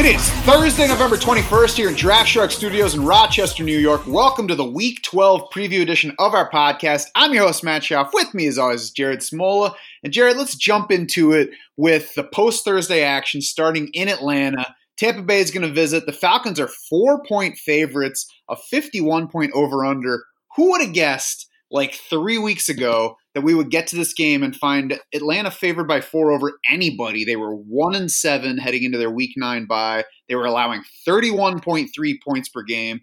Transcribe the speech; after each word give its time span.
It 0.00 0.06
is 0.06 0.30
Thursday, 0.46 0.88
November 0.88 1.18
21st 1.18 1.76
here 1.76 1.88
in 1.90 1.94
Draft 1.94 2.30
Shark 2.30 2.50
Studios 2.50 2.94
in 2.94 3.04
Rochester, 3.04 3.64
New 3.64 3.78
York. 3.78 4.06
Welcome 4.06 4.48
to 4.48 4.54
the 4.54 4.64
Week 4.64 5.02
12 5.02 5.50
preview 5.50 5.82
edition 5.82 6.14
of 6.18 6.32
our 6.32 6.50
podcast. 6.50 7.08
I'm 7.14 7.34
your 7.34 7.44
host, 7.44 7.62
Matt 7.62 7.82
Schauf. 7.82 8.14
With 8.14 8.32
me, 8.32 8.46
as 8.46 8.56
always, 8.56 8.80
is 8.80 8.90
Jared 8.92 9.20
Smola. 9.20 9.74
And 10.02 10.10
Jared, 10.10 10.38
let's 10.38 10.54
jump 10.54 10.90
into 10.90 11.32
it 11.32 11.50
with 11.76 12.14
the 12.14 12.24
post 12.24 12.64
Thursday 12.64 13.02
action 13.02 13.42
starting 13.42 13.88
in 13.88 14.08
Atlanta. 14.08 14.74
Tampa 15.00 15.22
Bay 15.22 15.40
is 15.40 15.50
going 15.50 15.66
to 15.66 15.72
visit. 15.72 16.04
The 16.04 16.12
Falcons 16.12 16.60
are 16.60 16.68
four 16.68 17.24
point 17.24 17.56
favorites, 17.56 18.30
a 18.50 18.56
51 18.56 19.28
point 19.28 19.50
over 19.54 19.86
under. 19.86 20.24
Who 20.56 20.70
would 20.70 20.82
have 20.82 20.92
guessed 20.92 21.48
like 21.70 21.94
three 21.94 22.36
weeks 22.36 22.68
ago 22.68 23.16
that 23.34 23.40
we 23.40 23.54
would 23.54 23.70
get 23.70 23.86
to 23.86 23.96
this 23.96 24.12
game 24.12 24.42
and 24.42 24.54
find 24.54 25.00
Atlanta 25.14 25.50
favored 25.50 25.88
by 25.88 26.02
four 26.02 26.30
over 26.30 26.52
anybody? 26.70 27.24
They 27.24 27.36
were 27.36 27.54
one 27.54 27.94
and 27.94 28.10
seven 28.10 28.58
heading 28.58 28.82
into 28.82 28.98
their 28.98 29.10
week 29.10 29.30
nine 29.38 29.64
bye. 29.64 30.04
They 30.28 30.34
were 30.34 30.44
allowing 30.44 30.82
31.3 31.08 31.88
points 32.22 32.50
per 32.50 32.62
game. 32.62 33.00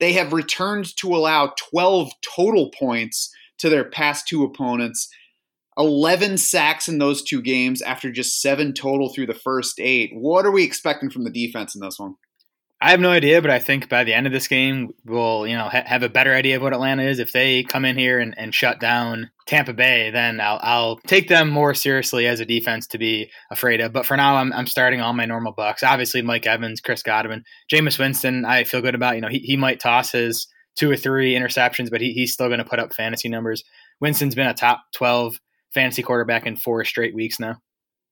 They 0.00 0.14
have 0.14 0.32
returned 0.32 0.96
to 0.96 1.14
allow 1.14 1.52
12 1.70 2.10
total 2.34 2.72
points 2.76 3.32
to 3.58 3.68
their 3.68 3.84
past 3.84 4.26
two 4.26 4.42
opponents. 4.42 5.08
11 5.78 6.38
sacks 6.38 6.88
in 6.88 6.98
those 6.98 7.22
two 7.22 7.42
games 7.42 7.82
after 7.82 8.10
just 8.10 8.40
seven 8.40 8.72
total 8.72 9.12
through 9.12 9.26
the 9.26 9.34
first 9.34 9.78
eight. 9.78 10.10
What 10.14 10.46
are 10.46 10.50
we 10.50 10.64
expecting 10.64 11.10
from 11.10 11.24
the 11.24 11.30
defense 11.30 11.74
in 11.74 11.80
this 11.80 11.98
one? 11.98 12.14
I 12.80 12.90
have 12.90 13.00
no 13.00 13.10
idea, 13.10 13.40
but 13.40 13.50
I 13.50 13.58
think 13.58 13.88
by 13.88 14.04
the 14.04 14.12
end 14.12 14.26
of 14.26 14.34
this 14.34 14.48
game, 14.48 14.92
we'll 15.06 15.46
you 15.46 15.56
know 15.56 15.68
ha- 15.68 15.84
have 15.86 16.02
a 16.02 16.10
better 16.10 16.34
idea 16.34 16.56
of 16.56 16.62
what 16.62 16.74
Atlanta 16.74 17.04
is. 17.04 17.18
If 17.18 17.32
they 17.32 17.62
come 17.62 17.86
in 17.86 17.96
here 17.96 18.20
and, 18.20 18.34
and 18.36 18.54
shut 18.54 18.80
down 18.80 19.30
Tampa 19.46 19.72
Bay, 19.72 20.10
then 20.10 20.40
I'll, 20.42 20.60
I'll 20.62 20.96
take 21.06 21.28
them 21.28 21.48
more 21.48 21.72
seriously 21.72 22.26
as 22.26 22.40
a 22.40 22.44
defense 22.44 22.86
to 22.88 22.98
be 22.98 23.30
afraid 23.50 23.80
of. 23.80 23.94
But 23.94 24.04
for 24.04 24.14
now, 24.14 24.36
I'm, 24.36 24.52
I'm 24.52 24.66
starting 24.66 25.00
all 25.00 25.14
my 25.14 25.24
normal 25.24 25.52
bucks. 25.52 25.82
Obviously, 25.82 26.20
Mike 26.20 26.46
Evans, 26.46 26.82
Chris 26.82 27.02
Godwin, 27.02 27.44
Jameis 27.72 27.98
Winston. 27.98 28.44
I 28.44 28.64
feel 28.64 28.82
good 28.82 28.94
about. 28.94 29.14
You 29.14 29.22
know, 29.22 29.28
he, 29.28 29.38
he 29.38 29.56
might 29.56 29.80
toss 29.80 30.12
his 30.12 30.46
two 30.76 30.90
or 30.90 30.96
three 30.96 31.34
interceptions, 31.34 31.90
but 31.90 32.02
he, 32.02 32.12
he's 32.12 32.34
still 32.34 32.48
going 32.48 32.58
to 32.58 32.64
put 32.64 32.78
up 32.78 32.92
fantasy 32.92 33.30
numbers. 33.30 33.64
Winston's 34.00 34.34
been 34.34 34.46
a 34.46 34.54
top 34.54 34.82
12 34.94 35.40
fantasy 35.74 36.02
quarterback 36.02 36.46
in 36.46 36.56
four 36.56 36.84
straight 36.84 37.14
weeks 37.14 37.38
now. 37.40 37.56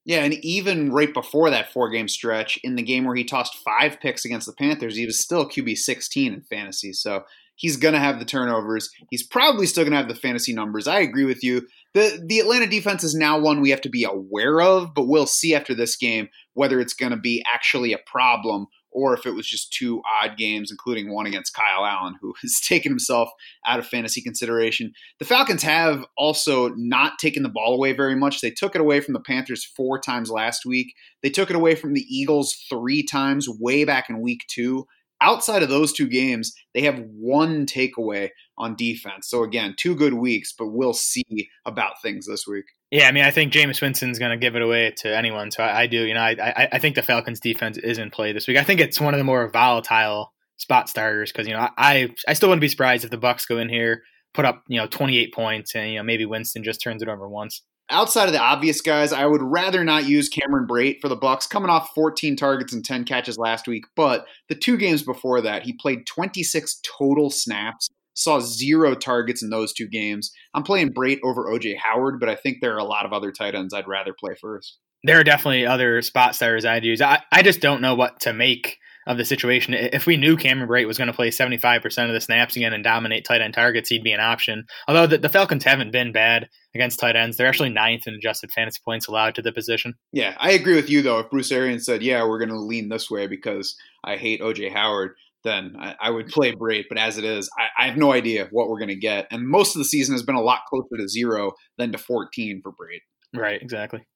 Yeah, 0.06 0.22
and 0.22 0.34
even 0.44 0.92
right 0.92 1.12
before 1.12 1.48
that 1.50 1.72
four 1.72 1.88
game 1.88 2.08
stretch, 2.08 2.58
in 2.62 2.77
the 2.77 2.83
game 2.83 3.05
where 3.05 3.16
he 3.16 3.24
tossed 3.24 3.56
five 3.64 3.98
picks 4.00 4.24
against 4.24 4.47
the 4.47 4.52
Panthers, 4.52 4.97
he 4.97 5.06
was 5.06 5.19
still 5.19 5.48
QB 5.48 5.78
16 5.78 6.34
in 6.34 6.42
fantasy. 6.42 6.92
So 6.92 7.25
he's 7.56 7.78
going 7.78 7.94
to 7.94 8.00
have 8.00 8.19
the 8.19 8.27
turnovers. 8.27 8.91
He's 9.10 9.27
probably 9.27 9.66
still 9.66 9.84
going 9.84 9.92
to 9.92 9.98
have 9.98 10.08
the 10.08 10.14
fantasy 10.14 10.52
numbers. 10.52 10.86
I 10.86 11.00
agree 11.00 11.25
with 11.25 11.42
you. 11.42 11.66
The, 11.94 12.22
the 12.27 12.41
Atlanta 12.41 12.66
defense 12.66 13.02
is 13.02 13.14
now 13.14 13.38
one 13.38 13.60
we 13.60 13.70
have 13.70 13.80
to 13.82 13.88
be 13.88 14.05
aware 14.05 14.60
of, 14.60 14.94
but 14.94 15.06
we'll 15.06 15.27
see 15.27 15.55
after 15.55 15.75
this 15.75 15.97
game 15.97 16.28
whether 16.52 16.80
it's 16.80 16.94
going 16.94 17.12
to 17.12 17.19
be 17.19 17.42
actually 17.52 17.92
a 17.92 17.98
problem 18.06 18.66
or 18.95 19.12
if 19.12 19.27
it 19.27 19.34
was 19.34 19.47
just 19.47 19.73
two 19.73 20.00
odd 20.23 20.39
games, 20.39 20.70
including 20.70 21.12
one 21.12 21.27
against 21.27 21.55
Kyle 21.55 21.84
Allen, 21.84 22.14
who 22.20 22.33
has 22.42 22.61
taken 22.62 22.91
himself 22.91 23.28
out 23.67 23.78
of 23.78 23.87
fantasy 23.87 24.23
consideration. 24.23 24.92
The 25.19 25.25
Falcons 25.25 25.62
have 25.62 26.05
also 26.17 26.70
not 26.77 27.19
taken 27.19 27.42
the 27.42 27.48
ball 27.48 27.75
away 27.75 27.92
very 27.92 28.15
much. 28.15 28.41
They 28.41 28.50
took 28.50 28.75
it 28.75 28.81
away 28.81 29.00
from 29.00 29.15
the 29.15 29.20
Panthers 29.20 29.65
four 29.65 29.98
times 29.98 30.31
last 30.31 30.65
week. 30.65 30.95
They 31.22 31.31
took 31.31 31.50
it 31.50 31.56
away 31.56 31.75
from 31.75 31.92
the 31.92 32.06
Eagles 32.09 32.56
three 32.70 33.03
times 33.03 33.48
way 33.48 33.84
back 33.84 34.09
in 34.09 34.22
week 34.22 34.45
two. 34.48 34.87
Outside 35.20 35.62
of 35.62 35.69
those 35.69 35.92
two 35.92 36.09
games, 36.09 36.55
they 36.75 36.83
have 36.83 36.98
one 36.98 37.67
takeaway 37.67 38.31
on 38.56 38.76
defense. 38.76 39.28
So 39.28 39.42
again, 39.42 39.75
two 39.76 39.94
good 39.94 40.15
weeks, 40.15 40.53
but 40.56 40.69
we'll 40.69 40.92
see 40.92 41.48
about 41.65 42.00
things 42.03 42.26
this 42.26 42.47
week. 42.47 42.66
Yeah, 42.91 43.09
I 43.09 43.12
mean, 43.12 43.25
I 43.25 43.31
think 43.31 43.53
Jameis 43.53 43.82
Winston's 43.82 44.19
going 44.19 44.31
to 44.31 44.37
give 44.37 44.54
it 44.54 44.62
away 44.62 44.92
to 44.98 45.16
anyone. 45.16 45.50
So 45.50 45.62
I, 45.62 45.82
I 45.82 45.87
do. 45.87 46.04
You 46.04 46.15
know, 46.15 46.20
I, 46.20 46.37
I, 46.38 46.69
I 46.72 46.78
think 46.78 46.94
the 46.94 47.03
Falcons' 47.03 47.41
defense 47.41 47.76
is 47.76 47.98
in 47.98 48.10
play 48.10 48.32
this 48.32 48.47
week. 48.47 48.56
I 48.56 48.62
think 48.62 48.81
it's 48.81 49.00
one 49.00 49.15
of 49.15 49.19
the 49.19 49.25
more 49.25 49.48
volatile 49.48 50.32
spot 50.56 50.88
starters 50.88 51.32
because 51.32 51.48
you 51.48 51.54
know 51.54 51.69
I 51.76 52.15
I 52.28 52.34
still 52.34 52.48
wouldn't 52.48 52.60
be 52.60 52.69
surprised 52.69 53.04
if 53.04 53.10
the 53.10 53.19
Bucks 53.19 53.47
go 53.47 53.59
in 53.59 53.69
here, 53.69 54.03
put 54.32 54.44
up 54.44 54.62
you 54.69 54.81
know 54.81 54.86
28 54.86 55.34
points, 55.34 55.75
and 55.75 55.91
you 55.91 55.97
know 55.97 56.04
maybe 56.04 56.25
Winston 56.25 56.62
just 56.62 56.81
turns 56.81 57.03
it 57.03 57.09
over 57.09 57.28
once. 57.28 57.62
Outside 57.91 58.26
of 58.26 58.32
the 58.32 58.41
obvious 58.41 58.81
guys, 58.81 59.12
I 59.12 59.26
would 59.26 59.42
rather 59.42 59.84
not 59.84 60.06
use 60.06 60.31
Cameron 60.31 60.66
Brate 60.66 61.00
for 61.03 61.09
the 61.10 61.16
Bucks, 61.16 61.47
coming 61.47 61.69
off 61.69 61.91
14 61.94 62.34
targets 62.34 62.72
and 62.72 62.82
10 62.82 63.04
catches 63.04 63.36
last 63.36 63.69
week. 63.69 63.84
But 63.94 64.25
the 64.48 64.54
two 64.54 64.78
games 64.78 65.03
before 65.03 65.42
that, 65.42 65.65
he 65.65 65.75
played 65.75 66.06
26 66.06 66.81
total 66.98 67.28
snaps 67.28 67.91
saw 68.14 68.41
zero 68.41 68.94
targets 68.94 69.42
in 69.42 69.50
those 69.50 69.72
two 69.72 69.88
games. 69.88 70.32
I'm 70.54 70.62
playing 70.62 70.94
Brate 70.94 71.20
over 71.22 71.47
OJ 71.47 71.76
Howard, 71.76 72.20
but 72.20 72.28
I 72.28 72.34
think 72.34 72.58
there 72.60 72.75
are 72.75 72.78
a 72.78 72.84
lot 72.84 73.06
of 73.06 73.12
other 73.12 73.32
tight 73.32 73.54
ends 73.54 73.75
I'd 73.75 73.88
rather 73.88 74.14
play 74.19 74.34
first. 74.41 74.78
There 75.02 75.20
are 75.20 75.25
definitely 75.25 75.66
other 75.66 76.00
spot 76.00 76.34
starters 76.34 76.64
I'd 76.64 76.84
use. 76.84 77.03
I, 77.03 77.20
I 77.30 77.42
just 77.42 77.60
don't 77.60 77.82
know 77.82 77.94
what 77.94 78.20
to 78.20 78.32
make 78.32 78.78
of 79.06 79.19
the 79.19 79.24
situation. 79.24 79.74
If 79.74 80.06
we 80.06 80.16
knew 80.16 80.36
Cameron 80.36 80.69
Brate 80.69 80.86
was 80.86 80.98
going 80.98 81.08
to 81.08 81.14
play 81.14 81.30
75% 81.30 82.06
of 82.06 82.12
the 82.12 82.20
snaps 82.20 82.56
again 82.56 82.72
and 82.72 82.82
dominate 82.82 83.24
tight 83.24 83.42
end 83.42 83.54
targets, 83.54 83.88
he'd 83.88 84.03
be 84.03 84.12
an 84.12 84.20
option. 84.20 84.64
Although 84.88 85.06
the, 85.06 85.19
the, 85.19 85.28
Falcons 85.28 85.64
haven't 85.64 85.92
been 85.92 86.12
bad 86.12 86.48
against 86.74 86.98
tight 86.98 87.16
ends. 87.16 87.36
They're 87.36 87.47
actually 87.47 87.70
ninth 87.70 88.06
in 88.06 88.14
adjusted 88.14 88.50
fantasy 88.50 88.80
points 88.84 89.06
allowed 89.06 89.34
to 89.34 89.42
the 89.42 89.53
position. 89.53 89.94
Yeah, 90.12 90.34
I 90.38 90.53
agree 90.53 90.76
with 90.76 90.88
you, 90.88 91.03
though. 91.03 91.19
If 91.19 91.30
Bruce 91.30 91.53
Arians 91.53 91.84
said, 91.84 92.03
yeah, 92.03 92.24
we're 92.24 92.38
going 92.38 92.48
to 92.48 92.58
lean 92.58 92.88
this 92.88 93.10
way 93.10 93.26
because 93.26 93.76
I 94.03 94.16
hate 94.16 94.41
OJ 94.41 94.72
Howard, 94.72 95.14
then 95.44 95.77
I, 95.78 95.94
I, 96.00 96.10
would 96.10 96.28
play 96.28 96.53
Brate. 96.53 96.84
But 96.88 96.99
as 96.99 97.19
it 97.19 97.25
is, 97.25 97.50
I, 97.59 97.84
I 97.84 97.87
have 97.88 97.97
no 97.97 98.12
idea 98.12 98.49
what 98.50 98.69
we're 98.69 98.78
going 98.78 98.88
to 98.88 98.97
get. 98.97 99.27
And 99.31 99.47
most 99.47 99.75
of 99.75 99.78
the 99.78 99.84
season 99.84 100.15
has 100.15 100.22
been 100.22 100.34
a 100.34 100.43
lot 100.43 100.60
closer 100.69 100.97
to 100.97 101.09
zero 101.09 101.53
than 101.78 101.93
to 101.93 101.99
14 101.99 102.60
for 102.62 102.72
Brate. 102.72 103.38
Right, 103.38 103.60
exactly. 103.60 104.06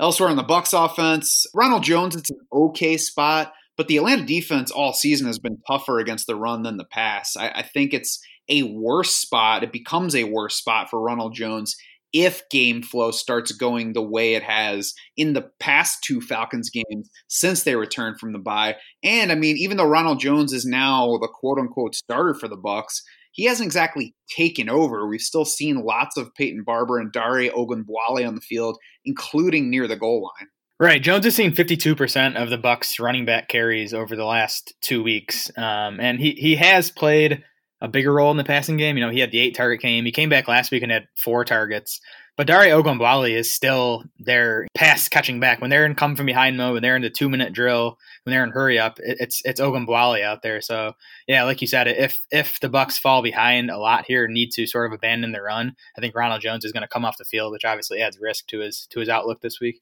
Elsewhere 0.00 0.28
on 0.28 0.36
the 0.36 0.42
Bucks 0.42 0.72
offense, 0.72 1.44
Ronald 1.54 1.82
Jones, 1.82 2.14
it's 2.14 2.30
an 2.30 2.38
okay 2.52 2.96
spot, 2.96 3.52
but 3.76 3.88
the 3.88 3.96
Atlanta 3.96 4.24
defense 4.24 4.70
all 4.70 4.92
season 4.92 5.26
has 5.26 5.40
been 5.40 5.58
tougher 5.66 5.98
against 5.98 6.26
the 6.28 6.36
run 6.36 6.62
than 6.62 6.76
the 6.76 6.84
pass. 6.84 7.36
I, 7.36 7.48
I 7.48 7.62
think 7.62 7.92
it's 7.92 8.20
a 8.48 8.62
worse 8.62 9.14
spot. 9.14 9.64
It 9.64 9.72
becomes 9.72 10.14
a 10.14 10.24
worse 10.24 10.54
spot 10.54 10.88
for 10.88 11.00
Ronald 11.00 11.34
Jones 11.34 11.76
if 12.12 12.48
game 12.50 12.82
flow 12.82 13.10
starts 13.10 13.52
going 13.52 13.92
the 13.92 14.02
way 14.02 14.34
it 14.34 14.42
has 14.42 14.94
in 15.16 15.32
the 15.32 15.50
past 15.60 16.02
two 16.02 16.20
Falcons 16.20 16.70
games 16.70 17.10
since 17.28 17.62
they 17.62 17.76
returned 17.76 18.18
from 18.18 18.32
the 18.32 18.38
bye. 18.38 18.76
And 19.02 19.30
I 19.30 19.34
mean, 19.34 19.56
even 19.56 19.76
though 19.76 19.88
Ronald 19.88 20.20
Jones 20.20 20.52
is 20.52 20.64
now 20.64 21.18
the 21.18 21.28
quote 21.32 21.58
unquote 21.58 21.94
starter 21.94 22.34
for 22.34 22.48
the 22.48 22.56
Bucks, 22.56 23.02
he 23.32 23.44
hasn't 23.44 23.66
exactly 23.66 24.14
taken 24.28 24.68
over. 24.68 25.06
We've 25.06 25.20
still 25.20 25.44
seen 25.44 25.84
lots 25.84 26.16
of 26.16 26.34
Peyton 26.34 26.64
Barber 26.64 26.98
and 26.98 27.12
Dare 27.12 27.50
Ogunbowale 27.52 28.26
on 28.26 28.34
the 28.34 28.40
field, 28.40 28.78
including 29.04 29.70
near 29.70 29.86
the 29.86 29.96
goal 29.96 30.22
line. 30.22 30.48
Right, 30.80 31.02
Jones 31.02 31.24
has 31.24 31.34
seen 31.34 31.52
52% 31.52 32.40
of 32.40 32.50
the 32.50 32.58
Bucks 32.58 33.00
running 33.00 33.24
back 33.24 33.48
carries 33.48 33.92
over 33.92 34.14
the 34.14 34.24
last 34.24 34.74
two 34.80 35.02
weeks, 35.02 35.50
um, 35.58 35.98
and 35.98 36.20
he 36.20 36.32
he 36.32 36.54
has 36.54 36.92
played 36.92 37.42
a 37.80 37.88
bigger 37.88 38.12
role 38.12 38.30
in 38.30 38.36
the 38.36 38.44
passing 38.44 38.76
game. 38.76 38.96
You 38.96 39.04
know, 39.04 39.10
he 39.10 39.20
had 39.20 39.30
the 39.30 39.38
eight 39.38 39.54
target 39.54 39.80
game. 39.80 40.04
He 40.04 40.12
came 40.12 40.28
back 40.28 40.48
last 40.48 40.70
week 40.70 40.82
and 40.82 40.92
had 40.92 41.08
four 41.14 41.44
targets. 41.44 42.00
But 42.36 42.46
Dare 42.46 42.66
Ogunbowale 42.66 43.36
is 43.36 43.52
still 43.52 44.04
their 44.20 44.68
pass 44.72 45.08
catching 45.08 45.40
back. 45.40 45.60
When 45.60 45.70
they're 45.70 45.84
in 45.84 45.96
come 45.96 46.14
from 46.14 46.26
behind 46.26 46.56
mode, 46.56 46.74
when 46.74 46.82
they're 46.82 46.94
in 46.94 47.02
the 47.02 47.10
two 47.10 47.28
minute 47.28 47.52
drill, 47.52 47.98
when 48.22 48.32
they're 48.32 48.44
in 48.44 48.50
hurry 48.50 48.78
up, 48.78 49.00
it's 49.02 49.42
it's 49.44 49.60
Ogunbowale 49.60 50.22
out 50.22 50.42
there. 50.42 50.60
So 50.60 50.92
yeah, 51.26 51.42
like 51.42 51.60
you 51.60 51.66
said, 51.66 51.88
if 51.88 52.20
if 52.30 52.60
the 52.60 52.68
Bucks 52.68 52.96
fall 52.96 53.22
behind 53.22 53.70
a 53.70 53.78
lot 53.78 54.04
here, 54.06 54.28
need 54.28 54.52
to 54.52 54.68
sort 54.68 54.86
of 54.86 54.92
abandon 54.92 55.32
the 55.32 55.42
run, 55.42 55.74
I 55.96 56.00
think 56.00 56.14
Ronald 56.14 56.40
Jones 56.40 56.64
is 56.64 56.70
going 56.70 56.82
to 56.82 56.88
come 56.88 57.04
off 57.04 57.18
the 57.18 57.24
field, 57.24 57.50
which 57.50 57.64
obviously 57.64 58.00
adds 58.00 58.20
risk 58.20 58.46
to 58.48 58.60
his 58.60 58.86
to 58.90 59.00
his 59.00 59.08
outlook 59.08 59.40
this 59.40 59.58
week. 59.58 59.80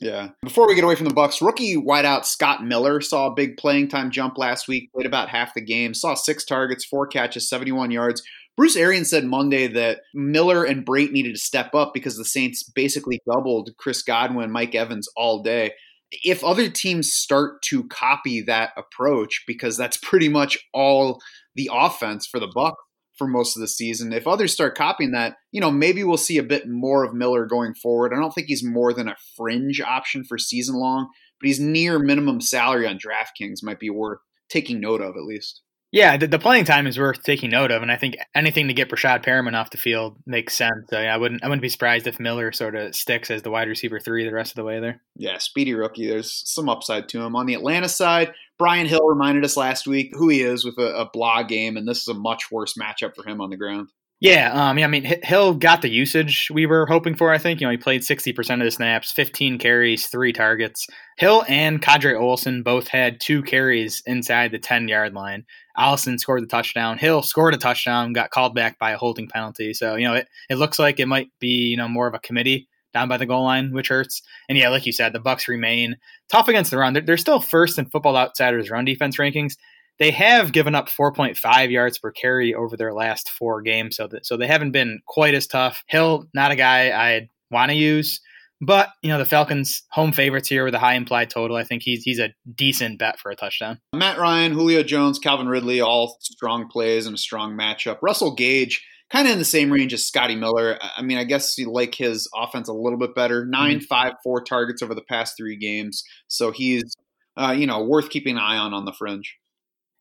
Yeah. 0.00 0.30
Before 0.42 0.66
we 0.66 0.74
get 0.74 0.84
away 0.84 0.94
from 0.94 1.06
the 1.06 1.14
Bucks, 1.14 1.42
rookie 1.42 1.76
wideout 1.76 2.24
Scott 2.24 2.64
Miller 2.64 3.00
saw 3.00 3.26
a 3.26 3.34
big 3.34 3.56
playing 3.56 3.88
time 3.88 4.10
jump 4.10 4.38
last 4.38 4.66
week. 4.66 4.90
Played 4.92 5.06
about 5.06 5.28
half 5.28 5.54
the 5.54 5.60
game. 5.60 5.94
Saw 5.94 6.14
six 6.14 6.44
targets, 6.44 6.84
four 6.84 7.06
catches, 7.06 7.48
71 7.48 7.90
yards. 7.90 8.22
Bruce 8.56 8.76
Arians 8.76 9.10
said 9.10 9.24
Monday 9.24 9.66
that 9.66 10.00
Miller 10.14 10.64
and 10.64 10.84
Brate 10.84 11.12
needed 11.12 11.34
to 11.34 11.40
step 11.40 11.74
up 11.74 11.92
because 11.94 12.16
the 12.16 12.24
Saints 12.24 12.62
basically 12.62 13.20
doubled 13.30 13.70
Chris 13.78 14.02
Godwin, 14.02 14.50
Mike 14.50 14.74
Evans 14.74 15.08
all 15.16 15.42
day. 15.42 15.72
If 16.10 16.44
other 16.44 16.68
teams 16.68 17.12
start 17.12 17.62
to 17.62 17.84
copy 17.84 18.42
that 18.42 18.70
approach, 18.76 19.44
because 19.46 19.78
that's 19.78 19.96
pretty 19.96 20.28
much 20.28 20.58
all 20.74 21.20
the 21.54 21.70
offense 21.72 22.26
for 22.26 22.38
the 22.38 22.50
Bucks, 22.54 22.82
for 23.22 23.28
most 23.28 23.56
of 23.56 23.60
the 23.60 23.68
season. 23.68 24.12
If 24.12 24.26
others 24.26 24.52
start 24.52 24.76
copying 24.76 25.12
that, 25.12 25.36
you 25.52 25.60
know, 25.60 25.70
maybe 25.70 26.02
we'll 26.02 26.16
see 26.16 26.38
a 26.38 26.42
bit 26.42 26.68
more 26.68 27.04
of 27.04 27.14
Miller 27.14 27.46
going 27.46 27.74
forward. 27.74 28.12
I 28.12 28.20
don't 28.20 28.32
think 28.32 28.48
he's 28.48 28.64
more 28.64 28.92
than 28.92 29.08
a 29.08 29.16
fringe 29.36 29.80
option 29.80 30.24
for 30.24 30.38
season 30.38 30.74
long, 30.74 31.08
but 31.40 31.46
he's 31.46 31.60
near 31.60 31.98
minimum 31.98 32.40
salary 32.40 32.86
on 32.86 32.98
DraftKings 32.98 33.62
might 33.62 33.78
be 33.78 33.90
worth 33.90 34.18
taking 34.48 34.80
note 34.80 35.00
of 35.00 35.14
at 35.16 35.22
least. 35.22 35.62
Yeah, 35.92 36.16
the, 36.16 36.26
the, 36.26 36.38
playing 36.38 36.64
time 36.64 36.86
is 36.86 36.98
worth 36.98 37.22
taking 37.22 37.50
note 37.50 37.70
of, 37.70 37.82
and 37.82 37.92
I 37.92 37.96
think 37.96 38.16
anything 38.34 38.68
to 38.68 38.74
get 38.74 38.88
Breshad 38.88 39.22
Perriman 39.22 39.54
off 39.54 39.68
the 39.68 39.76
field 39.76 40.16
makes 40.24 40.56
sense. 40.56 40.88
Yeah, 40.90 41.14
I 41.14 41.18
wouldn't 41.18 41.44
I 41.44 41.48
wouldn't 41.48 41.60
be 41.60 41.68
surprised 41.68 42.06
if 42.06 42.18
Miller 42.18 42.50
sort 42.50 42.74
of 42.74 42.94
sticks 42.96 43.30
as 43.30 43.42
the 43.42 43.50
wide 43.50 43.68
receiver 43.68 44.00
three 44.00 44.24
the 44.24 44.32
rest 44.32 44.52
of 44.52 44.56
the 44.56 44.64
way 44.64 44.80
there. 44.80 45.02
Yeah, 45.16 45.36
speedy 45.36 45.74
rookie. 45.74 46.06
There's 46.06 46.32
some 46.48 46.70
upside 46.70 47.10
to 47.10 47.20
him. 47.20 47.36
On 47.36 47.44
the 47.44 47.52
Atlanta 47.52 47.90
side, 47.90 48.32
Brian 48.58 48.86
Hill 48.86 49.06
reminded 49.06 49.44
us 49.44 49.54
last 49.54 49.86
week 49.86 50.12
who 50.14 50.30
he 50.30 50.40
is 50.40 50.64
with 50.64 50.78
a, 50.78 50.96
a 50.96 51.10
blog 51.12 51.48
game, 51.48 51.76
and 51.76 51.86
this 51.86 52.00
is 52.00 52.08
a 52.08 52.14
much 52.14 52.50
worse 52.50 52.72
matchup 52.72 53.14
for 53.14 53.28
him 53.28 53.42
on 53.42 53.50
the 53.50 53.58
ground. 53.58 53.88
Yeah, 54.22 54.52
um, 54.52 54.78
yeah. 54.78 54.84
I 54.84 54.88
mean, 54.88 55.02
Hill 55.24 55.54
got 55.54 55.82
the 55.82 55.90
usage 55.90 56.48
we 56.54 56.64
were 56.64 56.86
hoping 56.86 57.16
for. 57.16 57.32
I 57.32 57.38
think 57.38 57.60
you 57.60 57.66
know 57.66 57.72
he 57.72 57.76
played 57.76 58.04
sixty 58.04 58.32
percent 58.32 58.62
of 58.62 58.66
the 58.66 58.70
snaps, 58.70 59.10
fifteen 59.10 59.58
carries, 59.58 60.06
three 60.06 60.32
targets. 60.32 60.86
Hill 61.18 61.44
and 61.48 61.82
Qadree 61.82 62.14
Ollison 62.14 62.62
both 62.62 62.86
had 62.86 63.20
two 63.20 63.42
carries 63.42 64.00
inside 64.06 64.52
the 64.52 64.60
ten 64.60 64.86
yard 64.86 65.12
line. 65.12 65.44
Ollison 65.76 66.20
scored 66.20 66.44
the 66.44 66.46
touchdown. 66.46 66.98
Hill 66.98 67.22
scored 67.22 67.54
a 67.54 67.56
touchdown, 67.56 68.12
got 68.12 68.30
called 68.30 68.54
back 68.54 68.78
by 68.78 68.92
a 68.92 68.96
holding 68.96 69.26
penalty. 69.26 69.74
So 69.74 69.96
you 69.96 70.06
know 70.06 70.14
it, 70.14 70.28
it 70.48 70.54
looks 70.54 70.78
like 70.78 71.00
it 71.00 71.08
might 71.08 71.30
be 71.40 71.48
you 71.48 71.76
know 71.76 71.88
more 71.88 72.06
of 72.06 72.14
a 72.14 72.20
committee 72.20 72.68
down 72.94 73.08
by 73.08 73.16
the 73.16 73.26
goal 73.26 73.42
line, 73.42 73.72
which 73.72 73.88
hurts. 73.88 74.22
And 74.48 74.56
yeah, 74.56 74.68
like 74.68 74.86
you 74.86 74.92
said, 74.92 75.12
the 75.12 75.18
Bucks 75.18 75.48
remain 75.48 75.96
tough 76.30 76.46
against 76.46 76.70
the 76.70 76.76
run. 76.78 76.92
They're, 76.92 77.02
they're 77.02 77.16
still 77.16 77.40
first 77.40 77.76
in 77.76 77.86
Football 77.86 78.16
Outsiders 78.16 78.70
run 78.70 78.84
defense 78.84 79.16
rankings 79.16 79.56
they 80.02 80.10
have 80.10 80.50
given 80.50 80.74
up 80.74 80.88
4.5 80.88 81.70
yards 81.70 81.96
per 81.96 82.10
carry 82.10 82.54
over 82.54 82.76
their 82.76 82.92
last 82.92 83.30
four 83.30 83.62
games, 83.62 83.94
so 83.96 84.08
that, 84.08 84.26
so 84.26 84.36
they 84.36 84.48
haven't 84.48 84.72
been 84.72 84.98
quite 85.06 85.32
as 85.32 85.46
tough. 85.46 85.84
Hill, 85.86 86.26
not 86.34 86.50
a 86.50 86.56
guy 86.56 86.90
I'd 86.90 87.28
want 87.52 87.70
to 87.70 87.76
use, 87.76 88.20
but 88.60 88.88
you 89.00 89.10
know 89.10 89.18
the 89.18 89.24
Falcons' 89.24 89.84
home 89.92 90.10
favorites 90.10 90.48
here 90.48 90.64
with 90.64 90.74
a 90.74 90.80
high 90.80 90.94
implied 90.94 91.30
total. 91.30 91.56
I 91.56 91.62
think 91.62 91.84
he's 91.84 92.02
he's 92.02 92.18
a 92.18 92.34
decent 92.52 92.98
bet 92.98 93.20
for 93.20 93.30
a 93.30 93.36
touchdown. 93.36 93.78
Matt 93.94 94.18
Ryan, 94.18 94.50
Julio 94.50 94.82
Jones, 94.82 95.20
Calvin 95.20 95.46
Ridley, 95.46 95.80
all 95.80 96.18
strong 96.20 96.66
plays 96.66 97.06
and 97.06 97.14
a 97.14 97.18
strong 97.18 97.56
matchup. 97.56 97.98
Russell 98.02 98.34
Gage. 98.34 98.84
Kind 99.08 99.26
of 99.26 99.34
in 99.34 99.38
the 99.38 99.44
same 99.44 99.70
range 99.70 99.92
as 99.92 100.06
Scotty 100.06 100.34
Miller. 100.34 100.78
I 100.96 101.02
mean, 101.02 101.18
I 101.18 101.24
guess 101.24 101.58
you 101.58 101.70
like 101.70 101.94
his 101.94 102.30
offense 102.34 102.66
a 102.66 102.72
little 102.72 102.98
bit 102.98 103.14
better. 103.14 103.44
Nine, 103.44 103.76
mm-hmm. 103.76 103.84
five, 103.84 104.14
four 104.24 104.42
targets 104.42 104.82
over 104.82 104.94
the 104.94 105.02
past 105.02 105.36
three 105.36 105.54
games. 105.54 106.02
So 106.28 106.50
he's, 106.50 106.96
uh, 107.36 107.54
you 107.54 107.66
know, 107.66 107.84
worth 107.84 108.08
keeping 108.08 108.38
an 108.38 108.42
eye 108.42 108.56
on 108.56 108.72
on 108.72 108.86
the 108.86 108.92
fringe. 108.94 109.36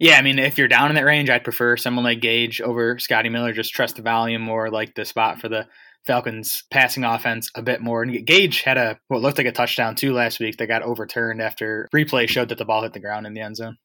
Yeah, 0.01 0.17
I 0.17 0.23
mean, 0.23 0.39
if 0.39 0.57
you're 0.57 0.67
down 0.67 0.89
in 0.89 0.95
that 0.95 1.05
range, 1.05 1.29
I'd 1.29 1.43
prefer 1.43 1.77
someone 1.77 2.03
like 2.03 2.21
Gage 2.21 2.59
over 2.59 2.97
Scotty 2.97 3.29
Miller. 3.29 3.53
Just 3.53 3.71
trust 3.71 3.97
the 3.97 4.01
volume 4.01 4.49
or 4.49 4.71
like 4.71 4.95
the 4.95 5.05
spot 5.05 5.39
for 5.39 5.47
the 5.47 5.67
Falcons 6.07 6.63
passing 6.71 7.03
offense 7.03 7.51
a 7.53 7.61
bit 7.61 7.81
more. 7.81 8.01
And 8.01 8.25
Gage 8.25 8.63
had 8.63 8.79
a 8.79 8.99
what 9.09 9.21
looked 9.21 9.37
like 9.37 9.45
a 9.45 9.51
touchdown 9.51 9.93
too 9.93 10.11
last 10.11 10.39
week 10.39 10.57
that 10.57 10.65
got 10.65 10.81
overturned 10.81 11.39
after 11.39 11.87
replay 11.93 12.27
showed 12.27 12.49
that 12.49 12.57
the 12.57 12.65
ball 12.65 12.81
hit 12.81 12.93
the 12.93 12.99
ground 12.99 13.27
in 13.27 13.35
the 13.35 13.41
end 13.41 13.57
zone. 13.57 13.77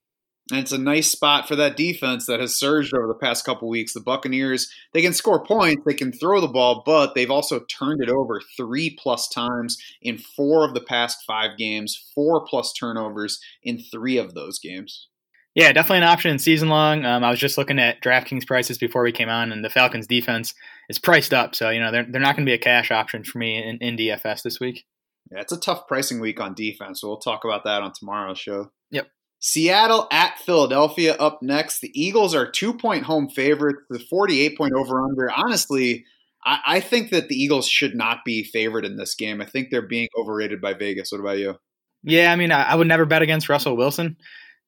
And 0.50 0.60
it's 0.60 0.72
a 0.72 0.78
nice 0.78 1.10
spot 1.10 1.46
for 1.46 1.56
that 1.56 1.76
defense 1.76 2.24
that 2.24 2.40
has 2.40 2.58
surged 2.58 2.94
over 2.94 3.08
the 3.08 3.20
past 3.20 3.44
couple 3.44 3.68
weeks. 3.68 3.92
The 3.92 4.00
Buccaneers, 4.00 4.72
they 4.94 5.02
can 5.02 5.12
score 5.12 5.44
points, 5.44 5.82
they 5.84 5.92
can 5.92 6.12
throw 6.12 6.40
the 6.40 6.48
ball, 6.48 6.82
but 6.86 7.14
they've 7.14 7.30
also 7.30 7.60
turned 7.60 8.02
it 8.02 8.08
over 8.08 8.40
three 8.56 8.96
plus 8.98 9.28
times 9.28 9.76
in 10.00 10.16
four 10.16 10.64
of 10.64 10.72
the 10.72 10.80
past 10.80 11.18
five 11.26 11.58
games, 11.58 12.10
four 12.14 12.42
plus 12.46 12.72
turnovers 12.72 13.38
in 13.62 13.78
three 13.78 14.16
of 14.16 14.32
those 14.32 14.58
games. 14.58 15.08
Yeah, 15.56 15.72
definitely 15.72 15.98
an 15.98 16.12
option 16.12 16.30
in 16.30 16.38
season 16.38 16.68
long. 16.68 17.06
Um, 17.06 17.24
I 17.24 17.30
was 17.30 17.40
just 17.40 17.56
looking 17.56 17.78
at 17.78 18.02
DraftKings 18.02 18.46
prices 18.46 18.76
before 18.76 19.02
we 19.02 19.10
came 19.10 19.30
on, 19.30 19.52
and 19.52 19.64
the 19.64 19.70
Falcons 19.70 20.06
defense 20.06 20.52
is 20.90 20.98
priced 20.98 21.32
up. 21.32 21.54
So, 21.54 21.70
you 21.70 21.80
know, 21.80 21.90
they're, 21.90 22.04
they're 22.06 22.20
not 22.20 22.36
going 22.36 22.44
to 22.44 22.50
be 22.50 22.54
a 22.54 22.58
cash 22.58 22.90
option 22.90 23.24
for 23.24 23.38
me 23.38 23.56
in, 23.56 23.78
in 23.78 23.96
DFS 23.96 24.42
this 24.42 24.60
week. 24.60 24.84
Yeah, 25.32 25.40
it's 25.40 25.52
a 25.52 25.58
tough 25.58 25.88
pricing 25.88 26.20
week 26.20 26.40
on 26.40 26.52
defense. 26.52 27.00
So 27.00 27.08
we'll 27.08 27.16
talk 27.16 27.44
about 27.46 27.64
that 27.64 27.80
on 27.80 27.92
tomorrow's 27.92 28.38
show. 28.38 28.70
Yep. 28.90 29.08
Seattle 29.40 30.06
at 30.12 30.38
Philadelphia 30.38 31.14
up 31.14 31.38
next. 31.40 31.80
The 31.80 31.90
Eagles 31.94 32.34
are 32.34 32.50
two 32.50 32.74
point 32.74 33.04
home 33.04 33.30
favorites, 33.30 33.80
the 33.88 33.98
48 33.98 34.58
point 34.58 34.74
over 34.74 35.02
under. 35.02 35.30
Honestly, 35.34 36.04
I, 36.44 36.58
I 36.66 36.80
think 36.80 37.10
that 37.12 37.28
the 37.28 37.34
Eagles 37.34 37.66
should 37.66 37.94
not 37.94 38.18
be 38.26 38.44
favored 38.44 38.84
in 38.84 38.98
this 38.98 39.14
game. 39.14 39.40
I 39.40 39.46
think 39.46 39.70
they're 39.70 39.80
being 39.80 40.08
overrated 40.18 40.60
by 40.60 40.74
Vegas. 40.74 41.12
What 41.12 41.22
about 41.22 41.38
you? 41.38 41.56
Yeah, 42.02 42.30
I 42.30 42.36
mean, 42.36 42.52
I, 42.52 42.64
I 42.64 42.74
would 42.74 42.86
never 42.86 43.06
bet 43.06 43.22
against 43.22 43.48
Russell 43.48 43.76
Wilson. 43.76 44.18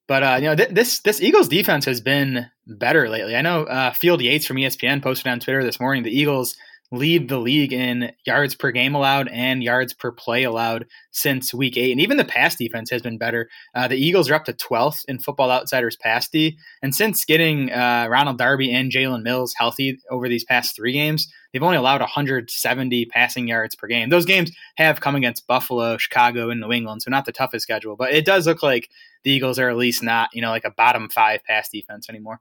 But 0.08 0.22
uh, 0.22 0.38
you 0.40 0.49
know, 0.49 0.56
th- 0.56 0.70
this 0.70 1.00
this 1.00 1.20
Eagles 1.20 1.49
defense 1.49 1.84
has 1.84 2.00
been 2.00 2.46
better 2.66 3.08
lately. 3.08 3.37
I 3.37 3.43
know 3.43 3.64
uh, 3.64 3.93
Field 3.93 4.20
Yates 4.22 4.46
from 4.46 4.56
ESPN 4.56 5.02
posted 5.02 5.31
on 5.31 5.38
Twitter 5.38 5.62
this 5.62 5.78
morning 5.78 6.02
the 6.02 6.10
Eagles 6.10 6.56
lead 6.90 7.29
the 7.29 7.38
league 7.38 7.73
in 7.73 8.12
yards 8.25 8.55
per 8.55 8.70
game 8.70 8.94
allowed 8.94 9.29
and 9.29 9.62
yards 9.62 9.93
per 9.93 10.11
play 10.11 10.44
allowed 10.44 10.87
since 11.11 11.52
week 11.52 11.76
eight. 11.76 11.93
And 11.93 12.00
even 12.00 12.17
the 12.17 12.25
pass 12.25 12.56
defense 12.56 12.90
has 12.90 13.02
been 13.02 13.19
better. 13.19 13.49
Uh, 13.75 13.88
the 13.88 13.96
Eagles 13.96 14.31
are 14.31 14.35
up 14.35 14.46
to 14.46 14.52
12th 14.52 15.05
in 15.06 15.19
Football 15.19 15.50
Outsiders 15.50 15.96
pass 15.96 16.29
D. 16.29 16.56
And 16.82 16.94
since 16.94 17.25
getting 17.25 17.70
uh, 17.70 18.06
Ronald 18.08 18.38
Darby 18.38 18.73
and 18.73 18.90
Jalen 18.90 19.23
Mills 19.23 19.55
healthy 19.56 19.99
over 20.11 20.29
these 20.29 20.44
past 20.44 20.75
three 20.75 20.93
games, 20.93 21.31
they've 21.52 21.62
only 21.62 21.76
allowed 21.76 22.00
170 22.00 23.06
passing 23.06 23.49
yards 23.49 23.75
per 23.75 23.87
game. 23.87 24.08
Those 24.08 24.26
games 24.26 24.50
have 24.76 25.00
come 25.00 25.14
against 25.14 25.46
Buffalo, 25.46 25.99
Chicago, 25.99 26.49
and 26.49 26.61
New 26.61 26.73
England, 26.73 27.02
so 27.02 27.11
not 27.11 27.26
the 27.26 27.32
toughest 27.32 27.64
schedule. 27.64 27.96
But 27.96 28.14
it 28.14 28.25
does 28.25 28.46
look 28.46 28.62
like 28.62 28.88
the 29.25 29.31
Eagles 29.31 29.58
are 29.58 29.69
at 29.69 29.76
least 29.76 30.02
not, 30.02 30.31
you 30.32 30.40
know, 30.40 30.50
like 30.50 30.64
a 30.64 30.70
bottom 30.70 31.11
five 31.11 31.44
pass 31.44 31.69
defense 31.69 32.08
anymore. 32.08 32.40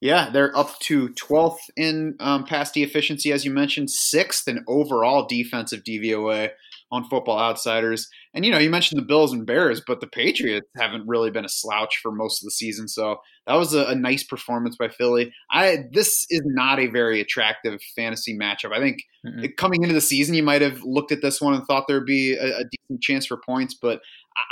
Yeah, 0.00 0.30
they're 0.30 0.56
up 0.56 0.78
to 0.80 1.08
12th 1.10 1.70
in 1.76 2.14
um, 2.20 2.44
pass 2.44 2.70
D 2.70 2.84
efficiency, 2.84 3.32
as 3.32 3.44
you 3.44 3.50
mentioned, 3.50 3.90
sixth 3.90 4.46
in 4.46 4.64
overall 4.68 5.26
defensive 5.26 5.82
DVOA 5.82 6.50
on 6.90 7.04
Football 7.08 7.38
Outsiders. 7.38 8.08
And 8.32 8.44
you 8.44 8.52
know, 8.52 8.58
you 8.58 8.70
mentioned 8.70 9.00
the 9.00 9.06
Bills 9.06 9.32
and 9.32 9.44
Bears, 9.44 9.82
but 9.86 10.00
the 10.00 10.06
Patriots 10.06 10.68
haven't 10.76 11.06
really 11.06 11.30
been 11.30 11.44
a 11.44 11.48
slouch 11.48 11.98
for 12.02 12.12
most 12.12 12.40
of 12.40 12.46
the 12.46 12.50
season. 12.50 12.88
So 12.88 13.16
that 13.46 13.56
was 13.56 13.74
a, 13.74 13.86
a 13.86 13.94
nice 13.94 14.22
performance 14.22 14.76
by 14.76 14.88
Philly. 14.88 15.32
I 15.50 15.84
this 15.92 16.26
is 16.30 16.42
not 16.44 16.78
a 16.78 16.86
very 16.86 17.20
attractive 17.20 17.80
fantasy 17.96 18.38
matchup. 18.38 18.72
I 18.72 18.78
think 18.78 19.02
mm-hmm. 19.26 19.46
coming 19.56 19.82
into 19.82 19.94
the 19.94 20.00
season, 20.00 20.34
you 20.34 20.42
might 20.42 20.62
have 20.62 20.82
looked 20.82 21.12
at 21.12 21.22
this 21.22 21.40
one 21.40 21.54
and 21.54 21.64
thought 21.64 21.84
there'd 21.88 22.06
be 22.06 22.34
a, 22.34 22.58
a 22.58 22.64
decent 22.64 23.02
chance 23.02 23.26
for 23.26 23.38
points, 23.44 23.74
but 23.74 24.00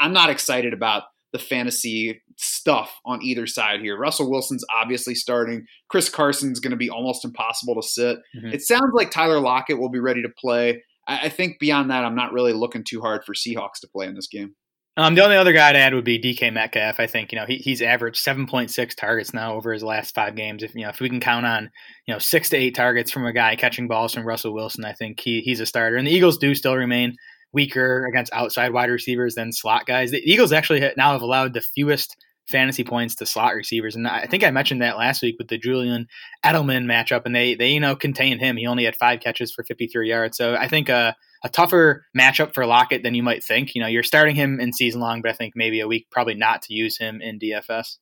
I'm 0.00 0.12
not 0.12 0.30
excited 0.30 0.72
about 0.72 1.04
the 1.36 1.44
fantasy 1.44 2.22
stuff 2.36 2.98
on 3.04 3.22
either 3.22 3.46
side 3.46 3.80
here. 3.80 3.98
Russell 3.98 4.30
Wilson's 4.30 4.64
obviously 4.74 5.14
starting. 5.14 5.66
Chris 5.88 6.08
Carson's 6.08 6.60
going 6.60 6.70
to 6.70 6.76
be 6.76 6.88
almost 6.88 7.24
impossible 7.24 7.74
to 7.74 7.86
sit. 7.86 8.18
Mm-hmm. 8.36 8.54
It 8.54 8.62
sounds 8.62 8.92
like 8.94 9.10
Tyler 9.10 9.38
Lockett 9.38 9.78
will 9.78 9.90
be 9.90 9.98
ready 9.98 10.22
to 10.22 10.28
play. 10.28 10.82
I, 11.06 11.26
I, 11.26 11.28
think 11.28 11.58
beyond 11.58 11.90
that, 11.90 12.04
I'm 12.04 12.14
not 12.14 12.32
really 12.32 12.54
looking 12.54 12.84
too 12.84 13.00
hard 13.00 13.24
for 13.24 13.34
Seahawks 13.34 13.80
to 13.82 13.88
play 13.88 14.06
in 14.06 14.14
this 14.14 14.28
game. 14.28 14.54
Um, 14.98 15.14
the 15.14 15.22
only 15.22 15.36
other 15.36 15.52
guy 15.52 15.72
to 15.72 15.78
add 15.78 15.92
would 15.92 16.06
be 16.06 16.18
DK 16.18 16.54
Metcalf. 16.54 16.98
I 16.98 17.06
think 17.06 17.30
you 17.30 17.38
know 17.38 17.44
he, 17.44 17.56
he's 17.56 17.82
averaged 17.82 18.24
7.6 18.24 18.96
targets 18.96 19.34
now 19.34 19.54
over 19.54 19.74
his 19.74 19.82
last 19.82 20.14
five 20.14 20.36
games. 20.36 20.62
If 20.62 20.74
you 20.74 20.84
know 20.84 20.88
if 20.88 21.00
we 21.00 21.10
can 21.10 21.20
count 21.20 21.44
on 21.44 21.70
you 22.06 22.14
know 22.14 22.18
six 22.18 22.48
to 22.50 22.56
eight 22.56 22.74
targets 22.74 23.10
from 23.10 23.26
a 23.26 23.32
guy 23.34 23.56
catching 23.56 23.88
balls 23.88 24.14
from 24.14 24.26
Russell 24.26 24.54
Wilson, 24.54 24.86
I 24.86 24.94
think 24.94 25.20
he 25.20 25.42
he's 25.42 25.60
a 25.60 25.66
starter. 25.66 25.96
And 25.96 26.06
the 26.06 26.12
Eagles 26.12 26.38
do 26.38 26.54
still 26.54 26.74
remain 26.74 27.14
weaker 27.56 28.04
against 28.04 28.32
outside 28.34 28.72
wide 28.72 28.90
receivers 28.90 29.34
than 29.34 29.50
slot 29.50 29.86
guys. 29.86 30.10
The 30.10 30.22
Eagles 30.30 30.52
actually 30.52 30.92
now 30.98 31.12
have 31.12 31.22
allowed 31.22 31.54
the 31.54 31.62
fewest 31.62 32.14
fantasy 32.46 32.84
points 32.84 33.14
to 33.16 33.26
slot 33.26 33.54
receivers, 33.54 33.96
and 33.96 34.06
I 34.06 34.26
think 34.26 34.44
I 34.44 34.50
mentioned 34.50 34.82
that 34.82 34.98
last 34.98 35.22
week 35.22 35.36
with 35.38 35.48
the 35.48 35.58
Julian 35.58 36.06
Edelman 36.44 36.84
matchup, 36.84 37.22
and 37.24 37.34
they 37.34 37.54
they 37.54 37.70
you 37.70 37.80
know 37.80 37.96
contained 37.96 38.40
him. 38.40 38.58
He 38.58 38.66
only 38.66 38.84
had 38.84 38.94
five 38.94 39.20
catches 39.20 39.50
for 39.50 39.64
53 39.64 40.08
yards, 40.08 40.36
so 40.36 40.54
I 40.54 40.68
think 40.68 40.90
a 40.90 41.16
a 41.42 41.48
tougher 41.48 42.04
matchup 42.16 42.52
for 42.52 42.66
Lockett 42.66 43.02
than 43.02 43.14
you 43.14 43.22
might 43.22 43.42
think. 43.42 43.74
You 43.74 43.80
know, 43.80 43.86
you're 43.86 44.02
starting 44.02 44.36
him 44.36 44.60
in 44.60 44.72
season 44.72 45.00
long, 45.00 45.22
but 45.22 45.30
I 45.30 45.34
think 45.34 45.54
maybe 45.56 45.80
a 45.80 45.88
week 45.88 46.08
probably 46.10 46.34
not 46.34 46.62
to 46.62 46.74
use 46.74 46.98
him 46.98 47.20
in 47.22 47.38
DFS. 47.38 47.96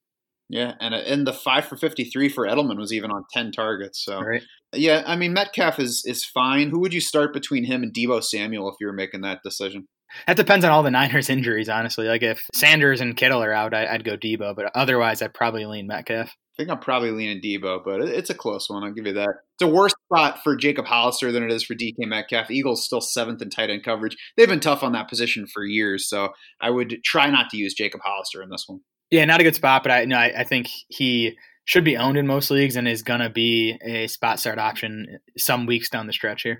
Yeah, 0.48 0.74
and 0.80 0.94
in 0.94 1.20
uh, 1.22 1.24
the 1.24 1.36
five 1.36 1.64
for 1.64 1.76
fifty 1.76 2.04
three 2.04 2.28
for 2.28 2.46
Edelman 2.46 2.78
was 2.78 2.92
even 2.92 3.10
on 3.10 3.24
ten 3.32 3.50
targets. 3.50 4.04
So 4.04 4.20
right. 4.20 4.42
yeah, 4.72 5.02
I 5.06 5.16
mean 5.16 5.32
Metcalf 5.32 5.78
is 5.78 6.04
is 6.06 6.24
fine. 6.24 6.70
Who 6.70 6.80
would 6.80 6.94
you 6.94 7.00
start 7.00 7.32
between 7.32 7.64
him 7.64 7.82
and 7.82 7.94
Deebo 7.94 8.22
Samuel 8.22 8.68
if 8.68 8.76
you 8.80 8.86
were 8.86 8.92
making 8.92 9.22
that 9.22 9.42
decision? 9.42 9.88
That 10.26 10.36
depends 10.36 10.64
on 10.64 10.70
all 10.70 10.82
the 10.82 10.90
Niners 10.92 11.30
injuries, 11.30 11.68
honestly. 11.68 12.06
Like 12.06 12.22
if 12.22 12.48
Sanders 12.54 13.00
and 13.00 13.16
Kittle 13.16 13.42
are 13.42 13.52
out, 13.52 13.74
I, 13.74 13.92
would 13.92 14.04
go 14.04 14.16
Deebo, 14.16 14.54
but 14.54 14.70
otherwise, 14.74 15.22
I'd 15.22 15.34
probably 15.34 15.66
lean 15.66 15.86
Metcalf. 15.86 16.28
I 16.28 16.56
think 16.56 16.70
I'm 16.70 16.78
probably 16.78 17.10
leaning 17.10 17.42
Deebo, 17.42 17.82
but 17.84 18.00
it's 18.02 18.30
a 18.30 18.34
close 18.34 18.70
one. 18.70 18.84
I'll 18.84 18.92
give 18.92 19.06
you 19.06 19.14
that. 19.14 19.30
It's 19.54 19.62
a 19.62 19.66
worse 19.66 19.92
spot 20.06 20.44
for 20.44 20.54
Jacob 20.54 20.84
Hollister 20.84 21.32
than 21.32 21.42
it 21.42 21.50
is 21.50 21.64
for 21.64 21.74
DK 21.74 21.94
Metcalf. 21.98 22.48
Eagles 22.48 22.84
still 22.84 23.00
seventh 23.00 23.42
in 23.42 23.50
tight 23.50 23.70
end 23.70 23.82
coverage. 23.82 24.16
They've 24.36 24.48
been 24.48 24.60
tough 24.60 24.84
on 24.84 24.92
that 24.92 25.08
position 25.08 25.48
for 25.48 25.64
years, 25.64 26.08
so 26.08 26.28
I 26.60 26.70
would 26.70 26.98
try 27.04 27.28
not 27.28 27.50
to 27.50 27.56
use 27.56 27.74
Jacob 27.74 28.02
Hollister 28.04 28.40
in 28.40 28.50
this 28.50 28.66
one. 28.68 28.82
Yeah, 29.14 29.26
not 29.26 29.40
a 29.40 29.44
good 29.44 29.54
spot, 29.54 29.84
but 29.84 29.92
I 29.92 30.06
no, 30.06 30.16
I, 30.16 30.40
I 30.40 30.44
think 30.44 30.68
he 30.88 31.38
should 31.66 31.84
be 31.84 31.96
owned 31.96 32.18
in 32.18 32.26
most 32.26 32.50
leagues 32.50 32.74
and 32.74 32.88
is 32.88 33.04
going 33.04 33.20
to 33.20 33.30
be 33.30 33.78
a 33.80 34.08
spot 34.08 34.40
start 34.40 34.58
option 34.58 35.20
some 35.38 35.66
weeks 35.66 35.88
down 35.88 36.08
the 36.08 36.12
stretch 36.12 36.42
here. 36.42 36.58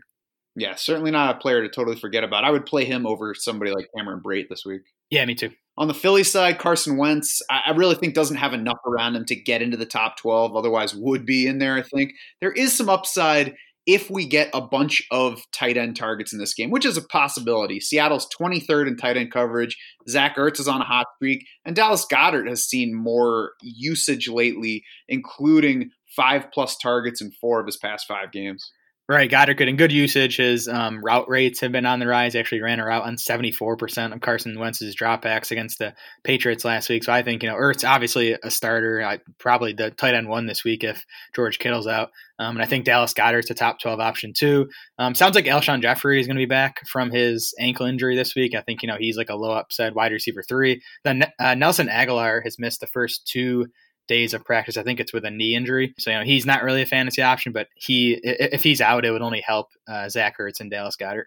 Yeah, 0.55 0.77
certainly 0.77 1.11
not 1.11 1.35
a 1.35 1.39
player 1.41 1.63
to 1.63 1.69
totally 1.69 1.97
forget 1.97 2.23
about. 2.23 2.45
I 2.45 2.53
would 2.53 2.65
play 2.65 2.85
him 2.85 3.09
over 3.09 3.35
somebody 3.35 3.73
like 3.73 3.89
Cameron 3.97 4.23
Brate 4.25 4.49
this 4.49 4.65
week. 4.65 4.83
Yeah, 5.11 5.25
me 5.25 5.35
too. 5.35 5.51
On 5.77 5.89
the 5.89 5.95
Philly 5.95 6.23
side, 6.23 6.61
Carson 6.61 6.97
Wentz, 6.97 7.43
I 7.51 7.73
really 7.73 7.97
think 7.97 8.15
doesn't 8.15 8.37
have 8.37 8.55
enough 8.55 8.79
around 8.87 9.17
him 9.17 9.25
to 9.25 9.35
get 9.35 9.61
into 9.61 9.77
the 9.77 9.85
top 9.85 10.17
12, 10.19 10.55
otherwise 10.55 10.95
would 10.95 11.27
be 11.27 11.49
in 11.49 11.59
there, 11.59 11.75
I 11.75 11.83
think. 11.83 12.13
There 12.41 12.53
is 12.53 12.73
some 12.73 12.89
upside 12.89 13.57
if 13.87 14.11
we 14.11 14.27
get 14.27 14.49
a 14.55 14.61
bunch 14.61 15.03
of 15.11 15.43
tight 15.53 15.77
end 15.77 15.97
targets 15.97 16.33
in 16.33 16.39
this 16.39 16.55
game, 16.55 16.71
which 16.71 16.87
is 16.87 16.97
a 16.97 17.03
possibility. 17.03 17.81
Seattle's 17.81 18.29
23rd 18.29 18.89
in 18.89 18.97
tight 18.97 19.17
end 19.17 19.31
coverage. 19.31 19.77
Zach 20.09 20.37
Ertz 20.37 20.61
is 20.61 20.69
on 20.69 20.81
a 20.81 20.85
hot 20.85 21.07
streak, 21.17 21.47
and 21.65 21.77
Dallas 21.77 22.07
Goedert 22.11 22.49
has 22.49 22.65
seen 22.65 22.95
more 22.95 23.53
usage 23.63 24.29
lately, 24.29 24.85
including 25.09 25.91
five 26.17 26.47
plus 26.53 26.77
targets 26.79 27.21
in 27.21 27.33
four 27.33 27.61
of 27.61 27.67
his 27.67 27.77
past 27.77 28.07
five 28.07 28.33
games. 28.33 28.73
Right, 29.07 29.31
Goedert 29.31 29.59
getting 29.59 29.77
good 29.77 29.93
usage. 29.93 30.39
His 30.39 30.67
um, 30.67 31.05
route 31.05 31.29
rates 31.29 31.61
have 31.61 31.73
been 31.73 31.85
on 31.85 31.99
the 31.99 32.07
rise. 32.07 32.33
He 32.33 32.39
actually 32.39 32.63
ran 32.63 32.81
a 32.81 32.87
route 32.87 33.05
on 33.05 33.17
74% 33.17 34.15
of 34.15 34.21
Carson 34.23 34.59
Wentz's 34.59 34.97
dropbacks 34.97 35.51
against 35.51 35.79
the 35.79 35.93
Patriots 36.23 36.65
last 36.65 36.89
week. 36.89 37.05
So 37.05 37.13
I 37.13 37.23
think, 37.23 37.43
you 37.43 37.51
know, 37.51 37.55
Ertz 37.55 37.87
obviously 37.87 38.35
a 38.43 38.51
starter, 38.51 39.05
I, 39.05 39.19
probably 39.37 39.75
the 39.75 39.91
tight 39.91 40.15
end 40.15 40.31
one 40.31 40.47
this 40.47 40.65
week 40.65 40.85
if 40.85 41.05
George 41.37 41.59
Kittle's 41.59 41.87
out. 41.87 42.13
Um, 42.39 42.57
and 42.57 42.63
I 42.63 42.67
think 42.67 42.87
Dallas 42.87 43.13
Goedert's 43.13 43.51
a 43.51 43.55
top 43.55 43.79
12 43.79 44.01
option 44.01 44.33
too. 44.33 44.71
Um, 44.99 45.15
sounds 45.15 45.35
like 45.35 45.45
Alshon 45.45 45.83
Jeffery 45.83 46.19
is 46.19 46.27
going 46.27 46.39
to 46.39 46.41
be 46.43 46.47
back 46.47 46.81
from 46.89 47.11
his 47.11 47.53
ankle 47.59 47.85
injury 47.85 48.17
this 48.17 48.35
week. 48.35 48.55
I 48.55 48.63
think, 48.63 48.83
you 48.83 48.87
know, 48.87 48.97
he's 48.99 49.19
like 49.19 49.29
a 49.29 49.37
low 49.37 49.51
upside 49.51 49.95
wide 49.95 50.13
receiver 50.13 50.43
three. 50.43 50.81
Then 51.05 51.27
uh, 51.39 51.55
Nelson 51.55 51.89
Agholor 51.89 52.43
has 52.43 52.59
missed 52.59 52.81
the 52.81 52.87
first 52.87 53.27
two 53.27 53.67
days 54.09 54.35
of 54.35 54.45
practice. 54.45 54.77
I 54.77 54.83
think 54.83 55.01
it's 55.01 55.13
with 55.13 55.25
a 55.25 55.31
knee 55.31 55.55
injury, 55.55 55.95
so 55.99 56.11
you 56.11 56.19
know 56.19 56.25
he's 56.25 56.47
not 56.47 56.63
really 56.63 56.83
a 56.83 56.87
fantasy 56.87 57.23
option. 57.23 57.53
But 57.53 57.69
he, 57.75 58.21
if 58.23 58.63
he's 58.63 58.81
out, 58.81 59.05
it 59.05 59.11
would 59.11 59.23
only 59.23 59.41
help 59.41 59.69
uh, 59.89 60.09
Zach 60.09 60.39
Ertz 60.39 60.61
and 60.61 60.71
Dallas 60.71 60.97
Goedert. 60.97 61.25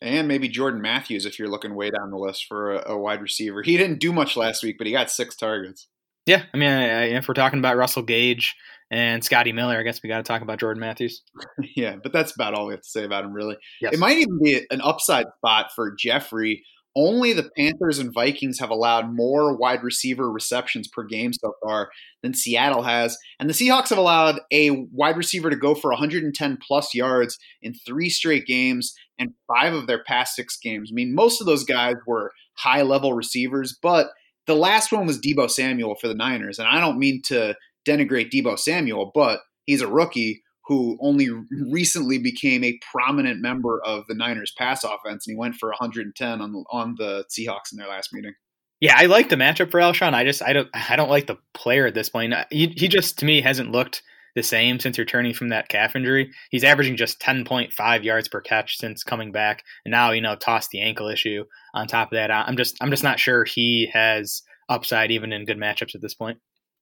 And 0.00 0.28
maybe 0.28 0.48
Jordan 0.48 0.80
Matthews 0.80 1.26
if 1.26 1.38
you're 1.38 1.48
looking 1.48 1.74
way 1.74 1.90
down 1.90 2.10
the 2.10 2.18
list 2.18 2.46
for 2.46 2.74
a, 2.74 2.92
a 2.92 2.98
wide 2.98 3.20
receiver. 3.20 3.62
He 3.62 3.76
didn't 3.76 3.98
do 3.98 4.12
much 4.12 4.36
last 4.36 4.62
week, 4.62 4.76
but 4.78 4.86
he 4.86 4.92
got 4.92 5.10
six 5.10 5.34
targets. 5.34 5.88
Yeah, 6.26 6.42
I 6.52 6.56
mean, 6.58 6.70
if 7.16 7.26
we're 7.26 7.34
talking 7.34 7.58
about 7.58 7.78
Russell 7.78 8.02
Gage 8.02 8.54
and 8.90 9.24
Scotty 9.24 9.52
Miller, 9.52 9.78
I 9.78 9.82
guess 9.82 10.02
we 10.02 10.10
got 10.10 10.18
to 10.18 10.22
talk 10.22 10.42
about 10.42 10.60
Jordan 10.60 10.80
Matthews. 10.80 11.22
yeah, 11.74 11.96
but 12.02 12.12
that's 12.12 12.34
about 12.34 12.52
all 12.52 12.66
we 12.66 12.74
have 12.74 12.82
to 12.82 12.88
say 12.88 13.04
about 13.04 13.24
him, 13.24 13.32
really. 13.32 13.56
Yes. 13.80 13.94
It 13.94 13.98
might 13.98 14.18
even 14.18 14.38
be 14.42 14.60
an 14.70 14.82
upside 14.82 15.24
spot 15.38 15.70
for 15.74 15.94
Jeffery 15.98 16.64
only 16.98 17.32
the 17.32 17.48
Panthers 17.56 18.00
and 18.00 18.12
Vikings 18.12 18.58
have 18.58 18.70
allowed 18.70 19.14
more 19.14 19.56
wide 19.56 19.84
receiver 19.84 20.30
receptions 20.30 20.88
per 20.88 21.04
game 21.04 21.32
so 21.32 21.52
far 21.62 21.90
than 22.24 22.34
Seattle 22.34 22.82
has. 22.82 23.16
And 23.38 23.48
the 23.48 23.54
Seahawks 23.54 23.90
have 23.90 23.98
allowed 23.98 24.40
a 24.52 24.70
wide 24.92 25.16
receiver 25.16 25.48
to 25.48 25.56
go 25.56 25.76
for 25.76 25.92
110 25.92 26.58
plus 26.66 26.94
yards 26.94 27.38
in 27.62 27.72
three 27.72 28.10
straight 28.10 28.46
games 28.46 28.94
and 29.16 29.30
five 29.46 29.74
of 29.74 29.86
their 29.86 30.02
past 30.02 30.34
six 30.34 30.58
games. 30.58 30.90
I 30.92 30.94
mean, 30.94 31.14
most 31.14 31.40
of 31.40 31.46
those 31.46 31.62
guys 31.62 31.94
were 32.04 32.32
high 32.54 32.82
level 32.82 33.12
receivers, 33.12 33.78
but 33.80 34.08
the 34.48 34.56
last 34.56 34.90
one 34.90 35.06
was 35.06 35.20
Deebo 35.20 35.48
Samuel 35.48 35.94
for 35.94 36.08
the 36.08 36.14
Niners. 36.14 36.58
And 36.58 36.66
I 36.66 36.80
don't 36.80 36.98
mean 36.98 37.22
to 37.26 37.54
denigrate 37.86 38.32
Deebo 38.32 38.58
Samuel, 38.58 39.12
but 39.14 39.40
he's 39.66 39.82
a 39.82 39.88
rookie 39.88 40.42
who 40.68 40.98
only 41.00 41.30
recently 41.70 42.18
became 42.18 42.62
a 42.62 42.78
prominent 42.92 43.40
member 43.40 43.82
of 43.84 44.06
the 44.06 44.14
Niners 44.14 44.52
pass 44.56 44.84
offense, 44.84 45.26
and 45.26 45.34
he 45.34 45.36
went 45.36 45.56
for 45.56 45.70
110 45.70 46.40
on 46.40 46.52
the, 46.52 46.64
on 46.70 46.94
the 46.98 47.24
Seahawks 47.30 47.72
in 47.72 47.78
their 47.78 47.88
last 47.88 48.12
meeting. 48.12 48.34
Yeah, 48.80 48.94
I 48.96 49.06
like 49.06 49.30
the 49.30 49.36
matchup 49.36 49.70
for 49.70 49.80
Alshon. 49.80 50.14
I 50.14 50.24
just 50.24 50.42
I 50.42 50.52
don't 50.52 50.68
I 50.72 50.94
don't 50.94 51.10
like 51.10 51.26
the 51.26 51.38
player 51.52 51.86
at 51.86 51.94
this 51.94 52.08
point. 52.08 52.32
He 52.50 52.68
he 52.76 52.86
just 52.86 53.18
to 53.18 53.24
me 53.24 53.40
hasn't 53.40 53.72
looked 53.72 54.02
the 54.36 54.42
same 54.42 54.78
since 54.78 54.98
returning 54.98 55.34
from 55.34 55.48
that 55.48 55.68
calf 55.68 55.96
injury. 55.96 56.30
He's 56.50 56.62
averaging 56.62 56.96
just 56.96 57.18
10.5 57.18 58.04
yards 58.04 58.28
per 58.28 58.40
catch 58.40 58.78
since 58.78 59.02
coming 59.02 59.32
back, 59.32 59.64
and 59.84 59.90
now 59.90 60.12
you 60.12 60.20
know 60.20 60.36
toss 60.36 60.68
the 60.68 60.80
ankle 60.80 61.08
issue 61.08 61.44
on 61.74 61.88
top 61.88 62.12
of 62.12 62.16
that. 62.16 62.30
I'm 62.30 62.56
just 62.56 62.76
I'm 62.80 62.90
just 62.90 63.02
not 63.02 63.18
sure 63.18 63.44
he 63.44 63.90
has 63.92 64.42
upside 64.68 65.10
even 65.10 65.32
in 65.32 65.46
good 65.46 65.58
matchups 65.58 65.96
at 65.96 66.02
this 66.02 66.14
point. 66.14 66.38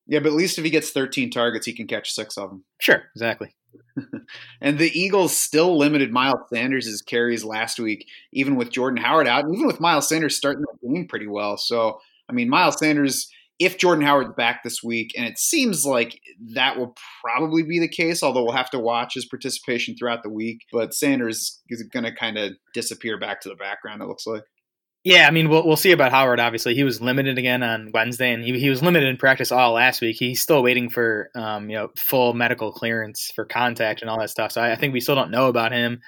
Yeah, 0.07 0.21
but 0.21 0.29
at 0.29 0.35
least 0.35 0.59
if 0.59 0.65
he 0.65 0.71
gets 0.71 0.91
13 0.91 1.31
targets, 1.31 1.67
he 1.67 1.73
can 1.73 1.87
catch 1.87 2.13
six 2.13 2.37
of 2.37 2.51
them. 2.51 2.65
Sure, 2.81 3.03
exactly. 3.15 3.55
and 4.61 4.79
the 4.79 4.91
Eagles 4.99 5.37
still 5.37 5.77
limited 5.77 6.13
Miles 6.13 6.41
Sanders' 6.53 7.03
carries 7.03 7.45
last 7.45 7.79
week, 7.79 8.07
even 8.33 8.57
with 8.57 8.71
Jordan 8.71 9.03
Howard 9.03 9.27
out, 9.27 9.45
and 9.45 9.55
even 9.55 9.67
with 9.67 9.81
Miles 9.81 10.09
Sanders 10.09 10.37
starting 10.37 10.63
the 10.63 10.89
game 10.89 11.07
pretty 11.09 11.27
well. 11.27 11.57
So, 11.57 11.99
I 12.29 12.33
mean, 12.33 12.49
Miles 12.49 12.79
Sanders, 12.79 13.31
if 13.59 13.79
Jordan 13.79 14.05
Howard's 14.05 14.35
back 14.37 14.63
this 14.63 14.83
week, 14.83 15.13
and 15.17 15.27
it 15.27 15.39
seems 15.39 15.85
like 15.85 16.21
that 16.55 16.79
will 16.79 16.95
probably 17.23 17.63
be 17.63 17.79
the 17.79 17.89
case, 17.89 18.23
although 18.23 18.43
we'll 18.43 18.53
have 18.53 18.71
to 18.71 18.79
watch 18.79 19.15
his 19.15 19.27
participation 19.27 19.97
throughout 19.97 20.23
the 20.23 20.31
week. 20.31 20.61
But 20.73 20.95
Sanders 20.95 21.63
is 21.69 21.83
going 21.93 22.05
to 22.05 22.15
kind 22.15 22.39
of 22.39 22.53
disappear 22.75 23.19
back 23.19 23.41
to 23.43 23.49
the 23.49 23.55
background, 23.55 24.03
it 24.03 24.09
looks 24.09 24.27
like. 24.27 24.43
Yeah, 25.07 25.29
I 25.29 25.31
mean, 25.31 25.49
we'll 25.49 25.65
we'll 25.65 25.77
see 25.77 25.93
about 25.93 26.11
Howard. 26.11 26.41
Obviously, 26.41 26.75
he 26.75 26.83
was 26.83 27.01
limited 27.01 27.39
again 27.39 27.63
on 27.63 27.93
Wednesday, 27.95 28.33
and 28.33 28.43
he, 28.43 28.59
he 28.59 28.69
was 28.69 28.83
limited 28.83 29.09
in 29.09 29.17
practice 29.17 29.53
all 29.53 29.75
last 29.75 30.01
week. 30.01 30.17
He's 30.19 30.43
still 30.43 30.65
waiting 30.65 30.91
for 30.91 31.31
um, 31.37 31.71
you 31.71 31.77
know 31.77 31.91
full 31.97 32.35
medical 32.35 32.73
clearance 32.73 33.31
for 33.33 33.45
contact 33.45 34.01
and 34.01 34.11
all 34.11 34.19
that 34.19 34.31
stuff. 34.31 34.51
So 34.51 34.61
I, 34.61 34.73
I 34.73 34.75
think 34.75 34.93
we 34.93 34.99
still 34.99 35.15
don't 35.15 35.31
know 35.31 35.47
about 35.47 35.71
him. 35.71 36.01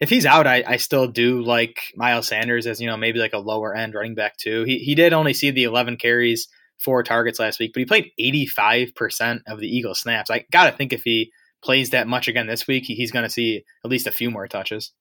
If 0.00 0.10
he's 0.10 0.26
out, 0.26 0.48
I, 0.48 0.64
I 0.66 0.78
still 0.78 1.06
do 1.06 1.40
like 1.40 1.84
Miles 1.94 2.26
Sanders 2.26 2.66
as 2.66 2.80
you 2.80 2.88
know 2.88 2.96
maybe 2.96 3.20
like 3.20 3.32
a 3.32 3.38
lower 3.38 3.76
end 3.76 3.94
running 3.94 4.16
back 4.16 4.36
too. 4.38 4.64
He 4.64 4.78
he 4.78 4.96
did 4.96 5.12
only 5.12 5.34
see 5.34 5.52
the 5.52 5.62
11 5.62 5.96
carries, 5.98 6.48
four 6.84 7.04
targets 7.04 7.38
last 7.38 7.60
week, 7.60 7.70
but 7.72 7.78
he 7.78 7.86
played 7.86 8.10
85 8.18 8.96
percent 8.96 9.42
of 9.46 9.60
the 9.60 9.68
Eagle 9.68 9.94
snaps. 9.94 10.32
I 10.32 10.46
gotta 10.50 10.76
think 10.76 10.92
if 10.92 11.02
he 11.04 11.30
plays 11.62 11.90
that 11.90 12.08
much 12.08 12.26
again 12.26 12.48
this 12.48 12.66
week, 12.66 12.86
he's 12.86 13.12
going 13.12 13.22
to 13.22 13.30
see 13.30 13.62
at 13.84 13.90
least 13.92 14.08
a 14.08 14.10
few 14.10 14.32
more 14.32 14.48
touches. 14.48 14.92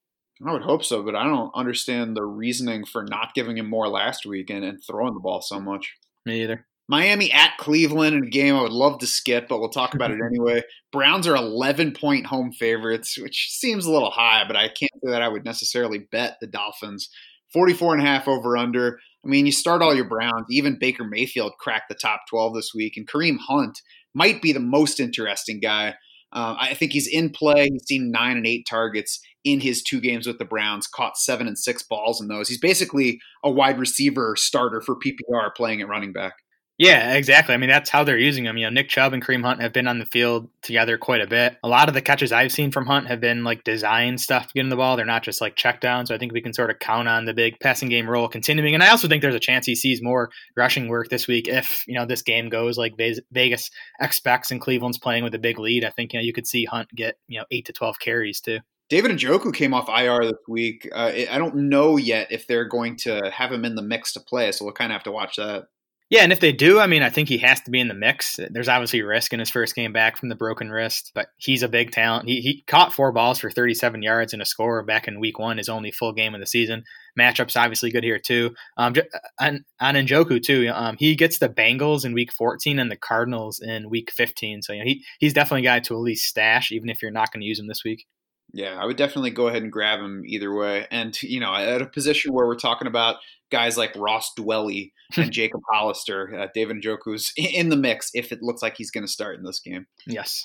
I 0.46 0.52
would 0.52 0.64
hope 0.64 0.84
so, 0.84 1.04
but 1.04 1.16
I 1.16 1.24
don't 1.26 1.52
understand 1.54 2.16
the 2.16 2.26
reasoning 2.26 2.86
for 2.86 3.04
not 3.04 3.34
giving 3.34 3.58
him 3.58 3.70
more 3.70 3.88
last 3.88 4.26
week 4.26 4.50
and, 4.50 4.64
and 4.64 4.84
throwing 4.84 5.14
the 5.14 5.20
ball 5.20 5.42
so 5.42 5.60
much. 5.60 5.96
Me 6.26 6.44
either. 6.44 6.66
Miami 6.88 7.32
at 7.32 7.58
Cleveland 7.58 8.16
in 8.16 8.24
a 8.24 8.30
game 8.30 8.56
I 8.56 8.64
would 8.64 8.74
love 8.74 9.00
to 9.00 9.08
skip, 9.08 9.48
but 9.48 9.60
we'll 9.60 9.70
talk 9.70 9.94
about 9.94 10.12
it 10.12 10.20
anyway. 10.26 10.62
Browns 10.92 11.28
are 11.28 11.36
11 11.36 11.94
point 11.94 12.26
home 12.26 12.52
favorites, 12.52 13.18
which 13.18 13.50
seems 13.52 13.86
a 13.86 13.92
little 13.92 14.12
high, 14.12 14.44
but 14.46 14.58
I 14.58 14.68
can't 14.68 14.92
say 15.04 15.12
that 15.12 15.22
I 15.22 15.30
would 15.30 15.46
necessarily 15.46 16.00
bet 16.12 16.38
the 16.42 16.48
Dolphins. 16.48 17.10
44 17.54 17.96
and 17.96 18.04
a 18.04 18.06
half 18.06 18.28
over 18.28 18.58
under. 18.58 19.00
I 19.24 19.28
mean, 19.28 19.46
you 19.46 19.52
start 19.52 19.82
all 19.82 19.96
your 19.96 20.08
Browns. 20.08 20.48
Even 20.50 20.80
Baker 20.80 21.04
Mayfield 21.04 21.54
cracked 21.60 21.90
the 21.90 21.96
top 21.96 22.22
12 22.30 22.56
this 22.56 22.72
week, 22.74 22.98
and 22.98 23.08
Kareem 23.08 23.38
Hunt 23.40 23.80
might 24.14 24.42
be 24.42 24.52
the 24.52 24.60
most 24.60 25.00
interesting 25.00 25.60
guy. 25.60 25.96
Uh, 26.34 26.56
I 26.60 26.74
think 26.74 26.94
he's 26.94 27.08
in 27.08 27.30
play. 27.30 27.70
He's 27.70 27.86
seen 27.86 28.12
nine 28.12 28.38
and 28.38 28.48
eight 28.48 28.66
targets 28.70 29.20
in 29.44 29.60
his 29.60 29.84
two 29.84 30.00
games 30.00 30.28
with 30.28 30.38
the 30.38 30.46
Browns, 30.46 30.88
caught 30.88 31.18
seven 31.18 31.48
and 31.48 31.58
six 31.58 31.84
balls 31.84 32.22
in 32.22 32.28
those. 32.28 32.48
He's 32.48 32.60
basically 32.60 33.20
a 33.44 33.52
wide 33.52 33.80
receiver 33.80 34.36
starter 34.38 34.82
for 34.82 34.96
PPR 34.96 35.54
playing 35.56 35.82
at 35.82 35.88
running 35.88 36.14
back. 36.14 36.34
Yeah, 36.82 37.14
exactly. 37.14 37.54
I 37.54 37.60
mean, 37.60 37.70
that's 37.70 37.92
how 37.92 38.04
they're 38.04 38.18
using 38.18 38.44
him. 38.44 38.58
You 38.58 38.66
know, 38.66 38.72
Nick 38.72 38.90
Chubb 38.90 39.14
and 39.14 39.24
Kareem 39.24 39.44
Hunt 39.44 39.62
have 39.62 39.72
been 39.72 39.86
on 39.86 40.00
the 40.00 40.06
field 40.08 40.50
together 40.64 40.98
quite 40.98 41.22
a 41.22 41.28
bit. 41.28 41.56
A 41.64 41.68
lot 41.68 41.90
of 41.90 41.94
the 41.94 42.02
catches 42.02 42.32
I've 42.32 42.52
seen 42.52 42.72
from 42.72 42.88
Hunt 42.88 43.06
have 43.06 43.22
been 43.22 43.44
like 43.44 43.64
design 43.64 44.18
stuff 44.18 44.48
to 44.48 44.54
get 44.56 44.62
in 44.62 44.70
the 44.70 44.76
ball. 44.76 44.98
They're 44.98 45.06
not 45.06 45.22
just 45.22 45.42
like 45.42 45.56
check 45.56 45.80
down. 45.80 46.08
So 46.08 46.16
I 46.16 46.18
think 46.18 46.34
we 46.34 46.42
can 46.42 46.54
sort 46.54 46.72
of 46.72 46.80
count 46.80 47.08
on 47.08 47.26
the 47.26 47.36
big 47.36 47.60
passing 47.60 47.88
game 47.88 48.10
role 48.10 48.28
continuing. 48.28 48.74
And 48.74 48.82
I 48.82 48.90
also 48.90 49.08
think 49.08 49.22
there's 49.22 49.36
a 49.36 49.40
chance 49.40 49.68
he 49.68 49.76
sees 49.76 50.02
more 50.02 50.32
rushing 50.58 50.88
work 50.88 51.10
this 51.10 51.28
week 51.28 51.48
if, 51.48 51.84
you 51.86 51.94
know, 51.94 52.08
this 52.08 52.24
game 52.24 52.50
goes 52.50 52.80
like 52.80 52.98
Vegas 53.32 53.70
expects 54.02 54.50
and 54.50 54.60
Cleveland's 54.60 54.98
playing 54.98 55.24
with 55.24 55.36
a 55.36 55.40
big 55.40 55.60
lead. 55.60 55.86
I 55.86 55.92
think, 55.92 56.14
you 56.14 56.20
know, 56.20 56.24
you 56.24 56.34
could 56.34 56.48
see 56.48 56.66
Hunt 56.66 56.90
get, 56.96 57.16
you 57.28 57.38
know, 57.38 57.46
eight 57.52 57.66
to 57.66 57.74
12 57.74 58.00
carries 58.00 58.42
too. 58.42 58.58
David 58.90 59.12
Njoku 59.12 59.54
came 59.54 59.76
off 59.76 59.88
IR 59.88 60.26
this 60.26 60.42
week. 60.48 60.90
Uh, 60.92 61.12
I 61.30 61.38
don't 61.38 61.70
know 61.70 61.98
yet 61.98 62.32
if 62.32 62.48
they're 62.48 62.66
going 62.66 62.96
to 63.02 63.32
have 63.32 63.52
him 63.52 63.66
in 63.66 63.76
the 63.76 63.84
mix 63.84 64.14
to 64.14 64.20
play, 64.20 64.52
so 64.52 64.66
we'll 64.66 64.74
kind 64.74 64.92
of 64.92 64.96
have 64.96 65.04
to 65.04 65.12
watch 65.12 65.36
that. 65.36 65.68
Yeah, 66.12 66.24
and 66.24 66.34
if 66.34 66.42
they 66.42 66.52
do, 66.52 66.78
I 66.78 66.88
mean, 66.88 67.04
I 67.04 67.10
think 67.10 67.30
he 67.30 67.38
has 67.38 67.62
to 67.62 67.72
be 67.72 67.80
in 67.80 67.88
the 67.88 67.94
mix. 67.94 68.38
There's 68.50 68.68
obviously 68.68 69.02
risk 69.02 69.32
in 69.32 69.40
his 69.40 69.50
first 69.50 69.74
game 69.74 69.94
back 69.94 70.18
from 70.18 70.28
the 70.28 70.36
broken 70.36 70.70
wrist, 70.70 71.14
but 71.16 71.28
he's 71.38 71.64
a 71.64 71.70
big 71.70 71.92
talent. 71.92 72.28
He, 72.28 72.42
he 72.42 72.64
caught 72.68 72.92
four 72.92 73.14
balls 73.14 73.40
for 73.40 73.50
37 73.50 74.04
yards 74.04 74.34
and 74.34 74.42
a 74.42 74.46
score 74.46 74.84
back 74.84 75.08
in 75.08 75.22
week 75.22 75.40
one, 75.40 75.58
his 75.58 75.70
only 75.70 75.90
full 75.90 76.12
game 76.12 76.36
of 76.36 76.42
the 76.42 76.46
season. 76.46 76.84
Matchup's 77.18 77.56
obviously 77.56 77.92
good 77.92 78.04
here, 78.04 78.20
too. 78.20 78.54
Um, 78.76 78.94
on, 79.40 79.64
on 79.80 79.96
Njoku, 79.96 80.44
too, 80.44 80.70
um, 80.74 80.98
he 81.00 81.16
gets 81.16 81.38
the 81.38 81.48
Bengals 81.48 82.04
in 82.04 82.14
week 82.14 82.34
14 82.34 82.78
and 82.78 82.92
the 82.92 82.98
Cardinals 82.98 83.62
in 83.62 83.90
week 83.90 84.12
15. 84.12 84.64
So, 84.64 84.74
you 84.74 84.80
know, 84.80 84.86
he, 84.86 85.06
he's 85.20 85.34
definitely 85.34 85.66
a 85.66 85.72
guy 85.72 85.80
to 85.80 85.94
at 85.94 86.02
least 86.02 86.28
stash, 86.28 86.74
even 86.74 86.90
if 86.90 87.02
you're 87.02 87.12
not 87.12 87.32
going 87.32 87.40
to 87.40 87.48
use 87.48 87.58
him 87.58 87.68
this 87.68 87.86
week. 87.86 88.06
Yeah, 88.54 88.78
I 88.80 88.86
would 88.86 88.98
definitely 88.98 89.32
go 89.32 89.48
ahead 89.48 89.64
and 89.64 89.72
grab 89.72 90.00
him 90.00 90.24
either 90.26 90.54
way. 90.54 90.86
And, 90.92 91.22
you 91.24 91.40
know, 91.40 91.54
at 91.54 91.82
a 91.82 91.86
position 91.86 92.34
where 92.34 92.46
we're 92.46 92.56
talking 92.56 92.88
about 92.88 93.18
guys 93.50 93.78
like 93.78 93.96
Ross 93.96 94.32
Dwelley 94.38 94.92
and 95.16 95.32
Jacob 95.32 95.62
Hollister, 95.72 96.36
uh, 96.38 96.48
David 96.54 96.78
Njoku's 96.78 97.32
in 97.38 97.70
the 97.70 97.78
mix 97.78 98.12
if 98.14 98.32
it 98.32 98.42
looks 98.42 98.62
like 98.62 98.76
he's 98.78 98.92
going 98.92 99.06
to 99.06 99.12
start 99.12 99.38
in 99.38 99.44
this 99.44 99.60
game. 99.60 99.88
Yes. 100.06 100.44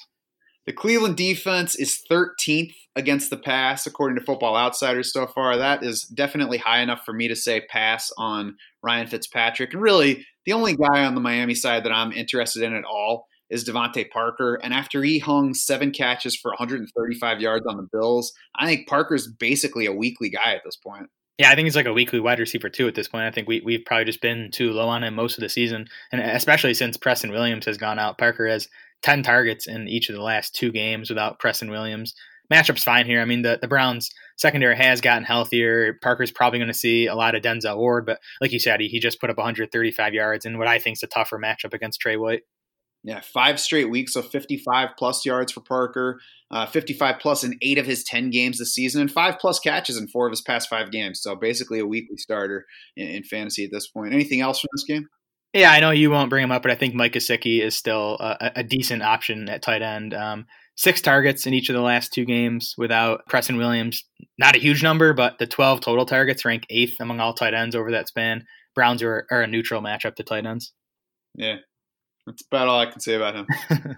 The 0.66 0.72
Cleveland 0.72 1.16
defense 1.16 1.76
is 1.76 2.00
13th 2.10 2.74
against 2.96 3.30
the 3.30 3.36
pass, 3.36 3.86
according 3.86 4.18
to 4.18 4.24
Football 4.24 4.56
Outsiders 4.56 5.12
so 5.12 5.28
far. 5.28 5.56
That 5.56 5.84
is 5.84 6.02
definitely 6.02 6.58
high 6.58 6.80
enough 6.80 7.02
for 7.04 7.12
me 7.12 7.28
to 7.28 7.36
say 7.36 7.60
pass 7.68 8.10
on 8.18 8.56
Ryan 8.82 9.06
Fitzpatrick. 9.06 9.72
And 9.72 9.82
really, 9.82 10.26
the 10.44 10.52
only 10.52 10.74
guy 10.74 11.04
on 11.04 11.14
the 11.14 11.20
Miami 11.20 11.54
side 11.54 11.84
that 11.84 11.92
I'm 11.92 12.10
interested 12.10 12.64
in 12.64 12.74
at 12.74 12.84
all 12.84 13.26
is 13.50 13.64
DeVante 13.64 14.10
Parker. 14.10 14.58
And 14.62 14.74
after 14.74 15.02
he 15.02 15.18
hung 15.18 15.54
seven 15.54 15.90
catches 15.90 16.36
for 16.36 16.50
135 16.52 17.40
yards 17.40 17.66
on 17.66 17.76
the 17.76 17.88
Bills, 17.92 18.32
I 18.56 18.66
think 18.66 18.88
Parker's 18.88 19.26
basically 19.26 19.86
a 19.86 19.92
weekly 19.92 20.30
guy 20.30 20.54
at 20.54 20.62
this 20.64 20.76
point. 20.76 21.08
Yeah, 21.38 21.50
I 21.50 21.54
think 21.54 21.66
he's 21.66 21.76
like 21.76 21.86
a 21.86 21.92
weekly 21.92 22.18
wide 22.18 22.38
receiver 22.38 22.70
too 22.70 22.88
at 22.88 22.94
this 22.94 23.08
point. 23.08 23.24
I 23.24 23.30
think 23.30 23.46
we 23.46 23.60
we've 23.60 23.84
probably 23.84 24.06
just 24.06 24.22
been 24.22 24.50
too 24.52 24.72
low 24.72 24.88
on 24.88 25.04
him 25.04 25.14
most 25.14 25.36
of 25.36 25.42
the 25.42 25.50
season, 25.50 25.86
and 26.10 26.20
especially 26.22 26.72
since 26.72 26.96
Preston 26.96 27.30
Williams 27.30 27.66
has 27.66 27.76
gone 27.76 27.98
out. 27.98 28.16
Parker 28.16 28.48
has 28.48 28.68
ten 29.02 29.22
targets 29.22 29.66
in 29.66 29.86
each 29.86 30.08
of 30.08 30.14
the 30.14 30.22
last 30.22 30.54
two 30.54 30.72
games 30.72 31.10
without 31.10 31.38
Preston 31.38 31.70
Williams. 31.70 32.14
matchup's 32.50 32.84
fine 32.84 33.04
here. 33.04 33.20
I 33.20 33.26
mean, 33.26 33.42
the, 33.42 33.58
the 33.60 33.68
Browns 33.68 34.10
secondary 34.38 34.76
has 34.76 35.02
gotten 35.02 35.24
healthier. 35.24 35.98
Parker's 36.02 36.32
probably 36.32 36.58
going 36.58 36.68
to 36.68 36.74
see 36.74 37.06
a 37.06 37.14
lot 37.14 37.34
of 37.34 37.42
Denzel 37.42 37.76
Ward, 37.76 38.06
but 38.06 38.18
like 38.40 38.52
you 38.52 38.58
said, 38.58 38.80
he, 38.80 38.88
he 38.88 38.98
just 38.98 39.20
put 39.20 39.28
up 39.28 39.36
135 39.36 40.14
yards 40.14 40.46
in 40.46 40.56
what 40.56 40.68
I 40.68 40.78
think 40.78 40.96
is 40.96 41.02
a 41.02 41.06
tougher 41.06 41.38
matchup 41.38 41.74
against 41.74 42.00
Tre 42.00 42.16
White. 42.16 42.44
Yeah, 43.04 43.20
five 43.20 43.60
straight 43.60 43.88
weeks 43.88 44.16
of 44.16 44.28
55 44.30 44.90
plus 44.98 45.24
yards 45.24 45.52
for 45.52 45.60
Parker, 45.60 46.20
uh, 46.50 46.66
55 46.66 47.20
plus 47.20 47.44
in 47.44 47.56
eight 47.62 47.78
of 47.78 47.86
his 47.86 48.02
10 48.02 48.30
games 48.30 48.58
this 48.58 48.74
season, 48.74 49.00
and 49.00 49.10
five 49.10 49.38
plus 49.38 49.60
catches 49.60 49.96
in 49.96 50.08
four 50.08 50.26
of 50.26 50.32
his 50.32 50.40
past 50.40 50.68
five 50.68 50.90
games. 50.90 51.20
So 51.20 51.36
basically 51.36 51.78
a 51.78 51.86
weekly 51.86 52.16
starter 52.16 52.66
in, 52.96 53.06
in 53.08 53.22
fantasy 53.22 53.64
at 53.64 53.70
this 53.70 53.86
point. 53.86 54.12
Anything 54.12 54.40
else 54.40 54.58
from 54.58 54.70
this 54.72 54.84
game? 54.84 55.08
Yeah, 55.52 55.70
I 55.70 55.80
know 55.80 55.90
you 55.90 56.10
won't 56.10 56.30
bring 56.30 56.44
him 56.44 56.52
up, 56.52 56.62
but 56.62 56.70
I 56.70 56.74
think 56.74 56.94
Mike 56.94 57.12
Gesicki 57.12 57.62
is 57.62 57.76
still 57.76 58.16
a, 58.20 58.52
a 58.56 58.64
decent 58.64 59.02
option 59.02 59.48
at 59.48 59.62
tight 59.62 59.82
end. 59.82 60.12
Um, 60.12 60.46
six 60.76 61.00
targets 61.00 61.46
in 61.46 61.54
each 61.54 61.68
of 61.68 61.74
the 61.74 61.80
last 61.80 62.12
two 62.12 62.24
games 62.24 62.74
without 62.76 63.24
Preston 63.26 63.56
Williams. 63.56 64.04
Not 64.38 64.56
a 64.56 64.60
huge 64.60 64.82
number, 64.82 65.14
but 65.14 65.38
the 65.38 65.46
12 65.46 65.80
total 65.80 66.04
targets 66.04 66.44
rank 66.44 66.66
eighth 66.70 66.96
among 67.00 67.20
all 67.20 67.32
tight 67.32 67.54
ends 67.54 67.74
over 67.74 67.92
that 67.92 68.08
span. 68.08 68.44
Browns 68.74 69.02
are, 69.02 69.26
are 69.30 69.42
a 69.42 69.46
neutral 69.46 69.80
matchup 69.80 70.16
to 70.16 70.22
tight 70.22 70.44
ends. 70.44 70.72
Yeah, 71.34 71.56
that's 72.26 72.42
about 72.50 72.68
all 72.68 72.80
I 72.80 72.86
can 72.86 73.00
say 73.00 73.14
about 73.14 73.34
him. 73.36 73.46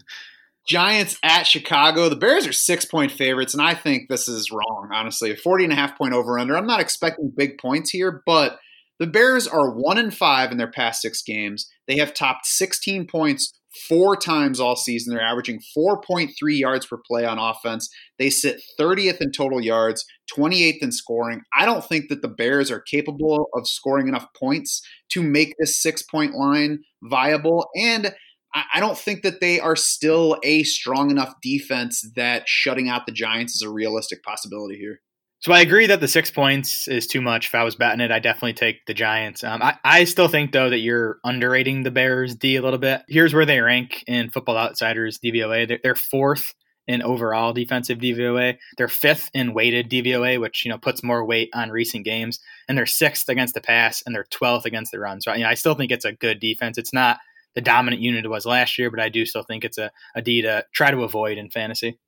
Giants 0.67 1.19
at 1.23 1.45
Chicago. 1.45 2.11
The 2.11 2.17
Bears 2.17 2.47
are 2.47 2.53
six 2.53 2.85
point 2.85 3.11
favorites, 3.11 3.55
and 3.55 3.63
I 3.63 3.75
think 3.75 4.09
this 4.09 4.29
is 4.29 4.53
wrong, 4.53 4.91
honestly. 4.93 5.31
A 5.31 5.37
40 5.37 5.65
and 5.65 5.73
a 5.73 5.77
half 5.77 5.97
point 5.97 6.13
over 6.13 6.39
under. 6.39 6.57
I'm 6.57 6.67
not 6.67 6.81
expecting 6.81 7.33
big 7.35 7.59
points 7.59 7.91
here, 7.91 8.23
but 8.27 8.59
the 8.99 9.07
Bears 9.07 9.49
are 9.49 9.71
one 9.71 9.97
and 9.97 10.15
five 10.15 10.53
in 10.53 10.59
their 10.59 10.71
past 10.71 11.01
six 11.01 11.23
games. 11.23 11.71
They 11.87 11.97
have 11.97 12.13
topped 12.13 12.47
16 12.47 13.07
points 13.07 13.58
four 13.89 14.17
times 14.17 14.61
all 14.61 14.77
season. 14.77 15.15
They're 15.15 15.25
averaging 15.25 15.61
4.3 15.77 16.31
yards 16.51 16.87
per 16.87 16.99
play 17.07 17.25
on 17.25 17.39
offense. 17.39 17.89
They 18.19 18.31
sit 18.31 18.61
30th 18.79 19.21
in 19.21 19.33
total 19.33 19.61
yards, 19.61 20.05
28th 20.37 20.83
in 20.83 20.93
scoring. 20.93 21.43
I 21.57 21.67
don't 21.67 21.85
think 21.85 22.09
that 22.09 22.23
the 22.23 22.29
Bears 22.29 22.71
are 22.71 22.81
capable 22.81 23.49
of 23.55 23.69
scoring 23.69 24.09
enough 24.09 24.27
points 24.39 24.83
to 25.11 25.23
make 25.23 25.55
this 25.59 25.81
six 25.81 26.03
point 26.03 26.35
line 26.35 26.81
viable. 27.03 27.69
And 27.77 28.15
I 28.55 28.81
don't 28.81 28.99
think 28.99 29.23
that 29.23 29.41
they 29.41 29.61
are 29.61 29.77
still 29.77 30.39
a 30.43 30.63
strong 30.63 31.11
enough 31.11 31.35
defense 31.43 32.03
that 32.17 32.49
shutting 32.49 32.89
out 32.89 33.05
the 33.05 33.13
Giants 33.13 33.55
is 33.55 33.63
a 33.63 33.71
realistic 33.71 34.23
possibility 34.23 34.79
here. 34.79 35.01
So 35.41 35.53
I 35.53 35.61
agree 35.61 35.87
that 35.87 36.01
the 36.01 36.09
six 36.09 36.31
points 36.33 36.89
is 36.89 37.07
too 37.07 37.21
much. 37.21 37.47
If 37.47 37.55
I 37.55 37.63
was 37.63 37.77
betting 37.77 38.01
it, 38.01 38.11
I 38.11 38.19
definitely 38.19 38.55
take 38.55 38.85
the 38.87 38.95
Giants. 38.95 39.45
Um, 39.45 39.63
I, 39.63 39.77
I 39.85 40.05
still 40.05 40.27
think 40.27 40.51
though 40.51 40.69
that 40.69 40.81
you're 40.81 41.19
underrating 41.25 41.85
the 41.85 41.93
Bears 41.93 42.35
D 42.35 42.57
a 42.57 42.63
little 42.63 42.79
bit. 42.79 43.03
Here's 43.09 43.33
where 43.33 43.47
they 43.47 43.61
rank 43.61 44.03
in 44.09 44.31
Football 44.31 44.57
Outsiders 44.57 45.21
DVOA. 45.21 45.69
They're, 45.69 45.79
they're 45.83 45.95
fourth 45.95 46.55
in 46.89 47.03
overall 47.03 47.53
defensive 47.53 47.99
DVOA. 47.99 48.57
They're 48.79 48.89
fifth 48.89 49.31
in 49.33 49.55
weighted 49.55 49.89
DVOA, 49.89 50.41
which 50.41 50.65
you 50.65 50.71
know 50.73 50.79
puts 50.79 51.05
more 51.05 51.25
weight 51.25 51.51
on 51.55 51.71
recent 51.71 52.05
games, 52.05 52.41
and 52.67 52.77
they're 52.77 52.87
sixth 52.87 53.29
against 53.29 53.55
the 53.55 53.61
pass, 53.61 54.03
and 54.05 54.15
they're 54.15 54.25
twelfth 54.25 54.67
against 54.67 54.91
the 54.91 54.99
run. 54.99 55.21
So 55.21 55.33
you 55.35 55.45
know, 55.45 55.51
I 55.51 55.55
still 55.55 55.75
think 55.75 55.93
it's 55.93 56.05
a 56.07 56.13
good 56.13 56.41
defense. 56.41 56.79
It's 56.79 56.93
not 56.93 57.19
the 57.55 57.61
dominant 57.61 58.03
unit 58.03 58.25
it 58.25 58.29
was 58.29 58.45
last 58.45 58.77
year, 58.77 58.91
but 58.91 59.01
I 59.01 59.09
do 59.09 59.25
still 59.25 59.43
think 59.45 59.65
it's 59.65 59.79
a, 59.79 59.93
a 60.17 60.23
D 60.23 60.43
to 60.43 60.65
try 60.73 60.91
to 60.91 61.05
avoid 61.05 61.39
in 61.39 61.51
fantasy. 61.51 61.99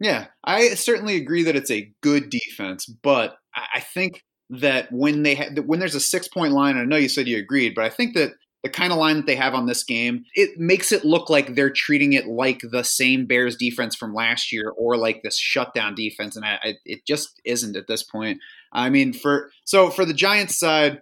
Yeah, 0.00 0.26
I 0.42 0.74
certainly 0.74 1.16
agree 1.16 1.42
that 1.44 1.56
it's 1.56 1.70
a 1.70 1.92
good 2.00 2.30
defense, 2.30 2.86
but 2.86 3.36
I 3.54 3.80
think 3.80 4.24
that 4.48 4.90
when 4.90 5.22
they 5.22 5.34
ha- 5.34 5.50
when 5.66 5.78
there's 5.78 5.94
a 5.94 6.00
six 6.00 6.26
point 6.26 6.52
line, 6.52 6.76
I 6.78 6.84
know 6.84 6.96
you 6.96 7.08
said 7.08 7.28
you 7.28 7.38
agreed, 7.38 7.74
but 7.74 7.84
I 7.84 7.90
think 7.90 8.14
that 8.14 8.32
the 8.62 8.70
kind 8.70 8.92
of 8.92 8.98
line 8.98 9.16
that 9.16 9.26
they 9.26 9.36
have 9.36 9.54
on 9.54 9.66
this 9.66 9.84
game, 9.84 10.24
it 10.34 10.58
makes 10.58 10.92
it 10.92 11.04
look 11.04 11.30
like 11.30 11.54
they're 11.54 11.70
treating 11.70 12.12
it 12.14 12.26
like 12.26 12.60
the 12.62 12.82
same 12.82 13.26
Bears 13.26 13.56
defense 13.56 13.94
from 13.96 14.14
last 14.14 14.52
year 14.52 14.70
or 14.76 14.96
like 14.96 15.22
this 15.22 15.38
shutdown 15.38 15.94
defense, 15.94 16.34
and 16.34 16.44
I, 16.46 16.58
I, 16.62 16.74
it 16.86 17.06
just 17.06 17.40
isn't 17.44 17.76
at 17.76 17.86
this 17.86 18.02
point. 18.02 18.38
I 18.72 18.88
mean, 18.88 19.12
for 19.12 19.50
so 19.64 19.90
for 19.90 20.06
the 20.06 20.14
Giants 20.14 20.58
side, 20.58 21.00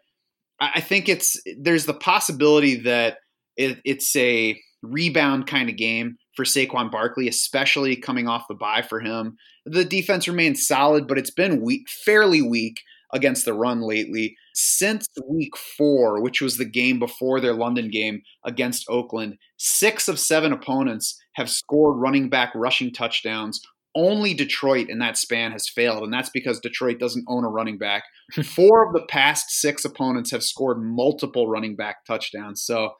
I 0.60 0.80
think 0.80 1.08
it's 1.08 1.40
there's 1.58 1.86
the 1.86 1.94
possibility 1.94 2.76
that 2.82 3.18
it, 3.56 3.78
it's 3.84 4.14
a 4.16 4.60
rebound 4.82 5.46
kind 5.46 5.68
of 5.68 5.76
game 5.76 6.16
for 6.38 6.44
Saquon 6.44 6.88
Barkley, 6.88 7.26
especially 7.26 7.96
coming 7.96 8.28
off 8.28 8.46
the 8.46 8.54
bye 8.54 8.80
for 8.88 9.00
him. 9.00 9.36
The 9.66 9.84
defense 9.84 10.28
remains 10.28 10.64
solid, 10.64 11.08
but 11.08 11.18
it's 11.18 11.32
been 11.32 11.60
weak, 11.60 11.88
fairly 11.88 12.40
weak 12.40 12.80
against 13.12 13.44
the 13.44 13.54
run 13.54 13.80
lately. 13.80 14.36
Since 14.54 15.08
week 15.28 15.56
four, 15.56 16.22
which 16.22 16.40
was 16.40 16.56
the 16.56 16.64
game 16.64 17.00
before 17.00 17.40
their 17.40 17.54
London 17.54 17.90
game 17.90 18.22
against 18.44 18.88
Oakland, 18.88 19.36
six 19.56 20.06
of 20.06 20.20
seven 20.20 20.52
opponents 20.52 21.20
have 21.32 21.50
scored 21.50 21.98
running 21.98 22.28
back 22.30 22.52
rushing 22.54 22.92
touchdowns. 22.92 23.60
Only 23.96 24.32
Detroit 24.32 24.88
in 24.88 25.00
that 25.00 25.16
span 25.16 25.50
has 25.50 25.68
failed, 25.68 26.04
and 26.04 26.12
that's 26.12 26.30
because 26.30 26.60
Detroit 26.60 27.00
doesn't 27.00 27.24
own 27.26 27.42
a 27.42 27.48
running 27.48 27.78
back. 27.78 28.04
Four 28.44 28.86
of 28.86 28.92
the 28.92 29.06
past 29.08 29.50
six 29.50 29.84
opponents 29.84 30.30
have 30.30 30.44
scored 30.44 30.78
multiple 30.80 31.48
running 31.48 31.74
back 31.74 32.04
touchdowns. 32.04 32.62
So 32.62 32.92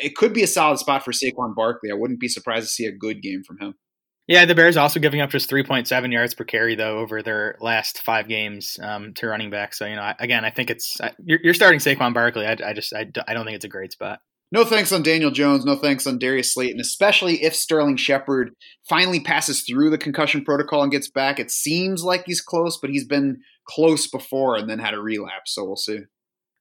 it 0.00 0.14
could 0.14 0.32
be 0.32 0.42
a 0.42 0.46
solid 0.46 0.78
spot 0.78 1.04
for 1.04 1.12
Saquon 1.12 1.54
Barkley. 1.54 1.90
I 1.90 1.94
wouldn't 1.94 2.20
be 2.20 2.28
surprised 2.28 2.66
to 2.66 2.72
see 2.72 2.86
a 2.86 2.92
good 2.92 3.22
game 3.22 3.42
from 3.46 3.58
him. 3.58 3.74
Yeah, 4.28 4.44
the 4.44 4.54
Bears 4.54 4.76
also 4.76 5.00
giving 5.00 5.20
up 5.20 5.30
just 5.30 5.50
3.7 5.50 6.12
yards 6.12 6.34
per 6.34 6.44
carry 6.44 6.74
though 6.74 6.98
over 6.98 7.22
their 7.22 7.56
last 7.60 8.02
five 8.02 8.28
games 8.28 8.78
um, 8.80 9.14
to 9.14 9.26
running 9.26 9.50
back. 9.50 9.74
So 9.74 9.84
you 9.84 9.96
know, 9.96 10.12
again, 10.18 10.44
I 10.44 10.50
think 10.50 10.70
it's 10.70 10.96
you're, 11.24 11.40
you're 11.42 11.54
starting 11.54 11.80
Saquon 11.80 12.14
Barkley. 12.14 12.46
I, 12.46 12.56
I 12.64 12.72
just 12.72 12.92
I, 12.94 13.10
I 13.26 13.34
don't 13.34 13.44
think 13.44 13.56
it's 13.56 13.64
a 13.64 13.68
great 13.68 13.92
spot. 13.92 14.20
No 14.52 14.66
thanks 14.66 14.92
on 14.92 15.02
Daniel 15.02 15.30
Jones. 15.30 15.64
No 15.64 15.76
thanks 15.76 16.06
on 16.06 16.18
Darius 16.18 16.52
Slayton, 16.52 16.78
especially 16.78 17.42
if 17.42 17.56
Sterling 17.56 17.96
Shepard 17.96 18.50
finally 18.86 19.18
passes 19.18 19.62
through 19.62 19.88
the 19.88 19.96
concussion 19.96 20.44
protocol 20.44 20.82
and 20.82 20.92
gets 20.92 21.10
back. 21.10 21.40
It 21.40 21.50
seems 21.50 22.04
like 22.04 22.24
he's 22.26 22.42
close, 22.42 22.78
but 22.78 22.90
he's 22.90 23.06
been 23.06 23.38
close 23.66 24.06
before 24.06 24.56
and 24.56 24.68
then 24.68 24.78
had 24.78 24.92
a 24.92 25.00
relapse. 25.00 25.54
So 25.54 25.64
we'll 25.64 25.76
see. 25.76 26.00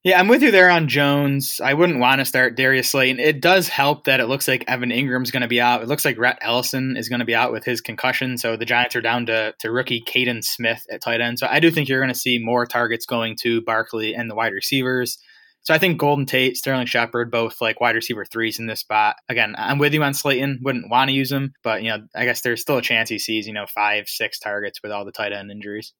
Yeah, 0.04 0.20
I'm 0.20 0.28
with 0.28 0.42
you 0.42 0.50
there 0.50 0.72
on 0.72 0.88
Jones. 0.88 1.62
I 1.64 1.76
wouldn't 1.76 2.00
want 2.00 2.20
to 2.20 2.26
start 2.26 2.58
Darius 2.58 2.90
Slayton. 2.90 3.20
It 3.20 3.40
does 3.40 3.68
help 3.68 4.06
that 4.06 4.20
it 4.20 4.26
looks 4.26 4.48
like 4.48 4.64
Evan 4.68 4.90
Engram's 4.90 5.30
going 5.30 5.44
to 5.44 5.48
be 5.48 5.62
out. 5.62 5.84
It 5.84 5.88
looks 5.88 6.04
like 6.04 6.18
Rhett 6.18 6.40
Ellison 6.42 6.98
is 6.98 7.08
going 7.08 7.20
to 7.20 7.26
be 7.26 7.36
out 7.36 7.52
with 7.52 7.66
his 7.66 7.82
concussion. 7.82 8.40
So 8.40 8.58
the 8.58 8.66
Giants 8.66 8.96
are 8.96 9.02
down 9.02 9.28
to, 9.28 9.54
to 9.60 9.72
rookie 9.72 10.02
Kaden 10.02 10.44
Smith 10.44 10.84
at 10.92 11.04
tight 11.04 11.22
end. 11.22 11.38
So 11.38 11.46
I 11.48 11.60
do 11.60 11.70
think 11.70 11.88
you're 11.88 12.00
going 12.00 12.12
to 12.12 12.20
see 12.20 12.40
more 12.42 12.66
targets 12.66 13.06
going 13.06 13.36
to 13.42 13.62
Barkley 13.62 14.16
and 14.16 14.28
the 14.28 14.34
wide 14.34 14.54
receivers. 14.54 15.20
So 15.62 15.74
I 15.76 15.78
think 15.78 16.00
Golden 16.00 16.26
Tate, 16.26 16.58
Sterling 16.58 16.88
Shepard, 16.88 17.30
both 17.30 17.62
like 17.62 17.80
wide 17.80 17.94
receiver 17.94 18.26
threes 18.26 18.58
in 18.58 18.66
this 18.66 18.80
spot. 18.80 19.18
Again, 19.30 19.54
I'm 19.56 19.78
with 19.78 19.94
you 19.94 20.02
on 20.02 20.16
Slayton. 20.16 20.62
Wouldn't 20.64 20.90
want 20.90 21.10
to 21.10 21.16
use 21.16 21.32
him, 21.32 21.54
but 21.62 21.84
you 21.84 21.90
know, 21.92 22.00
I 22.16 22.26
guess 22.26 22.42
there's 22.42 22.62
still 22.62 22.78
a 22.78 22.82
chance 22.82 23.10
he 23.10 23.20
sees 23.20 23.46
you 23.46 23.54
know 23.54 23.68
five, 23.68 24.08
six 24.08 24.40
targets 24.40 24.82
with 24.82 24.92
all 24.92 25.06
the 25.06 25.12
tight 25.12 25.34
end 25.34 25.52
injuries. 25.52 25.94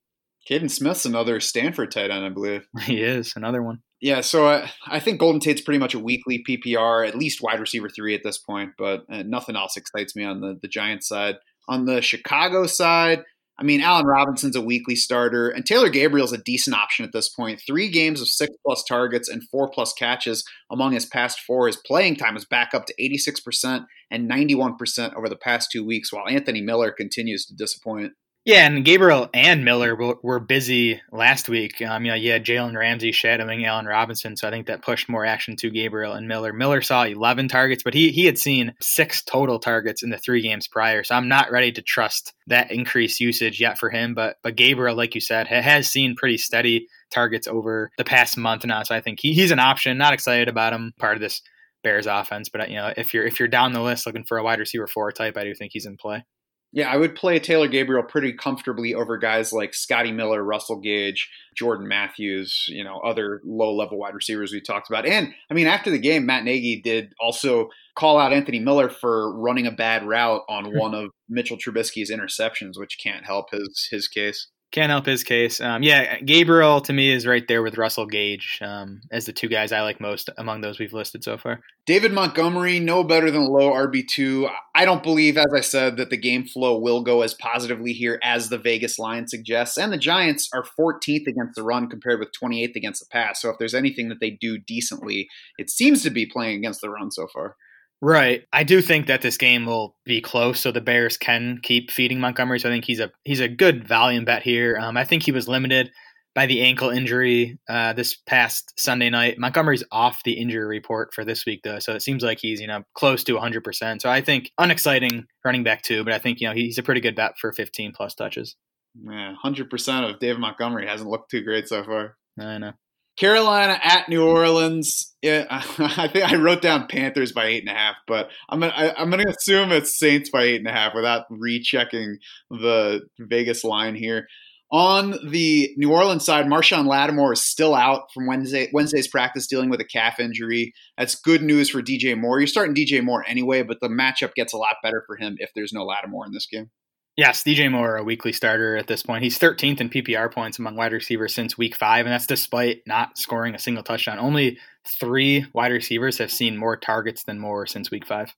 Kaden 0.50 0.72
Smith's 0.72 1.06
another 1.06 1.40
Stanford 1.40 1.92
tight 1.92 2.10
end, 2.10 2.26
I 2.26 2.30
believe. 2.30 2.68
He 2.82 3.04
is 3.04 3.34
another 3.36 3.62
one. 3.62 3.84
Yeah, 4.02 4.22
so 4.22 4.48
I, 4.48 4.72
I 4.88 5.00
think 5.00 5.20
Golden 5.20 5.40
Tate's 5.40 5.62
pretty 5.62 5.78
much 5.78 5.94
a 5.94 6.00
weekly 6.00 6.44
PPR, 6.48 7.08
at 7.08 7.16
least 7.16 7.42
wide 7.42 7.60
receiver 7.60 7.88
three 7.88 8.16
at 8.16 8.24
this 8.24 8.40
point, 8.40 8.72
but 8.78 9.06
uh, 9.12 9.22
nothing 9.22 9.56
else 9.56 9.78
excites 9.78 10.16
me 10.16 10.24
on 10.24 10.42
the, 10.42 10.58
the 10.60 10.68
Giants 10.68 11.08
side. 11.08 11.36
On 11.70 11.86
the 11.86 12.02
Chicago 12.02 12.66
side, 12.66 13.24
I 13.60 13.64
mean, 13.64 13.82
Allen 13.82 14.08
Robinson's 14.08 14.56
a 14.56 14.62
weekly 14.62 14.96
starter, 14.96 15.50
and 15.50 15.64
Taylor 15.64 15.90
Gabriel's 15.90 16.34
a 16.34 16.40
decent 16.40 16.76
option 16.76 17.06
at 17.06 17.14
this 17.14 17.30
point. 17.30 17.62
Three 17.66 17.90
games 17.90 18.20
of 18.20 18.28
six 18.28 18.52
plus 18.66 18.84
targets 18.84 19.30
and 19.30 19.48
four 19.50 19.70
plus 19.70 19.94
catches 19.94 20.44
among 20.72 20.94
his 20.94 21.06
past 21.06 21.40
four. 21.42 21.68
His 21.68 21.78
playing 21.78 22.16
time 22.16 22.36
is 22.36 22.44
back 22.44 22.74
up 22.74 22.88
to 22.88 22.96
86% 23.00 23.86
and 24.10 24.28
91% 24.28 25.14
over 25.14 25.30
the 25.30 25.36
past 25.36 25.70
two 25.72 25.86
weeks, 25.86 26.12
while 26.12 26.28
Anthony 26.28 26.62
Miller 26.62 26.92
continues 26.92 27.46
to 27.46 27.56
disappoint. 27.56 28.14
Yeah, 28.44 28.66
and 28.66 28.84
Gabriel 28.84 29.30
and 29.36 29.64
Miller 29.64 29.96
were 29.96 30.40
busy 30.40 31.00
last 31.12 31.48
week. 31.48 31.80
Um, 31.80 32.06
you 32.06 32.12
know, 32.12 32.16
you 32.16 32.32
had 32.32 32.44
Jalen 32.44 32.76
Ramsey 32.76 33.12
shadowing 33.12 33.64
Allen 33.66 33.86
Robinson, 33.86 34.36
so 34.36 34.48
I 34.48 34.52
think 34.52 34.66
that 34.66 34.82
pushed 34.82 35.08
more 35.08 35.24
action 35.24 35.56
to 35.58 35.70
Gabriel 35.70 36.14
and 36.14 36.28
Miller. 36.28 36.52
Miller 36.52 36.82
saw 36.82 37.04
11 37.04 37.50
targets, 37.50 37.84
but 37.84 37.94
he 37.94 38.10
he 38.10 38.26
had 38.26 38.40
seen 38.40 38.74
six 38.82 39.22
total 39.22 39.60
targets 39.60 40.02
in 40.02 40.10
the 40.10 40.18
three 40.18 40.42
games 40.42 40.68
prior, 40.68 41.04
so 41.04 41.14
I'm 41.14 41.28
not 41.28 41.52
ready 41.52 41.72
to 41.74 41.84
trust 41.84 42.34
that 42.48 42.72
increased 42.72 43.20
usage 43.20 43.62
yet 43.62 43.78
for 43.78 43.92
him. 43.92 44.16
But 44.16 44.38
but 44.42 44.56
Gabriel, 44.56 44.96
like 44.96 45.14
you 45.14 45.22
said, 45.22 45.46
has 45.46 45.88
seen 45.88 46.16
pretty 46.16 46.38
steady 46.40 46.88
targets 47.12 47.48
over 47.48 47.92
the 48.00 48.04
past 48.04 48.38
month 48.38 48.66
now, 48.66 48.82
so 48.82 48.96
I 48.96 49.02
think 49.02 49.20
he, 49.22 49.34
he's 49.34 49.52
an 49.52 49.60
option. 49.60 50.00
Not 50.00 50.14
excited 50.16 50.48
about 50.48 50.74
him, 50.74 50.94
part 50.98 51.14
of 51.14 51.22
this 51.22 51.44
Bears 51.84 52.08
offense, 52.08 52.50
but 52.50 52.72
you 52.72 52.78
know, 52.78 52.92
if 52.98 53.14
you're 53.14 53.26
if 53.26 53.38
you're 53.38 53.48
down 53.48 53.74
the 53.74 53.82
list 53.82 54.08
looking 54.08 54.24
for 54.24 54.40
a 54.40 54.44
wide 54.44 54.60
receiver 54.60 54.88
four 54.88 55.12
type, 55.12 55.38
I 55.38 55.44
do 55.44 55.54
think 55.54 55.74
he's 55.74 55.86
in 55.86 55.96
play. 55.96 56.26
Yeah, 56.74 56.90
I 56.90 56.96
would 56.96 57.16
play 57.16 57.38
Taylor 57.38 57.68
Gabriel 57.68 58.04
pretty 58.04 58.32
comfortably 58.32 58.96
over 58.96 59.18
guys 59.18 59.52
like 59.52 59.74
Scotty 59.74 60.14
Miller, 60.14 60.42
Russell 60.42 60.80
Gage, 60.80 61.30
Jordan 61.56 61.86
Matthews, 61.86 62.66
you 62.70 62.84
know, 62.84 63.00
other 63.00 63.42
low 63.44 63.76
level 63.76 63.98
wide 63.98 64.16
receivers 64.16 64.54
we 64.54 64.62
talked 64.62 64.90
about. 64.90 65.06
And 65.06 65.34
I 65.50 65.54
mean, 65.54 65.68
after 65.68 65.90
the 65.90 66.00
game, 66.00 66.26
Matt 66.26 66.46
Nagy 66.46 66.82
did 66.82 67.14
also 67.20 67.70
call 67.98 68.18
out 68.18 68.32
Anthony 68.32 68.60
Miller 68.60 68.90
for 68.90 69.38
running 69.38 69.68
a 69.68 69.72
bad 69.72 70.08
route 70.08 70.44
on 70.48 70.66
hmm. 70.66 70.78
one 70.78 70.94
of 70.94 71.12
Mitchell 71.28 71.58
Trubisky's 71.58 72.12
interceptions, 72.12 72.80
which 72.80 73.00
can't 73.04 73.26
help 73.26 73.52
his 73.52 73.90
his 73.92 74.08
case. 74.08 74.48
Can't 74.72 74.90
help 74.90 75.06
his 75.06 75.24
case. 75.24 75.60
Um, 75.60 75.84
yeah, 75.84 76.20
Gabriel 76.20 76.80
to 76.82 76.94
me 76.94 77.12
is 77.12 77.28
right 77.28 77.46
there 77.46 77.62
with 77.62 77.78
Russell 77.78 78.06
Gage 78.06 78.58
um, 78.62 79.02
as 79.12 79.26
the 79.26 79.34
two 79.34 79.50
guys 79.50 79.74
I 79.74 79.82
like 79.82 80.00
most 80.00 80.30
among 80.38 80.62
those 80.62 80.80
we've 80.80 80.94
listed 80.94 81.26
so 81.26 81.38
far. 81.38 81.60
David 81.86 82.14
Montgomery, 82.14 82.80
no 82.80 83.04
better 83.04 83.30
than 83.30 83.48
low 83.48 83.72
RB2. 83.74 84.50
I 84.74 84.86
don't 84.86 85.04
believe, 85.04 85.38
as 85.38 85.54
I 85.54 85.60
said, 85.60 85.98
that 85.98 86.10
the 86.10 86.16
game 86.16 86.46
flow 86.46 86.80
will 86.80 87.04
go 87.04 87.22
as 87.22 87.34
positively 87.34 87.92
here 87.92 88.18
as 88.24 88.48
the 88.48 88.58
Vegas 88.58 88.98
line 88.98 89.28
suggests. 89.28 89.78
And 89.78 89.92
the 89.92 89.98
Giants 89.98 90.48
are 90.54 90.64
14th 90.64 91.28
against 91.28 91.56
the 91.56 91.64
run 91.64 91.90
compared 91.90 92.22
with 92.22 92.30
28th 92.42 92.76
against 92.78 93.02
the 93.02 93.10
pass. 93.12 93.42
So 93.42 93.50
if 93.50 93.58
there's 93.58 93.76
anything 93.76 94.08
that 94.08 94.22
they 94.22 94.30
do 94.30 94.58
decently, 94.58 95.28
it 95.58 95.70
seems 95.70 96.02
to 96.04 96.10
be 96.10 96.26
playing 96.26 96.58
against 96.58 96.80
the 96.80 96.90
run 96.90 97.12
so 97.12 97.28
far. 97.28 97.58
Right. 98.02 98.46
I 98.52 98.64
do 98.64 98.82
think 98.82 99.08
that 99.08 99.22
this 99.22 99.38
game 99.38 99.66
will 99.66 99.96
be 100.06 100.22
close, 100.22 100.60
so 100.60 100.72
the 100.72 100.82
Bears 100.82 101.18
can 101.18 101.60
keep 101.62 101.92
feeding 101.92 102.20
Montgomery. 102.20 102.60
So 102.60 102.68
I 102.68 102.72
think 102.72 102.86
he's 102.86 103.00
a 103.00 103.12
he's 103.24 103.40
a 103.40 103.48
good 103.48 103.88
volume 103.88 104.26
bet 104.26 104.42
here. 104.42 104.76
Um, 104.78 104.98
I 104.98 105.04
think 105.04 105.22
he 105.24 105.32
was 105.32 105.48
limited 105.48 105.92
by 106.34 106.48
the 106.48 106.62
ankle 106.62 106.90
injury 106.90 107.60
uh, 107.70 107.94
this 107.94 108.16
past 108.26 108.74
Sunday 108.76 109.12
night. 109.12 109.38
Montgomery's 109.38 109.84
off 109.92 110.24
the 110.24 110.34
injury 110.34 110.66
report 110.66 111.14
for 111.14 111.24
this 111.24 111.46
week 111.46 111.62
though, 111.64 111.78
so 111.78 111.94
it 111.94 112.02
seems 112.02 112.24
like 112.24 112.40
he's 112.40 112.60
you 112.60 112.66
know 112.66 112.84
close 112.96 113.24
to 113.26 113.34
100. 113.34 113.64
percent 113.64 114.02
So 114.02 114.10
I 114.10 114.22
think 114.22 114.52
unexciting 114.58 115.26
running 115.46 115.64
back 115.64 115.84
too, 115.84 116.04
but 116.04 116.14
I 116.14 116.18
think 116.18 116.42
you 116.42 116.48
know 116.48 116.56
he's 116.56 116.80
a 116.80 116.84
pretty 116.84 117.02
good 117.02 117.16
bet 117.16 117.34
for 117.40 117.52
15 117.52 117.94
plus 117.96 118.16
touches. 118.16 118.56
Yeah, 118.96 119.28
100 119.28 119.70
percent 119.70 120.06
of 120.06 120.20
David 120.20 120.40
Montgomery 120.40 120.88
hasn't 120.88 121.10
looked 121.10 121.30
too 121.30 121.44
great 121.44 121.68
so 121.68 121.84
far. 121.84 122.18
I 122.40 122.58
know. 122.58 122.74
Carolina 123.22 123.80
at 123.84 124.10
New 124.10 124.26
Orleans. 124.26 125.14
Yeah, 125.22 125.46
I 125.52 126.08
think 126.08 126.26
I 126.26 126.38
wrote 126.38 126.64
down 126.64 126.88
Panthers 126.88 127.32
by 127.32 127.46
eight 127.46 127.62
and 127.62 127.70
a 127.70 127.80
half, 127.80 127.96
but 128.08 128.30
I'm 128.50 128.62
gonna 128.62 128.74
I, 128.76 129.00
I'm 129.00 129.12
gonna 129.12 129.30
assume 129.30 129.72
it's 129.72 129.98
Saints 129.98 130.32
by 130.32 130.44
eight 130.44 130.56
and 130.56 130.68
a 130.68 130.72
half 130.72 130.96
without 130.96 131.26
rechecking 131.30 132.18
the 132.50 133.02
Vegas 133.20 133.64
line 133.64 133.94
here. 133.94 134.28
On 134.72 135.12
the 135.30 135.70
New 135.78 135.92
Orleans 135.92 136.26
side, 136.26 136.48
Marshon 136.48 136.88
Lattimore 136.88 137.34
is 137.34 137.44
still 137.44 137.76
out 137.76 138.12
from 138.12 138.26
Wednesday 138.26 138.70
Wednesday's 138.74 139.08
practice 139.08 139.46
dealing 139.46 139.70
with 139.70 139.82
a 139.82 139.86
calf 139.86 140.20
injury. 140.20 140.74
That's 140.98 141.14
good 141.14 141.44
news 141.44 141.70
for 141.70 141.84
DJ 141.84 142.18
Moore. 142.18 142.40
You're 142.40 142.48
starting 142.48 142.74
DJ 142.74 143.04
Moore 143.04 143.24
anyway, 143.28 143.62
but 143.62 143.78
the 143.82 143.90
matchup 143.90 144.34
gets 144.34 144.54
a 144.54 144.58
lot 144.58 144.78
better 144.82 145.04
for 145.06 145.16
him 145.16 145.36
if 145.38 145.52
there's 145.54 145.74
no 145.74 145.84
Lattimore 145.84 146.26
in 146.26 146.32
this 146.32 146.48
game. 146.48 146.72
Yes, 147.18 147.44
DJ 147.44 147.70
Moore, 147.70 147.98
a 147.98 148.04
weekly 148.04 148.32
starter 148.32 148.78
at 148.78 148.88
this 148.88 149.04
point. 149.04 149.24
He's 149.24 149.38
13th 149.38 149.82
in 149.82 149.90
PPR 149.90 150.34
points 150.34 150.60
among 150.60 150.78
wide 150.78 150.94
receivers 150.94 151.36
since 151.36 151.58
week 151.58 151.76
five, 151.76 152.06
and 152.06 152.14
that's 152.14 152.26
despite 152.26 152.84
not 152.88 153.18
scoring 153.18 153.54
a 153.54 153.60
single 153.60 153.84
touchdown. 153.84 154.18
Only 154.18 154.58
three 154.88 155.46
wide 155.54 155.74
receivers 155.74 156.20
have 156.20 156.32
seen 156.32 156.56
more 156.56 156.78
targets 156.78 157.24
than 157.24 157.38
Moore 157.38 157.66
since 157.66 157.92
week 157.92 158.06
five. 158.06 158.34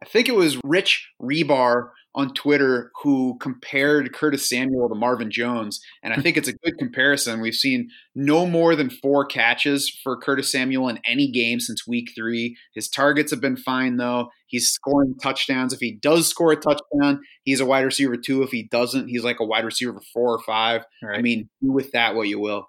I 0.00 0.06
think 0.06 0.28
it 0.28 0.36
was 0.36 0.58
Rich 0.62 1.10
Hribar 1.20 1.90
on 2.16 2.32
Twitter 2.32 2.90
who 3.02 3.36
compared 3.40 4.14
Curtis 4.14 4.48
Samuel 4.48 4.88
to 4.88 4.94
Marvin 4.94 5.30
Jones. 5.30 5.80
And 6.02 6.14
I 6.14 6.16
think 6.22 6.36
it's 6.36 6.48
a 6.48 6.54
good 6.54 6.78
comparison. 6.78 7.40
We've 7.40 7.54
seen 7.54 7.90
no 8.14 8.46
more 8.46 8.74
than 8.74 8.90
four 8.90 9.26
catches 9.26 9.88
for 10.02 10.16
Curtis 10.16 10.50
Samuel 10.50 10.88
in 10.88 10.98
any 11.04 11.30
game 11.30 11.60
since 11.60 11.86
week 11.86 12.12
three. 12.16 12.56
His 12.74 12.88
targets 12.88 13.30
have 13.30 13.40
been 13.40 13.56
fine, 13.56 13.98
though. 13.98 14.30
He's 14.46 14.68
scoring 14.68 15.14
touchdowns. 15.22 15.72
If 15.72 15.80
he 15.80 15.92
does 15.92 16.26
score 16.26 16.52
a 16.52 16.56
touchdown, 16.56 17.20
he's 17.42 17.60
a 17.60 17.66
wide 17.66 17.84
receiver 17.84 18.16
two. 18.16 18.42
If 18.42 18.50
he 18.50 18.64
doesn't, 18.64 19.08
he's 19.08 19.24
like 19.24 19.40
a 19.40 19.44
wide 19.44 19.64
receiver 19.64 20.00
four 20.12 20.34
or 20.34 20.42
five. 20.42 20.84
Right. 21.02 21.18
I 21.18 21.22
mean, 21.22 21.50
do 21.62 21.70
with 21.70 21.92
that 21.92 22.14
what 22.14 22.28
you 22.28 22.40
will. 22.40 22.66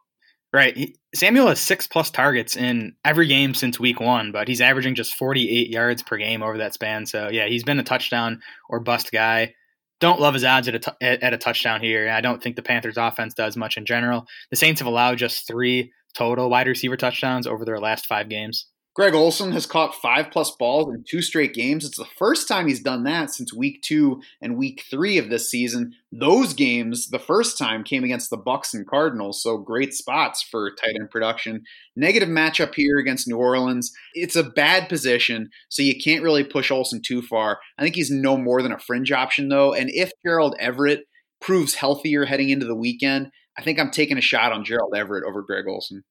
Right. 0.53 0.97
Samuel 1.13 1.47
has 1.47 1.59
six 1.59 1.87
plus 1.87 2.09
targets 2.09 2.55
in 2.55 2.95
every 3.03 3.27
game 3.27 3.53
since 3.53 3.79
week 3.79 3.99
one, 3.99 4.31
but 4.31 4.47
he's 4.47 4.61
averaging 4.61 4.95
just 4.95 5.15
48 5.15 5.69
yards 5.69 6.03
per 6.03 6.17
game 6.17 6.41
over 6.41 6.59
that 6.59 6.73
span. 6.73 7.05
So, 7.05 7.29
yeah, 7.29 7.47
he's 7.47 7.63
been 7.63 7.79
a 7.79 7.83
touchdown 7.83 8.39
or 8.69 8.79
bust 8.79 9.11
guy. 9.11 9.53
Don't 9.99 10.21
love 10.21 10.35
his 10.35 10.45
odds 10.45 10.67
at 10.67 10.75
a, 10.75 10.79
t- 10.79 10.91
at 11.01 11.33
a 11.33 11.37
touchdown 11.37 11.81
here. 11.81 12.09
I 12.09 12.21
don't 12.21 12.41
think 12.41 12.55
the 12.55 12.61
Panthers 12.61 12.97
offense 12.97 13.33
does 13.33 13.57
much 13.57 13.77
in 13.77 13.85
general. 13.85 14.25
The 14.49 14.55
Saints 14.55 14.79
have 14.79 14.87
allowed 14.87 15.17
just 15.17 15.47
three 15.47 15.91
total 16.13 16.49
wide 16.49 16.67
receiver 16.67 16.97
touchdowns 16.97 17.45
over 17.45 17.65
their 17.65 17.79
last 17.79 18.05
five 18.05 18.29
games. 18.29 18.67
Greg 18.97 19.13
Olsen 19.13 19.51
has 19.51 19.67
caught 19.67 19.93
five 19.93 20.31
plus 20.31 20.49
balls 20.49 20.91
in 20.91 21.03
two 21.07 21.21
straight 21.21 21.53
games. 21.53 21.85
It's 21.85 21.99
the 21.99 22.07
first 22.17 22.47
time 22.47 22.67
he's 22.67 22.81
done 22.81 23.03
that 23.03 23.29
since 23.29 23.53
week 23.53 23.83
two 23.83 24.23
and 24.41 24.57
week 24.57 24.85
three 24.89 25.19
of 25.19 25.29
this 25.29 25.51
season. 25.51 25.93
Those 26.11 26.55
games, 26.55 27.09
the 27.09 27.19
first 27.19 27.59
time, 27.59 27.83
came 27.83 28.03
against 28.03 28.31
the 28.31 28.37
Bucks 28.37 28.73
and 28.73 28.87
Cardinals, 28.87 29.43
so 29.43 29.59
great 29.59 29.93
spots 29.93 30.41
for 30.41 30.73
tight 30.73 30.95
end 30.99 31.11
production. 31.11 31.61
Negative 31.95 32.27
matchup 32.27 32.73
here 32.73 32.97
against 32.97 33.27
New 33.27 33.37
Orleans. 33.37 33.93
It's 34.15 34.35
a 34.35 34.41
bad 34.41 34.89
position, 34.89 35.51
so 35.69 35.83
you 35.83 35.93
can't 35.95 36.23
really 36.23 36.43
push 36.43 36.71
Olsen 36.71 37.03
too 37.03 37.21
far. 37.21 37.59
I 37.77 37.83
think 37.83 37.93
he's 37.93 38.09
no 38.09 38.35
more 38.35 38.63
than 38.63 38.71
a 38.71 38.79
fringe 38.79 39.11
option, 39.11 39.49
though. 39.49 39.75
And 39.75 39.91
if 39.93 40.11
Gerald 40.25 40.55
Everett 40.59 41.01
proves 41.39 41.75
healthier 41.75 42.25
heading 42.25 42.49
into 42.49 42.65
the 42.65 42.73
weekend, 42.73 43.29
I 43.55 43.61
think 43.61 43.79
I'm 43.79 43.91
taking 43.91 44.17
a 44.17 44.21
shot 44.21 44.53
on 44.53 44.65
Gerald 44.65 44.95
Everett 44.95 45.23
over 45.23 45.43
Greg 45.43 45.65
Olsen. 45.67 46.03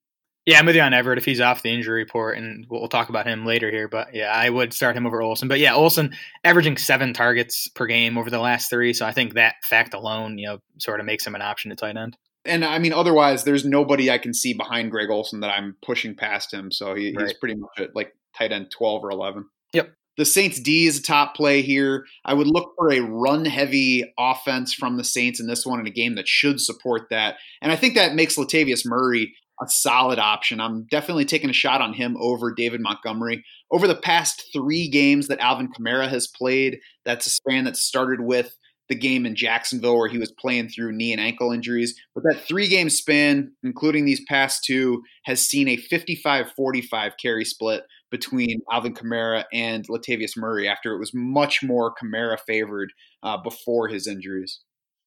Yeah, 0.46 0.60
I'm 0.60 0.66
with 0.66 0.76
you 0.76 0.82
on 0.82 0.94
Everett 0.94 1.18
if 1.18 1.24
he's 1.24 1.40
off 1.40 1.62
the 1.62 1.74
injury 1.74 2.02
report, 2.02 2.38
and 2.38 2.66
we'll, 2.70 2.86
talk 2.86 3.08
about 3.08 3.26
him 3.26 3.44
later 3.44 3.68
here. 3.68 3.88
But 3.88 4.14
yeah, 4.14 4.30
I 4.32 4.48
would 4.48 4.72
start 4.72 4.96
him 4.96 5.04
over 5.04 5.20
Olsen. 5.20 5.48
But 5.48 5.58
yeah, 5.58 5.74
Olsen 5.74 6.14
averaging 6.44 6.76
seven 6.76 7.12
targets 7.12 7.66
per 7.66 7.86
game 7.86 8.16
over 8.16 8.30
the 8.30 8.38
last 8.38 8.70
three, 8.70 8.92
so 8.92 9.04
I 9.04 9.10
think 9.10 9.34
that 9.34 9.56
fact 9.64 9.92
alone, 9.92 10.38
you 10.38 10.46
know, 10.46 10.58
sort 10.78 11.00
of 11.00 11.06
makes 11.06 11.26
him 11.26 11.34
an 11.34 11.42
option 11.42 11.72
at 11.72 11.78
tight 11.78 11.96
end. 11.96 12.16
And 12.44 12.64
I 12.64 12.78
mean, 12.78 12.92
otherwise, 12.92 13.42
there's 13.42 13.64
nobody 13.64 14.08
I 14.08 14.18
can 14.18 14.32
see 14.32 14.54
behind 14.54 14.92
Greg 14.92 15.10
Olsen 15.10 15.40
that 15.40 15.50
I'm 15.50 15.76
pushing 15.84 16.14
past 16.14 16.54
him. 16.54 16.70
So 16.70 16.94
he, 16.94 17.12
right. 17.12 17.26
he's 17.26 17.36
pretty 17.36 17.56
much 17.56 17.80
at 17.80 17.96
like 17.96 18.14
tight 18.38 18.52
end 18.52 18.70
12 18.70 19.04
or 19.04 19.10
11. 19.10 19.46
Yep. 19.72 19.92
The 20.16 20.24
Saints 20.24 20.60
D 20.60 20.86
is 20.86 20.98
a 20.98 21.02
top 21.02 21.34
play 21.34 21.60
here. 21.60 22.06
I 22.24 22.34
would 22.34 22.46
look 22.46 22.72
for 22.78 22.92
a 22.92 23.00
run 23.00 23.44
heavy 23.44 24.14
offense 24.16 24.72
from 24.72 24.96
the 24.96 25.04
Saints 25.04 25.40
in 25.40 25.46
this 25.46 25.66
one 25.66 25.80
in 25.80 25.86
a 25.86 25.90
game 25.90 26.14
that 26.14 26.28
should 26.28 26.60
support 26.60 27.08
that. 27.10 27.36
And 27.60 27.70
I 27.70 27.76
think 27.76 27.96
that 27.96 28.14
makes 28.14 28.36
Latavius 28.36 28.86
Murray 28.86 29.34
a 29.60 29.68
solid 29.68 30.18
option. 30.18 30.60
I'm 30.60 30.84
definitely 30.90 31.24
taking 31.24 31.50
a 31.50 31.54
shot 31.54 31.80
on 31.80 31.94
him 31.94 32.16
over 32.20 32.52
David 32.52 32.80
Montgomery. 32.80 33.44
Over 33.70 33.86
the 33.86 33.94
past 33.94 34.44
three 34.52 34.88
games 34.88 35.28
that 35.28 35.40
Alvin 35.40 35.72
Kamara 35.72 36.08
has 36.08 36.26
played, 36.26 36.78
that's 37.04 37.26
a 37.26 37.30
span 37.30 37.64
that 37.64 37.76
started 37.76 38.20
with 38.20 38.56
the 38.88 38.94
game 38.94 39.26
in 39.26 39.34
Jacksonville 39.34 39.98
where 39.98 40.08
he 40.08 40.18
was 40.18 40.32
playing 40.32 40.68
through 40.68 40.92
knee 40.92 41.12
and 41.12 41.20
ankle 41.20 41.52
injuries. 41.52 41.98
But 42.14 42.24
that 42.24 42.46
three 42.46 42.68
game 42.68 42.90
span, 42.90 43.52
including 43.62 44.04
these 44.04 44.22
past 44.28 44.64
two, 44.64 45.02
has 45.24 45.40
seen 45.40 45.68
a 45.68 45.76
55 45.76 46.52
45 46.52 47.12
carry 47.20 47.44
split 47.44 47.82
between 48.10 48.60
Alvin 48.70 48.94
Kamara 48.94 49.44
and 49.52 49.86
Latavius 49.88 50.36
Murray 50.36 50.68
after 50.68 50.94
it 50.94 50.98
was 50.98 51.10
much 51.12 51.62
more 51.62 51.92
Kamara 52.00 52.38
favored 52.46 52.92
uh, 53.22 53.36
before 53.36 53.88
his 53.88 54.06
injuries. 54.06 54.60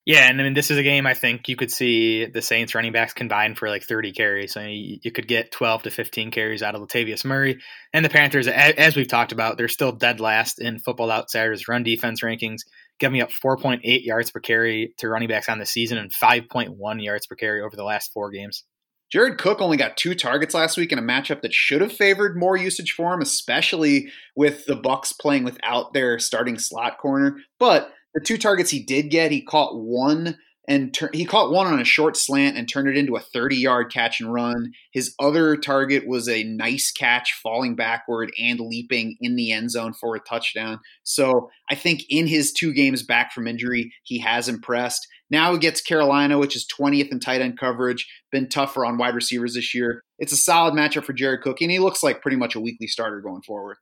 Yeah, 0.09 0.27
and 0.27 0.41
I 0.41 0.43
mean, 0.43 0.55
this 0.55 0.71
is 0.71 0.77
a 0.79 0.81
game 0.81 1.05
I 1.05 1.13
think 1.13 1.47
you 1.47 1.55
could 1.55 1.69
see 1.69 2.25
the 2.25 2.41
Saints 2.41 2.73
running 2.73 2.91
backs 2.91 3.13
combined 3.13 3.59
for 3.59 3.69
like 3.69 3.83
30 3.83 4.11
carries. 4.11 4.53
So 4.53 4.61
you, 4.61 5.11
could 5.11 5.27
get 5.27 5.51
12 5.51 5.83
to 5.83 5.91
15 5.91 6.31
carries 6.31 6.63
out 6.63 6.73
of 6.73 6.81
Latavius 6.81 7.23
Murray. 7.23 7.59
And 7.93 8.03
the 8.03 8.09
Panthers, 8.09 8.47
as 8.47 8.95
we've 8.95 9.07
talked 9.07 9.31
about, 9.31 9.59
they're 9.59 9.67
still 9.67 9.91
dead 9.91 10.19
last 10.19 10.59
in 10.59 10.79
Football 10.79 11.11
Outsiders 11.11 11.67
run 11.67 11.83
defense 11.83 12.23
rankings, 12.23 12.61
giving 12.99 13.21
up 13.21 13.29
4.8 13.29 13.81
yards 13.83 14.31
per 14.31 14.39
carry 14.39 14.95
to 14.97 15.07
running 15.07 15.29
backs 15.29 15.47
on 15.47 15.59
the 15.59 15.65
season 15.67 15.99
and 15.99 16.11
5.1 16.11 17.03
yards 17.03 17.27
per 17.27 17.35
carry 17.35 17.61
over 17.61 17.75
the 17.75 17.83
last 17.83 18.11
four 18.11 18.31
games. 18.31 18.63
Jared 19.11 19.37
Cook 19.37 19.61
only 19.61 19.77
got 19.77 19.95
two 19.95 20.15
targets 20.15 20.55
last 20.55 20.75
week 20.75 20.91
in 20.91 20.97
a 20.97 21.03
matchup 21.03 21.41
that 21.41 21.53
should 21.53 21.81
have 21.81 21.93
favored 21.93 22.35
more 22.35 22.57
usage 22.57 22.93
for 22.93 23.13
him, 23.13 23.21
especially 23.21 24.11
with 24.35 24.65
the 24.65 24.75
Bucks 24.75 25.13
playing 25.13 25.43
without 25.43 25.93
their 25.93 26.17
starting 26.17 26.57
slot 26.57 26.97
corner. 26.97 27.37
But 27.59 27.91
the 28.13 28.21
two 28.21 28.37
targets 28.37 28.71
he 28.71 28.83
did 28.83 29.09
get, 29.09 29.31
he 29.31 29.41
caught 29.41 29.77
one 29.77 30.37
and 30.69 30.93
tur- 30.93 31.09
he 31.13 31.25
caught 31.25 31.51
one 31.51 31.65
on 31.65 31.81
a 31.81 31.83
short 31.83 32.15
slant 32.15 32.55
and 32.55 32.69
turned 32.69 32.87
it 32.87 32.95
into 32.95 33.15
a 33.15 33.19
30 33.19 33.57
yard 33.57 33.91
catch 33.91 34.21
and 34.21 34.31
run. 34.31 34.71
His 34.93 35.15
other 35.19 35.57
target 35.57 36.07
was 36.07 36.29
a 36.29 36.43
nice 36.43 36.91
catch 36.91 37.33
falling 37.41 37.75
backward 37.75 38.31
and 38.39 38.59
leaping 38.59 39.17
in 39.19 39.35
the 39.35 39.51
end 39.51 39.71
zone 39.71 39.93
for 39.93 40.15
a 40.15 40.19
touchdown. 40.19 40.79
So 41.03 41.49
I 41.71 41.75
think 41.75 42.03
in 42.07 42.27
his 42.27 42.53
two 42.53 42.71
games 42.71 43.01
back 43.01 43.33
from 43.33 43.47
injury, 43.47 43.91
he 44.03 44.19
has 44.19 44.47
impressed. 44.47 45.07
Now 45.31 45.53
he 45.53 45.59
gets 45.59 45.81
Carolina, 45.81 46.37
which 46.37 46.55
is 46.55 46.67
20th 46.79 47.11
in 47.11 47.19
tight 47.19 47.41
end 47.41 47.57
coverage, 47.57 48.07
been 48.31 48.47
tougher 48.47 48.85
on 48.85 48.99
wide 48.99 49.15
receivers 49.15 49.55
this 49.55 49.73
year. 49.73 50.03
It's 50.19 50.33
a 50.33 50.37
solid 50.37 50.75
matchup 50.75 51.03
for 51.03 51.13
Jared 51.13 51.41
Cook, 51.41 51.61
and 51.61 51.71
he 51.71 51.79
looks 51.79 52.03
like 52.03 52.21
pretty 52.21 52.37
much 52.37 52.55
a 52.55 52.59
weekly 52.59 52.87
starter 52.87 53.21
going 53.21 53.41
forward. 53.41 53.77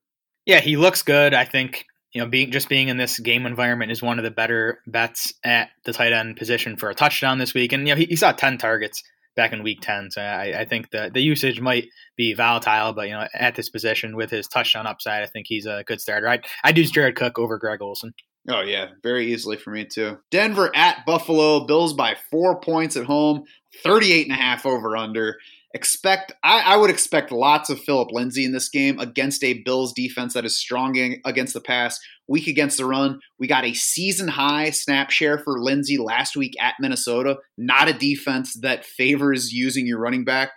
Yeah, 0.45 0.61
he 0.61 0.77
looks 0.77 1.01
good. 1.01 1.33
I 1.33 1.43
think 1.43 1.85
you 2.13 2.21
know, 2.21 2.27
being 2.27 2.51
just 2.51 2.69
being 2.69 2.87
in 2.87 2.97
this 2.97 3.19
game 3.19 3.45
environment 3.45 3.91
is 3.91 4.01
one 4.01 4.17
of 4.17 4.23
the 4.23 4.31
better 4.31 4.79
bets 4.87 5.33
at 5.43 5.69
the 5.85 5.93
tight 5.93 6.13
end 6.13 6.37
position 6.37 6.77
for 6.77 6.89
a 6.89 6.95
touchdown 6.95 7.37
this 7.37 7.53
week. 7.53 7.73
And 7.73 7.87
you 7.87 7.93
know, 7.93 7.99
he, 7.99 8.05
he 8.05 8.15
saw 8.15 8.31
ten 8.31 8.57
targets 8.57 9.03
back 9.35 9.53
in 9.53 9.63
week 9.63 9.81
ten, 9.81 10.09
so 10.09 10.21
I, 10.21 10.61
I 10.61 10.65
think 10.65 10.89
the 10.91 11.11
the 11.13 11.21
usage 11.21 11.59
might 11.61 11.87
be 12.15 12.33
volatile, 12.33 12.93
but 12.93 13.07
you 13.07 13.13
know, 13.13 13.27
at 13.33 13.55
this 13.55 13.69
position 13.69 14.15
with 14.15 14.31
his 14.31 14.47
touchdown 14.47 14.87
upside, 14.87 15.23
I 15.23 15.27
think 15.27 15.45
he's 15.47 15.65
a 15.65 15.83
good 15.85 16.01
starter. 16.01 16.27
I 16.27 16.39
I 16.63 16.71
do 16.71 16.83
Jared 16.83 17.15
Cook 17.15 17.37
over 17.37 17.57
Greg 17.57 17.81
Olsen. 17.81 18.13
Oh 18.49 18.61
yeah, 18.61 18.87
very 19.03 19.33
easily 19.33 19.57
for 19.57 19.71
me 19.71 19.85
too. 19.85 20.17
Denver 20.31 20.73
at 20.73 21.05
Buffalo, 21.05 21.65
Bills 21.65 21.93
by 21.93 22.15
four 22.31 22.61
points 22.61 22.95
at 22.95 23.05
home, 23.05 23.43
38 23.83 24.27
and 24.27 24.37
a 24.37 24.41
half 24.41 24.65
over 24.65 24.95
under 24.95 25.35
expect 25.77 26.33
I, 26.43 26.73
I, 26.73 26.75
would 26.75 26.89
expect 26.89 27.31
lots 27.31 27.69
of 27.69 27.79
Phillip 27.79 28.09
Lindsay 28.11 28.43
in 28.43 28.51
this 28.51 28.67
game 28.67 28.99
against 28.99 29.43
a 29.43 29.61
Bills 29.61 29.93
defense 29.93 30.33
that 30.33 30.43
is 30.43 30.57
strong 30.57 30.97
against 31.23 31.53
the 31.53 31.61
pass, 31.61 31.99
weak 32.27 32.47
against 32.47 32.77
the 32.77 32.85
run. 32.85 33.19
We 33.37 33.45
got 33.45 33.63
a 33.63 33.75
season 33.75 34.27
high 34.27 34.71
snap 34.71 35.11
share 35.11 35.37
for 35.37 35.61
Lindsay 35.61 35.99
last 35.99 36.35
week 36.35 36.55
at 36.59 36.73
Minnesota, 36.79 37.37
not 37.59 37.87
a 37.87 37.93
defense 37.93 38.55
that 38.61 38.85
favors 38.85 39.53
using 39.53 39.85
your 39.85 39.99
running 39.99 40.25
back. 40.25 40.49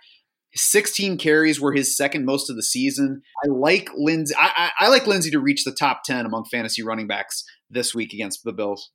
16 0.55 1.19
carries 1.19 1.61
were 1.61 1.71
his 1.71 1.95
second 1.95 2.25
most 2.25 2.49
of 2.49 2.55
the 2.55 2.63
season. 2.63 3.21
I 3.45 3.49
like 3.49 3.89
Lindsay. 3.95 4.33
I, 4.37 4.71
I, 4.79 4.85
I 4.85 4.89
like 4.89 5.05
Lindsay 5.05 5.29
to 5.31 5.39
reach 5.39 5.63
the 5.63 5.71
top 5.71 6.01
10 6.03 6.25
among 6.25 6.45
fantasy 6.51 6.81
running 6.81 7.07
backs 7.07 7.43
this 7.69 7.93
week 7.93 8.11
against 8.11 8.43
the 8.43 8.53
Bills 8.53 8.89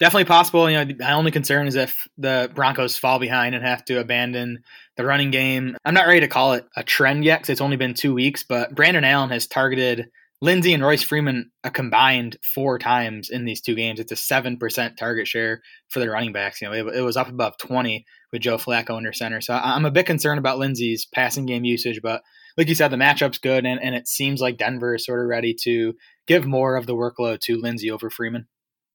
definitely 0.00 0.24
possible. 0.24 0.70
You 0.70 0.84
know, 0.84 0.94
my 0.98 1.12
only 1.12 1.30
concern 1.30 1.66
is 1.66 1.74
if 1.74 2.06
the 2.18 2.50
Broncos 2.54 2.96
fall 2.96 3.18
behind 3.18 3.54
and 3.54 3.64
have 3.64 3.84
to 3.86 4.00
abandon 4.00 4.62
the 4.96 5.04
running 5.04 5.30
game. 5.30 5.76
I'm 5.84 5.94
not 5.94 6.06
ready 6.06 6.20
to 6.20 6.28
call 6.28 6.54
it 6.54 6.66
a 6.76 6.82
trend 6.82 7.24
yet 7.24 7.40
because 7.40 7.50
it's 7.50 7.60
only 7.60 7.76
been 7.76 7.94
two 7.94 8.14
weeks, 8.14 8.42
but 8.42 8.74
Brandon 8.74 9.04
Allen 9.04 9.30
has 9.30 9.46
targeted 9.46 10.08
Lindsay 10.40 10.74
and 10.74 10.82
Royce 10.82 11.02
Freeman 11.02 11.50
a 11.62 11.70
combined 11.70 12.36
four 12.42 12.78
times 12.78 13.30
in 13.30 13.44
these 13.44 13.60
two 13.60 13.74
games. 13.74 13.98
It's 13.98 14.12
a 14.12 14.14
7% 14.14 14.96
target 14.96 15.26
share 15.26 15.62
for 15.88 16.00
the 16.00 16.10
running 16.10 16.32
backs. 16.32 16.60
You 16.60 16.68
know, 16.68 16.74
it, 16.74 16.96
it 16.96 17.00
was 17.00 17.16
up 17.16 17.28
above 17.28 17.56
20 17.58 18.04
with 18.30 18.42
Joe 18.42 18.58
Flacco 18.58 18.96
under 18.96 19.12
center. 19.12 19.40
So 19.40 19.54
I'm 19.54 19.86
a 19.86 19.90
bit 19.90 20.06
concerned 20.06 20.38
about 20.38 20.58
Lindsay's 20.58 21.06
passing 21.06 21.46
game 21.46 21.64
usage, 21.64 22.00
but 22.02 22.22
like 22.56 22.68
you 22.68 22.74
said, 22.74 22.88
the 22.88 22.96
matchup's 22.96 23.38
good, 23.38 23.64
and, 23.66 23.82
and 23.82 23.94
it 23.94 24.06
seems 24.06 24.40
like 24.40 24.58
Denver 24.58 24.94
is 24.94 25.04
sort 25.04 25.20
of 25.20 25.26
ready 25.26 25.56
to 25.62 25.94
give 26.26 26.46
more 26.46 26.76
of 26.76 26.86
the 26.86 26.94
workload 26.94 27.40
to 27.40 27.60
Lindsay 27.60 27.90
over 27.90 28.10
Freeman. 28.10 28.46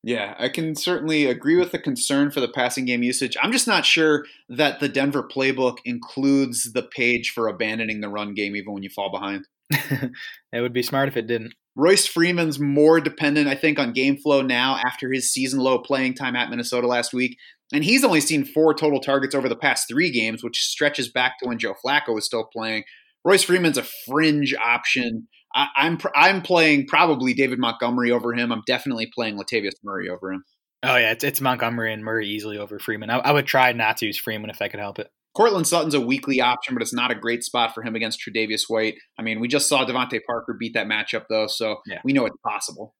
Yeah, 0.04 0.36
I 0.40 0.48
can 0.48 0.76
certainly 0.76 1.26
agree 1.26 1.58
with 1.58 1.72
the 1.72 1.80
concern 1.80 2.32
for 2.32 2.40
the 2.40 2.48
passing 2.48 2.86
game 2.86 3.04
usage. 3.04 3.36
I'm 3.42 3.52
just 3.52 3.68
not 3.68 3.86
sure 3.86 4.26
that 4.48 4.80
the 4.80 4.88
Denver 4.88 5.24
playbook 5.24 5.78
includes 5.84 6.72
the 6.72 6.84
page 6.84 7.32
for 7.32 7.48
abandoning 7.48 8.00
the 8.00 8.08
run 8.08 8.34
game 8.34 8.56
even 8.56 8.74
when 8.74 8.84
you 8.84 8.90
fall 8.90 9.12
behind. 9.12 9.46
it 9.72 10.62
would 10.62 10.74
be 10.74 10.84
smart 10.84 11.10
if 11.10 11.18
it 11.18 11.28
didn't. 11.28 11.54
Royce 11.76 12.06
Freeman's 12.06 12.60
more 12.60 13.00
dependent, 13.00 13.48
I 13.48 13.56
think, 13.56 13.78
on 13.78 13.94
game 13.94 14.18
flow 14.18 14.42
now 14.42 14.80
after 14.86 15.12
his 15.12 15.32
season 15.32 15.60
low 15.60 15.80
playing 15.80 16.14
time 16.14 16.36
at 16.36 16.50
Minnesota 16.50 16.88
last 16.88 17.14
week. 17.14 17.38
And 17.72 17.84
he's 17.84 18.04
only 18.04 18.22
seen 18.22 18.46
four 18.46 18.74
total 18.74 19.00
targets 19.00 19.36
over 19.36 19.48
the 19.48 19.56
past 19.56 19.88
three 19.88 20.12
games, 20.12 20.44
which 20.44 20.60
stretches 20.60 21.10
back 21.10 21.38
to 21.40 21.48
when 21.48 21.60
Joe 21.60 21.76
Flacco 21.86 22.16
was 22.16 22.26
still 22.26 22.46
playing. 22.52 22.84
Royce 23.24 23.44
Freeman's 23.44 23.78
a 23.78 23.86
fringe 24.08 24.56
option 24.56 25.28
I, 25.54 25.68
am 25.78 25.98
I'm, 26.04 26.12
I'm 26.16 26.42
playing 26.42 26.88
probably 26.88 27.34
David 27.34 27.60
Montgomery 27.60 28.12
over 28.12 28.34
him. 28.34 28.52
I'm 28.52 28.64
definitely 28.68 29.10
playing 29.14 29.38
Latavius 29.38 29.74
Murray 29.84 30.10
over 30.10 30.32
him. 30.32 30.44
Oh 30.84 30.96
yeah, 30.96 31.12
it's, 31.12 31.24
it's 31.24 31.42
Montgomery 31.42 31.92
and 31.94 32.04
Murray 32.04 32.28
easily 32.28 32.58
over 32.58 32.80
Freeman. 32.80 33.10
I, 33.10 33.18
I, 33.18 33.32
would 33.32 33.46
try 33.46 33.74
not 33.74 33.98
to 33.98 34.06
use 34.06 34.18
Freeman 34.18 34.50
if 34.50 34.62
I 34.62 34.70
could 34.70 34.80
help 34.80 35.00
it. 35.00 35.10
Courtland 35.36 35.68
Sutton's 35.68 35.94
a 35.94 36.02
weekly 36.02 36.42
option, 36.42 36.74
but 36.74 36.82
it's 36.82 36.94
not 36.94 37.12
a 37.12 37.16
great 37.16 37.44
spot 37.44 37.74
for 37.74 37.84
him 37.84 37.96
against 37.96 38.20
Tre'Davious 38.22 38.64
White. 38.68 38.96
I 39.18 39.22
mean, 39.22 39.40
we 39.40 39.48
just 39.48 39.68
saw 39.68 39.86
DeVante 39.86 40.22
Parker 40.26 40.56
beat 40.60 40.74
that 40.74 40.88
matchup 40.88 41.26
though, 41.30 41.48
so 41.48 41.78
yeah. 41.86 42.00
we 42.04 42.14
know 42.14 42.26
it's 42.26 42.38
possible. 42.46 42.96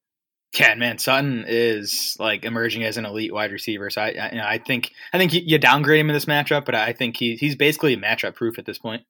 Yeah, 0.58 0.74
man, 0.74 0.98
Sutton 0.98 1.44
is 1.46 2.16
like 2.18 2.44
emerging 2.44 2.82
as 2.82 2.96
an 2.96 3.06
elite 3.06 3.32
wide 3.32 3.52
receiver. 3.52 3.88
So 3.88 4.02
I, 4.02 4.08
I, 4.08 4.30
you 4.30 4.38
know, 4.38 4.46
I 4.46 4.58
think 4.58 4.90
I 5.12 5.18
think 5.18 5.32
you 5.32 5.58
downgrade 5.58 6.00
him 6.00 6.10
in 6.10 6.14
this 6.14 6.24
matchup, 6.24 6.64
but 6.64 6.74
I 6.74 6.92
think 6.92 7.16
he, 7.16 7.36
he's 7.36 7.54
basically 7.54 7.96
matchup 7.96 8.34
proof 8.34 8.58
at 8.58 8.66
this 8.66 8.78
point. 8.78 9.02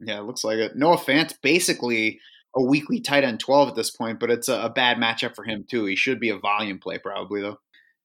Yeah, 0.00 0.18
it 0.18 0.24
looks 0.24 0.44
like 0.44 0.58
it. 0.58 0.76
Noah 0.76 0.98
Fant 0.98 1.34
basically 1.42 2.20
a 2.54 2.62
weekly 2.62 3.00
tight 3.00 3.24
end 3.24 3.40
12 3.40 3.70
at 3.70 3.74
this 3.74 3.90
point, 3.90 4.20
but 4.20 4.30
it's 4.30 4.48
a, 4.48 4.62
a, 4.62 4.70
bad 4.70 4.98
matchup 4.98 5.34
for 5.34 5.44
him 5.44 5.64
too. 5.68 5.86
He 5.86 5.96
should 5.96 6.20
be 6.20 6.30
a 6.30 6.38
volume 6.38 6.78
play 6.78 6.98
probably 6.98 7.40
though. 7.40 7.58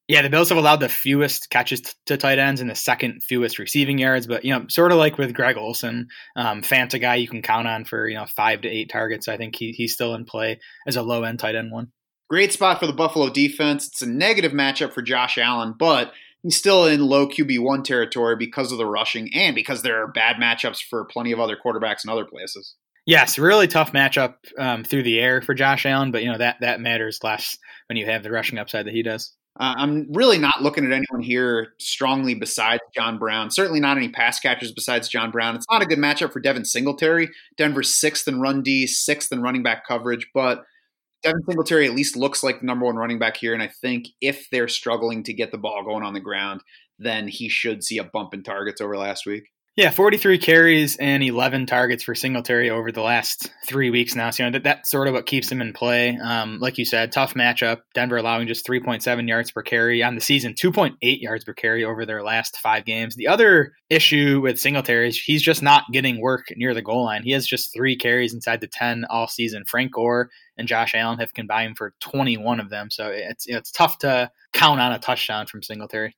Yeah, 0.08 0.22
the 0.22 0.30
Bills 0.30 0.48
have 0.48 0.56
allowed 0.56 0.80
the 0.80 0.88
fewest 0.88 1.50
catches 1.50 1.82
to 2.06 2.16
tight 2.16 2.38
ends 2.38 2.62
and 2.62 2.70
the 2.70 2.74
second 2.74 3.22
fewest 3.22 3.58
receiving 3.58 3.98
yards, 3.98 4.26
but 4.26 4.42
you 4.42 4.54
know, 4.54 4.64
sort 4.68 4.90
of 4.90 4.96
like 4.96 5.18
with 5.18 5.34
Greg 5.34 5.58
Olsen, 5.58 6.08
um, 6.34 6.62
Fant's 6.62 6.94
a 6.94 6.98
guy 6.98 7.16
you 7.16 7.28
can 7.28 7.42
count 7.42 7.68
on 7.68 7.84
for 7.84 8.08
you 8.08 8.16
know 8.16 8.24
five 8.24 8.62
to 8.62 8.68
eight 8.68 8.88
targets. 8.90 9.28
I 9.28 9.36
think 9.36 9.54
he, 9.56 9.72
he's 9.72 9.92
still 9.92 10.14
in 10.14 10.24
play 10.24 10.60
as 10.86 10.96
a 10.96 11.02
low 11.02 11.24
end 11.24 11.40
tight 11.40 11.56
end 11.56 11.70
one. 11.70 11.92
Great 12.30 12.54
spot 12.54 12.80
for 12.80 12.86
the 12.86 12.94
Buffalo 12.94 13.28
defense. 13.28 13.86
It's 13.86 14.00
a 14.00 14.08
negative 14.08 14.52
matchup 14.52 14.94
for 14.94 15.02
Josh 15.02 15.36
Allen, 15.36 15.74
but 15.78 16.12
he's 16.42 16.56
still 16.56 16.86
in 16.86 17.06
low 17.06 17.28
QB 17.28 17.60
one 17.60 17.82
territory 17.82 18.36
because 18.36 18.72
of 18.72 18.78
the 18.78 18.86
rushing 18.86 19.32
and 19.34 19.54
because 19.54 19.82
there 19.82 20.02
are 20.02 20.08
bad 20.08 20.36
matchups 20.36 20.82
for 20.82 21.04
plenty 21.04 21.32
of 21.32 21.40
other 21.40 21.56
quarterbacks 21.62 22.04
in 22.04 22.10
other 22.10 22.24
places. 22.24 22.76
Yes, 23.08 23.38
really 23.38 23.66
tough 23.66 23.92
matchup 23.92 24.34
um, 24.58 24.84
through 24.84 25.02
the 25.02 25.18
air 25.18 25.40
for 25.40 25.54
Josh 25.54 25.86
Allen, 25.86 26.10
but 26.10 26.22
you 26.22 26.30
know 26.30 26.36
that 26.36 26.58
that 26.60 26.78
matters 26.78 27.20
less 27.24 27.56
when 27.86 27.96
you 27.96 28.04
have 28.04 28.22
the 28.22 28.30
rushing 28.30 28.58
upside 28.58 28.84
that 28.84 28.92
he 28.92 29.02
does. 29.02 29.34
Uh, 29.58 29.72
I'm 29.78 30.12
really 30.12 30.36
not 30.36 30.62
looking 30.62 30.84
at 30.84 30.92
anyone 30.92 31.22
here 31.22 31.72
strongly 31.78 32.34
besides 32.34 32.82
John 32.94 33.18
Brown. 33.18 33.50
Certainly 33.50 33.80
not 33.80 33.96
any 33.96 34.10
pass 34.10 34.38
catchers 34.38 34.72
besides 34.72 35.08
John 35.08 35.30
Brown. 35.30 35.56
It's 35.56 35.64
not 35.70 35.80
a 35.80 35.86
good 35.86 35.98
matchup 35.98 36.34
for 36.34 36.40
Devin 36.40 36.66
Singletary. 36.66 37.30
Denver's 37.56 37.94
sixth 37.94 38.28
in 38.28 38.42
run 38.42 38.62
D, 38.62 38.86
sixth 38.86 39.32
in 39.32 39.40
running 39.40 39.62
back 39.62 39.88
coverage, 39.88 40.28
but 40.34 40.64
Devin 41.22 41.40
Singletary 41.48 41.86
at 41.86 41.94
least 41.94 42.14
looks 42.14 42.42
like 42.42 42.60
the 42.60 42.66
number 42.66 42.84
one 42.84 42.96
running 42.96 43.18
back 43.18 43.38
here. 43.38 43.54
And 43.54 43.62
I 43.62 43.68
think 43.68 44.08
if 44.20 44.48
they're 44.52 44.68
struggling 44.68 45.22
to 45.22 45.32
get 45.32 45.50
the 45.50 45.56
ball 45.56 45.82
going 45.82 46.04
on 46.04 46.12
the 46.12 46.20
ground, 46.20 46.60
then 46.98 47.26
he 47.26 47.48
should 47.48 47.82
see 47.82 47.96
a 47.96 48.04
bump 48.04 48.34
in 48.34 48.42
targets 48.42 48.82
over 48.82 48.98
last 48.98 49.24
week. 49.24 49.44
Yeah, 49.78 49.90
43 49.90 50.38
carries 50.38 50.96
and 50.96 51.22
11 51.22 51.66
targets 51.66 52.02
for 52.02 52.12
Singletary 52.12 52.68
over 52.68 52.90
the 52.90 53.00
last 53.00 53.52
three 53.64 53.90
weeks 53.90 54.16
now. 54.16 54.30
So, 54.30 54.42
you 54.42 54.50
know, 54.50 54.54
that, 54.54 54.64
that's 54.64 54.90
sort 54.90 55.06
of 55.06 55.14
what 55.14 55.26
keeps 55.26 55.52
him 55.52 55.60
in 55.60 55.72
play. 55.72 56.18
Um, 56.20 56.58
like 56.58 56.78
you 56.78 56.84
said, 56.84 57.12
tough 57.12 57.34
matchup. 57.34 57.82
Denver 57.94 58.16
allowing 58.16 58.48
just 58.48 58.66
3.7 58.66 59.28
yards 59.28 59.52
per 59.52 59.62
carry 59.62 60.02
on 60.02 60.16
the 60.16 60.20
season, 60.20 60.54
2.8 60.54 60.96
yards 61.00 61.44
per 61.44 61.52
carry 61.52 61.84
over 61.84 62.04
their 62.04 62.24
last 62.24 62.56
five 62.56 62.86
games. 62.86 63.14
The 63.14 63.28
other 63.28 63.70
issue 63.88 64.40
with 64.42 64.58
Singletary 64.58 65.10
is 65.10 65.16
he's 65.16 65.42
just 65.42 65.62
not 65.62 65.84
getting 65.92 66.20
work 66.20 66.46
near 66.56 66.74
the 66.74 66.82
goal 66.82 67.04
line. 67.04 67.22
He 67.22 67.30
has 67.30 67.46
just 67.46 67.72
three 67.72 67.94
carries 67.94 68.34
inside 68.34 68.60
the 68.60 68.66
10 68.66 69.04
all 69.08 69.28
season. 69.28 69.62
Frank 69.64 69.92
Gore 69.92 70.28
and 70.56 70.66
Josh 70.66 70.92
Allen 70.92 71.20
have 71.20 71.34
combined 71.34 71.78
for 71.78 71.94
21 72.00 72.58
of 72.58 72.68
them. 72.68 72.90
So 72.90 73.12
it's, 73.14 73.46
it's 73.46 73.70
tough 73.70 73.98
to 73.98 74.32
count 74.52 74.80
on 74.80 74.90
a 74.90 74.98
touchdown 74.98 75.46
from 75.46 75.62
Singletary. 75.62 76.16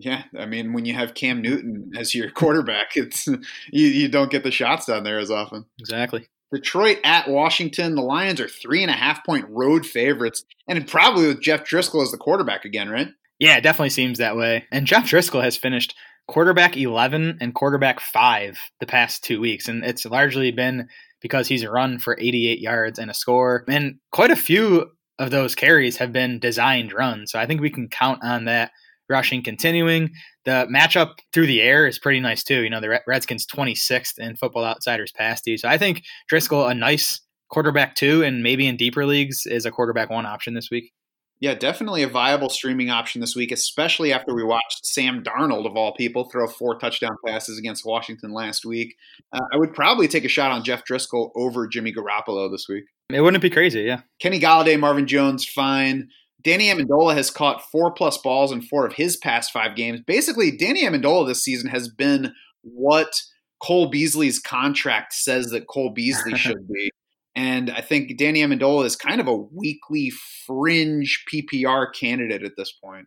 Yeah, 0.00 0.22
I 0.38 0.46
mean, 0.46 0.72
when 0.72 0.86
you 0.86 0.94
have 0.94 1.14
Cam 1.14 1.42
Newton 1.42 1.92
as 1.96 2.14
your 2.14 2.30
quarterback, 2.32 2.96
it's 2.96 3.26
you, 3.26 3.38
you 3.86 4.08
don't 4.08 4.30
get 4.30 4.42
the 4.42 4.50
shots 4.50 4.86
down 4.86 5.04
there 5.04 5.18
as 5.18 5.30
often. 5.30 5.66
Exactly. 5.78 6.26
Detroit 6.52 6.98
at 7.04 7.28
Washington. 7.28 7.94
The 7.94 8.02
Lions 8.02 8.40
are 8.40 8.48
three 8.48 8.82
and 8.82 8.90
a 8.90 8.94
half 8.94 9.24
point 9.24 9.46
road 9.48 9.86
favorites, 9.86 10.44
and 10.66 10.86
probably 10.88 11.28
with 11.28 11.42
Jeff 11.42 11.64
Driskel 11.64 12.02
as 12.02 12.10
the 12.10 12.18
quarterback 12.18 12.64
again, 12.64 12.88
right? 12.88 13.08
Yeah, 13.38 13.56
it 13.56 13.62
definitely 13.62 13.90
seems 13.90 14.18
that 14.18 14.36
way. 14.36 14.64
And 14.72 14.86
Jeff 14.86 15.04
Driskel 15.04 15.42
has 15.42 15.56
finished 15.56 15.94
quarterback 16.28 16.76
11 16.76 17.38
and 17.40 17.54
quarterback 17.54 18.00
5 18.00 18.58
the 18.80 18.86
past 18.86 19.24
two 19.24 19.40
weeks. 19.40 19.68
And 19.68 19.84
it's 19.84 20.04
largely 20.04 20.50
been 20.50 20.88
because 21.20 21.48
he's 21.48 21.66
run 21.66 21.98
for 21.98 22.16
88 22.18 22.60
yards 22.60 22.98
and 22.98 23.10
a 23.10 23.14
score. 23.14 23.64
And 23.68 23.98
quite 24.12 24.30
a 24.30 24.36
few 24.36 24.90
of 25.18 25.30
those 25.30 25.54
carries 25.54 25.96
have 25.98 26.12
been 26.12 26.38
designed 26.38 26.92
runs. 26.92 27.32
So 27.32 27.38
I 27.38 27.46
think 27.46 27.60
we 27.60 27.70
can 27.70 27.88
count 27.88 28.22
on 28.22 28.44
that 28.46 28.72
rushing 29.10 29.42
continuing. 29.42 30.10
The 30.44 30.66
matchup 30.74 31.14
through 31.32 31.46
the 31.48 31.60
air 31.60 31.86
is 31.86 31.98
pretty 31.98 32.20
nice 32.20 32.42
too. 32.42 32.62
You 32.62 32.70
know, 32.70 32.80
the 32.80 33.00
Redskins 33.06 33.46
26th 33.46 34.18
in 34.18 34.36
Football 34.36 34.64
Outsiders 34.64 35.12
pass 35.12 35.42
D. 35.42 35.56
So 35.56 35.68
I 35.68 35.76
think 35.76 36.02
Driskel, 36.32 36.70
a 36.70 36.74
nice 36.74 37.20
quarterback 37.50 37.96
two, 37.96 38.22
and 38.22 38.42
maybe 38.42 38.66
in 38.66 38.76
deeper 38.76 39.04
leagues 39.04 39.44
is 39.44 39.66
a 39.66 39.70
quarterback 39.70 40.08
one 40.08 40.24
option 40.24 40.54
this 40.54 40.70
week. 40.70 40.92
Yeah, 41.40 41.54
definitely 41.54 42.02
a 42.02 42.08
viable 42.08 42.50
streaming 42.50 42.90
option 42.90 43.22
this 43.22 43.34
week, 43.34 43.50
especially 43.50 44.12
after 44.12 44.34
we 44.34 44.44
watched 44.44 44.84
Sam 44.84 45.24
Darnold, 45.24 45.66
of 45.66 45.74
all 45.74 45.94
people, 45.94 46.28
throw 46.28 46.46
four 46.46 46.78
touchdown 46.78 47.16
passes 47.26 47.58
against 47.58 47.86
Washington 47.86 48.32
last 48.32 48.66
week. 48.66 48.94
Uh, 49.32 49.40
I 49.50 49.56
would 49.56 49.72
probably 49.72 50.06
take 50.06 50.26
a 50.26 50.28
shot 50.28 50.50
on 50.50 50.64
Jeff 50.64 50.84
Driskel 50.84 51.30
over 51.34 51.66
Jimmy 51.66 51.94
Garoppolo 51.94 52.50
this 52.50 52.66
week. 52.68 52.84
It 53.08 53.22
wouldn't 53.22 53.42
be 53.42 53.48
crazy, 53.48 53.80
yeah. 53.80 54.02
Kenny 54.20 54.38
Golladay, 54.38 54.78
Marvin 54.78 55.06
Jones, 55.06 55.46
fine. 55.46 56.10
Danny 56.42 56.68
Amendola 56.68 57.14
has 57.14 57.30
caught 57.30 57.70
four 57.70 57.92
plus 57.92 58.18
balls 58.18 58.52
in 58.52 58.62
four 58.62 58.86
of 58.86 58.94
his 58.94 59.16
past 59.16 59.52
five 59.52 59.76
games. 59.76 60.00
Basically, 60.06 60.50
Danny 60.56 60.84
Amendola 60.84 61.26
this 61.26 61.42
season 61.42 61.70
has 61.70 61.88
been 61.88 62.32
what 62.62 63.20
Cole 63.62 63.90
Beasley's 63.90 64.38
contract 64.38 65.12
says 65.12 65.50
that 65.50 65.66
Cole 65.66 65.90
Beasley 65.90 66.34
should 66.36 66.68
be. 66.68 66.90
And 67.36 67.70
I 67.70 67.80
think 67.80 68.16
Danny 68.16 68.40
Amendola 68.40 68.84
is 68.84 68.96
kind 68.96 69.20
of 69.20 69.28
a 69.28 69.36
weekly 69.36 70.12
fringe 70.46 71.24
PPR 71.32 71.86
candidate 71.94 72.42
at 72.42 72.52
this 72.56 72.72
point. 72.72 73.06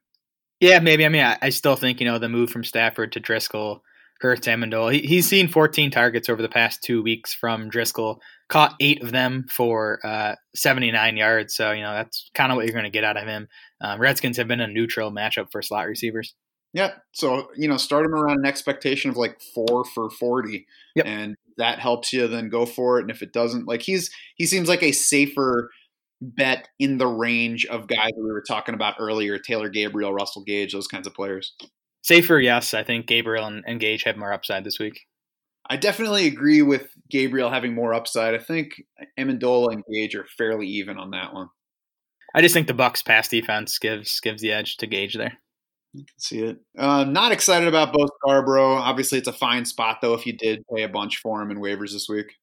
Yeah, 0.60 0.80
maybe. 0.80 1.06
I 1.06 1.10
mean, 1.10 1.26
I, 1.26 1.38
I 1.42 1.50
still 1.50 1.76
think, 1.76 2.00
you 2.00 2.06
know, 2.06 2.20
the 2.20 2.30
move 2.30 2.50
from 2.50 2.64
Stafford 2.64 3.12
to 3.14 3.20
Driskel 3.20 3.82
hurts 4.24 4.48
Amendola. 4.48 4.94
He, 4.94 5.02
he's 5.02 5.28
seen 5.28 5.50
14 5.50 5.92
targets 5.92 6.30
over 6.30 6.42
the 6.42 6.50
past 6.50 6.82
two 6.82 7.04
weeks 7.04 7.34
from 7.34 7.70
Driskel, 7.70 8.20
caught 8.48 8.76
eight 8.80 9.04
of 9.04 9.12
them 9.12 9.46
for 9.50 10.00
uh, 10.04 10.36
79 10.56 11.18
yards. 11.18 11.54
So, 11.54 11.72
you 11.72 11.84
know, 11.84 11.94
that's 11.94 12.32
kind 12.34 12.52
of 12.52 12.56
what 12.56 12.66
you're 12.66 12.74
going 12.74 12.86
to 12.86 12.90
get 12.90 13.04
out 13.04 13.18
of 13.18 13.28
him. 13.28 13.50
Um, 13.82 14.00
Redskins 14.00 14.38
have 14.38 14.48
been 14.48 14.62
a 14.62 14.68
neutral 14.68 15.12
matchup 15.12 15.52
for 15.52 15.62
slot 15.62 15.88
receivers. 15.88 16.34
Yeah. 16.74 16.94
So, 17.12 17.50
you 17.56 17.68
know, 17.68 17.78
start 17.78 18.06
him 18.06 18.16
around 18.16 18.40
an 18.40 18.46
expectation 18.46 19.12
of 19.12 19.18
like 19.18 19.40
four 19.54 19.84
for 19.86 20.10
40. 20.10 20.66
Yep. 20.96 21.06
And 21.06 21.36
that 21.58 21.80
helps 21.80 22.14
you 22.14 22.28
then 22.28 22.50
go 22.50 22.66
for 22.66 22.98
it. 22.98 23.02
And 23.02 23.12
if 23.12 23.22
it 23.22 23.34
doesn't, 23.34 23.68
like 23.68 23.82
he's, 23.82 24.10
he 24.38 24.48
seems 24.48 24.70
like 24.70 24.82
a 24.82 24.94
safer 24.94 25.70
bet 26.22 26.70
in 26.80 26.98
the 26.98 27.08
range 27.08 27.66
of 27.66 27.88
guys 27.88 28.12
that 28.16 28.24
we 28.24 28.32
were 28.32 28.44
talking 28.48 28.74
about 28.74 28.96
earlier 29.00 29.38
Taylor 29.38 29.70
Gabriel, 29.70 30.14
Russell 30.14 30.44
Gage, 30.44 30.72
those 30.72 30.88
kinds 30.88 31.06
of 31.06 31.14
players. 31.14 31.54
Safer, 32.04 32.40
yes. 32.40 32.74
I 32.74 32.84
think 32.84 33.08
Gabriel 33.08 33.48
and, 33.48 33.64
and 33.66 33.80
Gage 33.80 34.04
have 34.04 34.18
more 34.18 34.34
upside 34.34 34.64
this 34.64 34.78
week. 34.78 35.02
I 35.70 35.78
definitely 35.78 36.28
agree 36.28 36.62
with 36.62 36.90
Gabriel 37.10 37.50
having 37.50 37.74
more 37.74 37.94
upside. 37.94 38.36
I 38.36 38.40
think 38.40 38.84
Amendola 39.18 39.74
and 39.74 39.84
Gage 39.92 40.14
are 40.16 40.26
fairly 40.38 40.68
even 40.68 40.98
on 40.98 41.12
that 41.12 41.34
one. 41.34 41.48
I 42.36 42.42
just 42.42 42.54
think 42.54 42.68
the 42.68 42.74
Bucks 42.74 43.02
pass 43.02 43.28
defense 43.30 43.78
gives 43.80 44.20
gives 44.20 44.42
the 44.42 44.52
edge 44.52 44.78
to 44.78 44.88
Gage 44.88 45.16
there. 45.16 45.38
You 45.94 46.04
can 46.04 46.20
see 46.20 46.40
it. 46.40 46.58
Uh, 46.78 47.04
not 47.06 47.32
excited 47.32 47.68
about 47.68 47.94
Bo 47.94 48.08
Scarborough. 48.18 48.76
Obviously, 48.76 49.20
it's 49.20 49.28
a 49.28 49.34
fine 49.34 49.64
spot 49.64 50.00
though. 50.02 50.14
If 50.14 50.26
you 50.26 50.34
did 50.34 50.66
pay 50.76 50.84
a 50.84 50.90
bunch 50.90 51.18
for 51.18 51.42
him 51.42 51.52
in 51.52 51.60
waivers 51.60 51.94
this 51.94 52.10
week, 52.10 52.34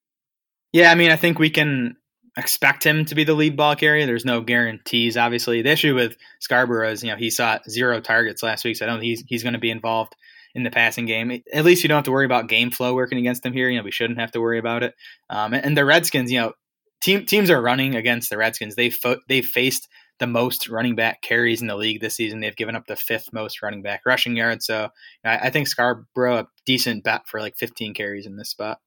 Yeah, 0.73 0.91
I 0.91 0.95
mean, 0.95 1.11
I 1.11 1.17
think 1.17 1.39
we 1.39 1.51
can 1.51 1.97
expect 2.37 2.85
him 2.85 3.05
to 3.05 3.15
be 3.15 3.25
the 3.25 3.35
lead 3.35 3.57
ball 3.57 3.77
carrier. 3.77 4.07
There's 4.07 4.25
no 4.25 4.41
guarantees, 4.41 5.17
obviously. 5.17 5.63
The 5.63 5.71
issue 5.71 5.95
with 5.95 6.17
Scarborough 6.41 6.91
is, 6.91 7.03
you 7.03 7.11
know, 7.11 7.17
he 7.17 7.31
saw 7.31 7.59
zero 7.69 8.01
targets 8.01 8.43
last 8.43 8.65
week, 8.65 8.77
so 8.77 8.85
I 8.85 8.89
don't 8.89 9.01
think 9.01 9.09
he's, 9.09 9.25
he's 9.27 9.43
going 9.43 9.55
to 9.55 9.59
be 9.59 9.71
involved 9.71 10.15
in 10.55 10.63
the 10.63 10.71
passing 10.71 11.07
game. 11.07 11.43
At 11.53 11.65
least 11.65 11.83
you 11.83 11.89
don't 11.89 11.99
have 11.99 12.05
to 12.05 12.13
worry 12.13 12.27
about 12.27 12.49
game 12.49 12.71
flow 12.71 12.95
working 12.95 13.19
against 13.19 13.45
him 13.45 13.53
here. 13.53 13.69
You 13.69 13.79
know, 13.79 13.85
we 13.85 13.91
shouldn't 13.91 14.19
have 14.19 14.33
to 14.33 14.41
worry 14.41 14.59
about 14.59 14.83
it. 14.83 14.95
Um, 15.29 15.55
and, 15.55 15.65
and 15.65 15.77
the 15.77 15.85
Redskins, 15.85 16.31
you 16.31 16.41
know, 16.41 16.53
team 17.01 17.25
teams 17.25 17.51
are 17.51 17.61
running 17.61 17.95
against 17.95 18.31
the 18.31 18.37
Redskins. 18.37 18.75
They 18.75 18.91
fo- 18.91 19.21
they 19.29 19.43
faced 19.43 19.89
the 20.19 20.27
most 20.27 20.69
running 20.69 20.95
back 20.95 21.23
carries 21.23 21.63
in 21.63 21.67
the 21.67 21.77
league 21.77 22.01
this 22.01 22.17
season. 22.17 22.41
They've 22.41 22.55
given 22.55 22.77
up 22.77 22.87
the 22.87 22.97
fifth 22.97 23.33
most 23.33 23.63
running 23.63 23.83
back 23.83 24.03
rushing 24.05 24.37
yards. 24.37 24.67
So 24.67 24.91
I, 25.25 25.39
I 25.39 25.51
think 25.51 25.67
Scarborough 25.67 26.41
a 26.41 26.49
decent 26.67 27.05
bet 27.05 27.27
for 27.27 27.41
like 27.41 27.57
15 27.57 27.95
carries 27.95 28.27
in 28.27 28.37
this 28.37 28.51
spot. 28.51 28.81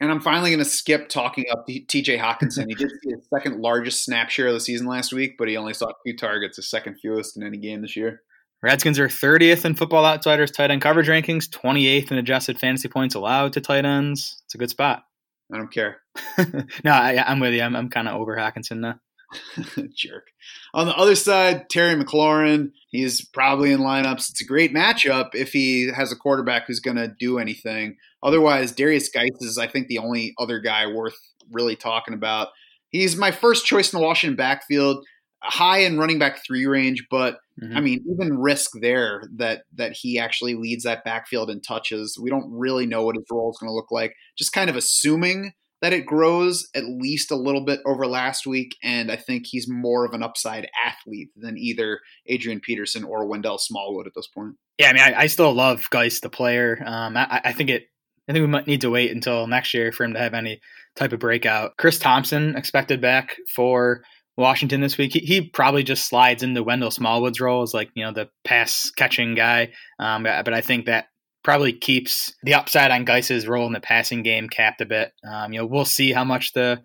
And 0.00 0.10
I'm 0.10 0.20
finally 0.20 0.50
going 0.50 0.64
to 0.64 0.64
skip 0.64 1.10
talking 1.10 1.44
up 1.52 1.66
T.J. 1.66 2.16
Hockenson. 2.16 2.66
He 2.68 2.74
did 2.74 2.90
see 3.02 3.10
his 3.10 3.26
second 3.32 3.60
largest 3.60 4.04
snap 4.04 4.30
share 4.30 4.46
of 4.46 4.54
the 4.54 4.60
season 4.60 4.86
last 4.86 5.12
week, 5.12 5.34
but 5.38 5.48
he 5.48 5.56
only 5.56 5.74
saw 5.74 5.92
two 6.06 6.16
targets, 6.16 6.56
the 6.56 6.62
second 6.62 6.96
fewest 7.00 7.36
in 7.36 7.42
any 7.42 7.58
game 7.58 7.82
this 7.82 7.96
year. 7.96 8.22
Redskins 8.62 8.98
are 8.98 9.08
30th 9.08 9.64
in 9.64 9.74
Football 9.74 10.04
Outsiders 10.04 10.50
tight 10.50 10.70
end 10.70 10.82
coverage 10.82 11.08
rankings, 11.08 11.48
28th 11.48 12.10
in 12.10 12.18
adjusted 12.18 12.58
fantasy 12.58 12.88
points 12.88 13.14
allowed 13.14 13.54
to 13.54 13.60
tight 13.60 13.84
ends. 13.84 14.42
It's 14.44 14.54
a 14.54 14.58
good 14.58 14.70
spot. 14.70 15.04
I 15.52 15.56
don't 15.56 15.72
care. 15.72 15.98
no, 16.84 16.92
I, 16.92 17.22
I'm 17.26 17.40
with 17.40 17.54
you. 17.54 17.62
I'm, 17.62 17.74
I'm 17.74 17.88
kind 17.88 18.08
of 18.08 18.20
over 18.20 18.36
Hockenson 18.36 18.80
now. 18.80 19.00
Jerk. 19.94 20.28
On 20.74 20.86
the 20.86 20.96
other 20.96 21.14
side, 21.14 21.68
Terry 21.70 21.94
McLaurin. 21.94 22.72
He's 22.88 23.24
probably 23.24 23.72
in 23.72 23.80
lineups. 23.80 24.30
It's 24.30 24.42
a 24.42 24.46
great 24.46 24.74
matchup 24.74 25.30
if 25.34 25.52
he 25.52 25.90
has 25.94 26.12
a 26.12 26.16
quarterback 26.16 26.66
who's 26.66 26.80
going 26.80 26.96
to 26.96 27.08
do 27.18 27.38
anything. 27.38 27.96
Otherwise, 28.22 28.72
Derrius 28.72 29.12
Guice 29.12 29.30
is, 29.40 29.58
I 29.58 29.66
think, 29.66 29.88
the 29.88 29.98
only 29.98 30.34
other 30.38 30.60
guy 30.60 30.86
worth 30.86 31.16
really 31.50 31.76
talking 31.76 32.14
about. 32.14 32.48
He's 32.90 33.16
my 33.16 33.30
first 33.30 33.66
choice 33.66 33.92
in 33.92 33.98
the 33.98 34.04
Washington 34.04 34.36
backfield, 34.36 35.04
high 35.42 35.78
in 35.78 35.98
running 35.98 36.18
back 36.18 36.44
three 36.44 36.66
range, 36.66 37.06
but 37.10 37.38
Mhm. 37.62 37.76
I 37.76 37.80
mean, 37.80 38.04
even 38.10 38.38
risk 38.38 38.70
there 38.80 39.22
that 39.36 39.64
that 39.74 39.92
he 39.92 40.18
actually 40.18 40.54
leads 40.54 40.84
that 40.84 41.04
backfield 41.04 41.50
in 41.50 41.60
touches. 41.60 42.18
We 42.20 42.30
don't 42.30 42.50
really 42.50 42.86
know 42.86 43.04
what 43.04 43.16
his 43.16 43.24
role 43.30 43.50
is 43.50 43.58
going 43.58 43.68
to 43.68 43.74
look 43.74 43.90
like. 43.90 44.14
Just 44.38 44.52
kind 44.52 44.70
of 44.70 44.76
assuming 44.76 45.52
that 45.82 45.92
it 45.92 46.04
grows 46.06 46.68
at 46.74 46.84
least 46.84 47.30
a 47.30 47.36
little 47.36 47.64
bit 47.64 47.80
over 47.86 48.06
last 48.06 48.46
week, 48.46 48.76
and 48.82 49.10
I 49.10 49.16
think 49.16 49.46
he's 49.46 49.68
more 49.68 50.04
of 50.04 50.12
an 50.12 50.22
upside 50.22 50.68
athlete 50.84 51.30
than 51.36 51.56
either 51.56 52.00
Adrian 52.26 52.60
Peterson 52.60 53.02
or 53.04 53.26
Wendell 53.26 53.58
Smallwood 53.58 54.06
at 54.06 54.12
this 54.14 54.26
point. 54.26 54.56
Yeah, 54.78 54.90
I 54.90 54.92
mean, 54.92 55.02
I, 55.02 55.20
I 55.22 55.26
still 55.26 55.52
love 55.54 55.88
Geist, 55.90 56.22
the 56.22 56.30
player. 56.30 56.82
Um, 56.84 57.16
I, 57.16 57.40
I 57.44 57.52
think 57.52 57.70
it. 57.70 57.84
I 58.30 58.32
think 58.32 58.44
we 58.44 58.46
might 58.46 58.68
need 58.68 58.82
to 58.82 58.90
wait 58.90 59.10
until 59.10 59.48
next 59.48 59.74
year 59.74 59.90
for 59.90 60.04
him 60.04 60.12
to 60.12 60.20
have 60.20 60.34
any 60.34 60.60
type 60.94 61.12
of 61.12 61.18
breakout. 61.18 61.76
Chris 61.76 61.98
Thompson 61.98 62.54
expected 62.54 63.00
back 63.00 63.36
for 63.52 64.04
Washington 64.36 64.80
this 64.80 64.96
week. 64.96 65.14
He, 65.14 65.18
he 65.18 65.48
probably 65.48 65.82
just 65.82 66.06
slides 66.06 66.44
into 66.44 66.62
Wendell 66.62 66.92
Smallwood's 66.92 67.40
role 67.40 67.62
as 67.62 67.74
like 67.74 67.90
you 67.94 68.04
know 68.04 68.12
the 68.12 68.28
pass 68.44 68.92
catching 68.96 69.34
guy. 69.34 69.72
Um, 69.98 70.22
but, 70.22 70.54
I 70.54 70.60
think 70.60 70.86
that 70.86 71.06
probably 71.42 71.72
keeps 71.72 72.32
the 72.44 72.54
upside 72.54 72.92
on 72.92 73.04
Guice's 73.04 73.48
role 73.48 73.66
in 73.66 73.72
the 73.72 73.80
passing 73.80 74.22
game 74.22 74.48
capped 74.48 74.80
a 74.80 74.86
bit. 74.86 75.12
Um, 75.28 75.52
you 75.52 75.58
know, 75.58 75.66
we'll 75.66 75.84
see 75.84 76.12
how 76.12 76.22
much 76.22 76.52
the 76.52 76.82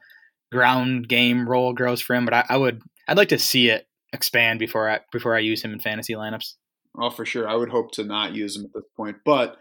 ground 0.52 1.08
game 1.08 1.48
role 1.48 1.74
grows 1.74 2.02
for 2.02 2.16
him, 2.16 2.26
but 2.26 2.34
I, 2.34 2.46
I 2.50 2.58
would 2.58 2.82
I'd 3.08 3.18
like 3.18 3.30
to 3.30 3.38
see 3.38 3.70
it 3.70 3.88
expand 4.12 4.58
before 4.58 4.90
I 4.90 5.02
before 5.12 5.36
I 5.36 5.42
use 5.42 5.62
him 5.62 5.74
in 5.74 5.80
fantasy 5.80 6.16
lineups. 6.16 6.56
Oh, 7.00 7.12
for 7.12 7.24
sure. 7.24 7.48
I 7.48 7.54
would 7.54 7.70
hope 7.70 7.92
to 7.92 8.04
not 8.04 8.34
use 8.34 8.56
him 8.56 8.66
at 8.66 8.74
this 8.74 8.86
point. 8.98 9.18
But 9.24 9.58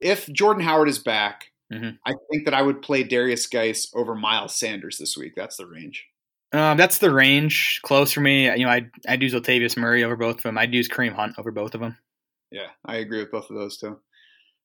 if 0.00 0.26
Jordan 0.32 0.62
Howard 0.62 0.88
is 0.88 0.98
back, 0.98 1.50
Mhm. 1.72 1.98
I 2.06 2.14
think 2.30 2.44
that 2.44 2.54
I 2.54 2.62
would 2.62 2.80
play 2.80 3.02
Derrius 3.02 3.50
Guice 3.50 3.90
over 3.94 4.14
Miles 4.14 4.54
Sanders 4.54 4.98
this 4.98 5.16
week. 5.16 5.32
That's 5.34 5.56
the 5.56 5.66
range. 5.66 6.06
Um, 6.52 6.76
that's 6.76 6.98
the 6.98 7.12
range 7.12 7.80
close 7.82 8.12
for 8.12 8.20
me. 8.20 8.44
You 8.56 8.64
know, 8.66 8.70
I'd, 8.70 8.88
I'd 9.08 9.20
use 9.22 9.34
Latavius 9.34 9.76
Murray 9.76 10.04
over 10.04 10.14
both 10.16 10.36
of 10.36 10.42
them. 10.44 10.58
I'd 10.58 10.72
use 10.72 10.88
Kareem 10.88 11.12
Hunt 11.12 11.34
over 11.38 11.50
both 11.50 11.74
of 11.74 11.80
them. 11.80 11.98
Yeah, 12.52 12.68
I 12.84 12.96
agree 12.96 13.18
with 13.18 13.32
both 13.32 13.50
of 13.50 13.56
those 13.56 13.76
too. 13.78 13.98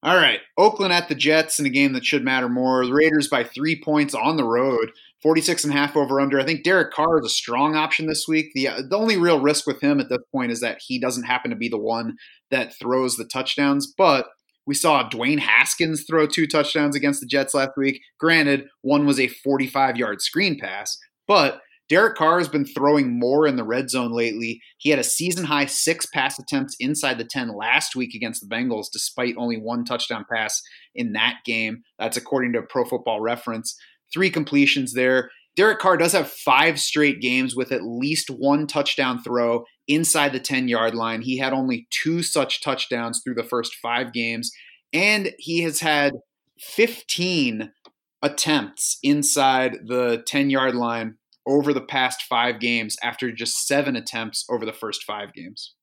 All 0.04 0.16
right, 0.16 0.40
Oakland 0.58 0.94
at 0.94 1.10
the 1.10 1.16
Jets 1.16 1.60
in 1.60 1.66
a 1.66 1.70
game 1.70 1.94
that 1.94 2.06
should 2.06 2.24
matter 2.24 2.50
more. 2.50 2.86
The 2.86 2.94
Raiders 2.94 3.28
by 3.28 3.44
three 3.44 3.80
points 3.80 4.14
on 4.16 4.36
the 4.38 4.44
road, 4.44 4.92
46 5.22 5.64
and 5.64 5.74
a 5.74 5.78
half 5.78 5.96
over 5.96 6.20
under. 6.20 6.40
I 6.40 6.44
think 6.46 6.64
Derek 6.64 6.92
Carr 6.92 7.20
is 7.20 7.26
a 7.26 7.30
strong 7.30 7.76
option 7.76 8.08
this 8.08 8.28
week. 8.28 8.52
The, 8.54 8.70
the 8.88 8.98
only 8.98 9.18
real 9.18 9.40
risk 9.40 9.68
with 9.68 9.82
him 9.82 10.00
at 10.00 10.10
this 10.10 10.22
point 10.32 10.52
is 10.52 10.60
that 10.62 10.82
he 10.86 11.00
doesn't 11.00 11.24
happen 11.24 11.52
to 11.52 11.58
be 11.58 11.70
the 11.70 11.78
one 11.78 12.18
that 12.50 12.78
throws 12.78 13.16
the 13.16 13.26
touchdowns, 13.26 13.92
but 13.96 14.28
we 14.72 14.76
saw 14.76 15.04
Dwayne 15.10 15.40
Haskins 15.40 16.06
throw 16.10 16.26
two 16.26 16.48
touchdowns 16.48 16.96
against 16.96 17.20
the 17.20 17.28
Jets 17.28 17.54
last 17.54 17.72
week. 17.76 18.02
Granted, 18.18 18.70
one 18.84 19.06
was 19.06 19.20
a 19.20 19.28
45 19.28 19.98
yard 19.98 20.22
screen 20.22 20.58
pass, 20.58 20.98
but 21.28 21.60
Derek 21.90 22.16
Carr 22.16 22.40
has 22.40 22.48
been 22.48 22.64
throwing 22.64 23.20
more 23.20 23.46
in 23.46 23.58
the 23.58 23.66
red 23.66 23.90
zone 23.90 24.14
lately. 24.14 24.62
He 24.78 24.90
had 24.90 24.98
a 24.98 25.04
season 25.04 25.44
high 25.44 25.66
six 25.66 26.06
pass 26.06 26.40
attempts 26.40 26.78
inside 26.80 27.18
the 27.18 27.26
10 27.26 27.54
last 27.54 27.98
week 27.98 28.16
against 28.16 28.40
the 28.40 28.48
Bengals, 28.48 28.86
despite 28.94 29.36
only 29.38 29.58
one 29.58 29.84
touchdown 29.84 30.24
pass 30.34 30.62
in 30.96 31.12
that 31.12 31.40
game. 31.44 31.84
That's 32.00 32.16
according 32.16 32.54
to 32.54 32.62
Pro 32.62 32.86
Football 32.86 33.20
Reference. 33.20 33.76
Three 34.14 34.30
completions 34.30 34.94
there. 34.94 35.32
Derek 35.58 35.80
Carr 35.80 35.98
does 35.98 36.14
have 36.14 36.32
five 36.32 36.80
straight 36.80 37.20
games 37.20 37.58
with 37.58 37.74
at 37.74 37.84
least 37.84 38.30
one 38.30 38.68
touchdown 38.68 39.22
throw 39.22 39.66
inside 39.88 40.34
the 40.34 40.40
10 40.40 40.68
yard 40.68 40.96
line. 40.96 41.22
He 41.22 41.38
had 41.38 41.54
only 41.54 41.88
two 41.90 42.24
such 42.24 42.62
touchdowns 42.62 43.22
through 43.24 43.36
the 43.36 43.44
first 43.44 43.76
five 43.76 44.14
games, 44.14 44.52
and 44.94 45.34
he 45.38 45.62
has 45.62 45.80
had 45.80 46.14
15 46.60 47.72
attempts 48.22 49.00
inside 49.02 49.80
the 49.88 50.24
10 50.28 50.50
yard 50.50 50.76
line 50.76 51.16
over 51.48 51.74
the 51.74 51.82
past 51.82 52.24
five 52.24 52.60
games 52.60 52.98
after 53.02 53.32
just 53.32 53.68
seven 53.68 53.96
attempts 53.96 54.46
over 54.50 54.66
the 54.66 54.74
first 54.74 55.04
five 55.04 55.34
games. 55.34 55.74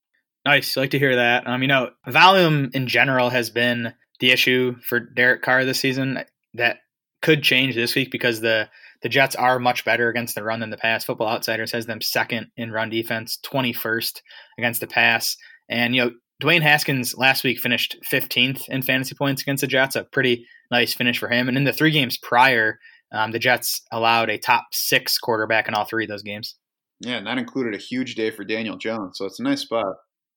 Nice. 0.45 0.77
I 0.77 0.81
like 0.81 0.91
to 0.91 0.99
hear 0.99 1.15
that. 1.17 1.45
Um, 1.47 1.61
you 1.61 1.67
know, 1.67 1.91
volume 2.07 2.69
in 2.73 2.87
general 2.87 3.29
has 3.29 3.49
been 3.49 3.93
the 4.19 4.31
issue 4.31 4.75
for 4.81 4.99
Derek 4.99 5.41
Carr 5.41 5.65
this 5.65 5.79
season. 5.79 6.23
That 6.53 6.77
could 7.21 7.43
change 7.43 7.75
this 7.75 7.93
week 7.93 8.09
because 8.09 8.39
the 8.39 8.69
the 9.01 9.09
Jets 9.09 9.35
are 9.35 9.59
much 9.59 9.85
better 9.85 10.09
against 10.09 10.35
the 10.35 10.43
run 10.43 10.59
than 10.59 10.69
the 10.69 10.77
pass. 10.77 11.05
Football 11.05 11.29
Outsiders 11.29 11.71
has 11.71 11.85
them 11.85 12.01
second 12.01 12.47
in 12.57 12.71
run 12.71 12.89
defense, 12.89 13.37
21st 13.45 14.21
against 14.57 14.81
the 14.81 14.87
pass. 14.87 15.37
And, 15.69 15.95
you 15.95 16.03
know, 16.03 16.11
Dwayne 16.41 16.61
Haskins 16.61 17.15
last 17.17 17.43
week 17.43 17.59
finished 17.59 17.97
15th 18.11 18.67
in 18.69 18.81
fantasy 18.81 19.15
points 19.15 19.41
against 19.41 19.61
the 19.61 19.67
Jets, 19.67 19.95
a 19.95 20.03
pretty 20.03 20.45
nice 20.71 20.93
finish 20.93 21.19
for 21.19 21.29
him. 21.29 21.47
And 21.47 21.57
in 21.57 21.65
the 21.65 21.73
three 21.73 21.91
games 21.91 22.17
prior, 22.17 22.79
um, 23.11 23.31
the 23.31 23.39
Jets 23.39 23.81
allowed 23.91 24.29
a 24.29 24.37
top 24.37 24.67
six 24.71 25.17
quarterback 25.17 25.67
in 25.67 25.73
all 25.73 25.85
three 25.85 26.05
of 26.05 26.09
those 26.09 26.23
games. 26.23 26.55
Yeah, 27.01 27.17
and 27.17 27.27
that 27.27 27.37
included 27.37 27.73
a 27.73 27.77
huge 27.77 28.15
day 28.15 28.29
for 28.29 28.43
Daniel 28.43 28.77
Jones, 28.77 29.17
so 29.17 29.25
it's 29.25 29.39
a 29.39 29.43
nice 29.43 29.61
spot. 29.61 29.95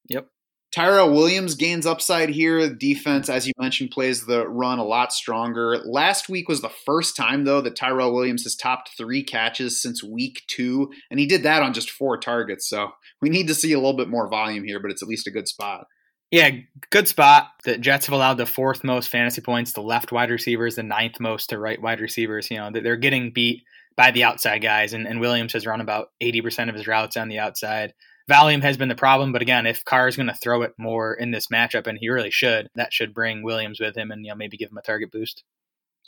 Yep. 0.08 0.28
Tyrell 0.72 1.12
Williams 1.12 1.54
gains 1.54 1.84
upside 1.84 2.30
here. 2.30 2.72
Defense, 2.72 3.28
as 3.28 3.46
you 3.46 3.52
mentioned, 3.58 3.90
plays 3.90 4.24
the 4.24 4.48
run 4.48 4.78
a 4.78 4.84
lot 4.84 5.12
stronger. 5.12 5.78
Last 5.84 6.30
week 6.30 6.48
was 6.48 6.62
the 6.62 6.70
first 6.70 7.14
time, 7.14 7.44
though, 7.44 7.60
that 7.60 7.76
Tyrell 7.76 8.14
Williams 8.14 8.44
has 8.44 8.56
topped 8.56 8.90
three 8.96 9.22
catches 9.22 9.82
since 9.82 10.02
week 10.02 10.42
two, 10.46 10.90
and 11.10 11.20
he 11.20 11.26
did 11.26 11.42
that 11.42 11.62
on 11.62 11.74
just 11.74 11.90
four 11.90 12.16
targets. 12.16 12.66
So 12.66 12.92
we 13.20 13.28
need 13.28 13.48
to 13.48 13.54
see 13.54 13.72
a 13.74 13.78
little 13.78 13.96
bit 13.96 14.08
more 14.08 14.30
volume 14.30 14.64
here, 14.64 14.80
but 14.80 14.90
it's 14.90 15.02
at 15.02 15.08
least 15.08 15.26
a 15.26 15.30
good 15.30 15.46
spot. 15.46 15.86
Yeah, 16.30 16.50
good 16.88 17.06
spot. 17.06 17.48
The 17.64 17.76
Jets 17.76 18.06
have 18.06 18.14
allowed 18.14 18.38
the 18.38 18.46
fourth 18.46 18.82
most 18.82 19.10
fantasy 19.10 19.42
points 19.42 19.74
to 19.74 19.82
left 19.82 20.10
wide 20.10 20.30
receivers, 20.30 20.76
the 20.76 20.82
ninth 20.82 21.20
most 21.20 21.50
to 21.50 21.58
right 21.58 21.80
wide 21.80 22.00
receivers. 22.00 22.50
You 22.50 22.56
know, 22.56 22.70
they're 22.72 22.96
getting 22.96 23.32
beat 23.32 23.64
by 23.94 24.10
the 24.10 24.24
outside 24.24 24.62
guys, 24.62 24.94
and, 24.94 25.06
and 25.06 25.20
Williams 25.20 25.52
has 25.52 25.66
run 25.66 25.82
about 25.82 26.08
80% 26.22 26.70
of 26.70 26.74
his 26.74 26.86
routes 26.86 27.18
on 27.18 27.28
the 27.28 27.38
outside. 27.40 27.92
Volume 28.28 28.60
has 28.60 28.76
been 28.76 28.88
the 28.88 28.94
problem, 28.94 29.32
but 29.32 29.42
again, 29.42 29.66
if 29.66 29.84
Carr 29.84 30.08
is 30.08 30.16
going 30.16 30.28
to 30.28 30.34
throw 30.34 30.62
it 30.62 30.74
more 30.78 31.14
in 31.14 31.30
this 31.30 31.48
matchup, 31.48 31.86
and 31.86 31.98
he 31.98 32.08
really 32.08 32.30
should, 32.30 32.68
that 32.74 32.92
should 32.92 33.14
bring 33.14 33.42
Williams 33.42 33.80
with 33.80 33.96
him 33.96 34.10
and 34.10 34.24
you 34.24 34.30
know 34.30 34.36
maybe 34.36 34.56
give 34.56 34.70
him 34.70 34.78
a 34.78 34.82
target 34.82 35.10
boost. 35.10 35.44